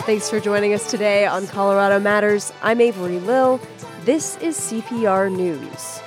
Thanks 0.07 0.29
for 0.29 0.39
joining 0.39 0.73
us 0.73 0.89
today 0.89 1.25
on 1.25 1.47
Colorado 1.47 1.99
Matters. 1.99 2.53
I'm 2.61 2.79
Avery 2.79 3.19
Lill. 3.19 3.59
This 4.05 4.37
is 4.37 4.55
CPR 4.57 5.29
News. 5.29 5.99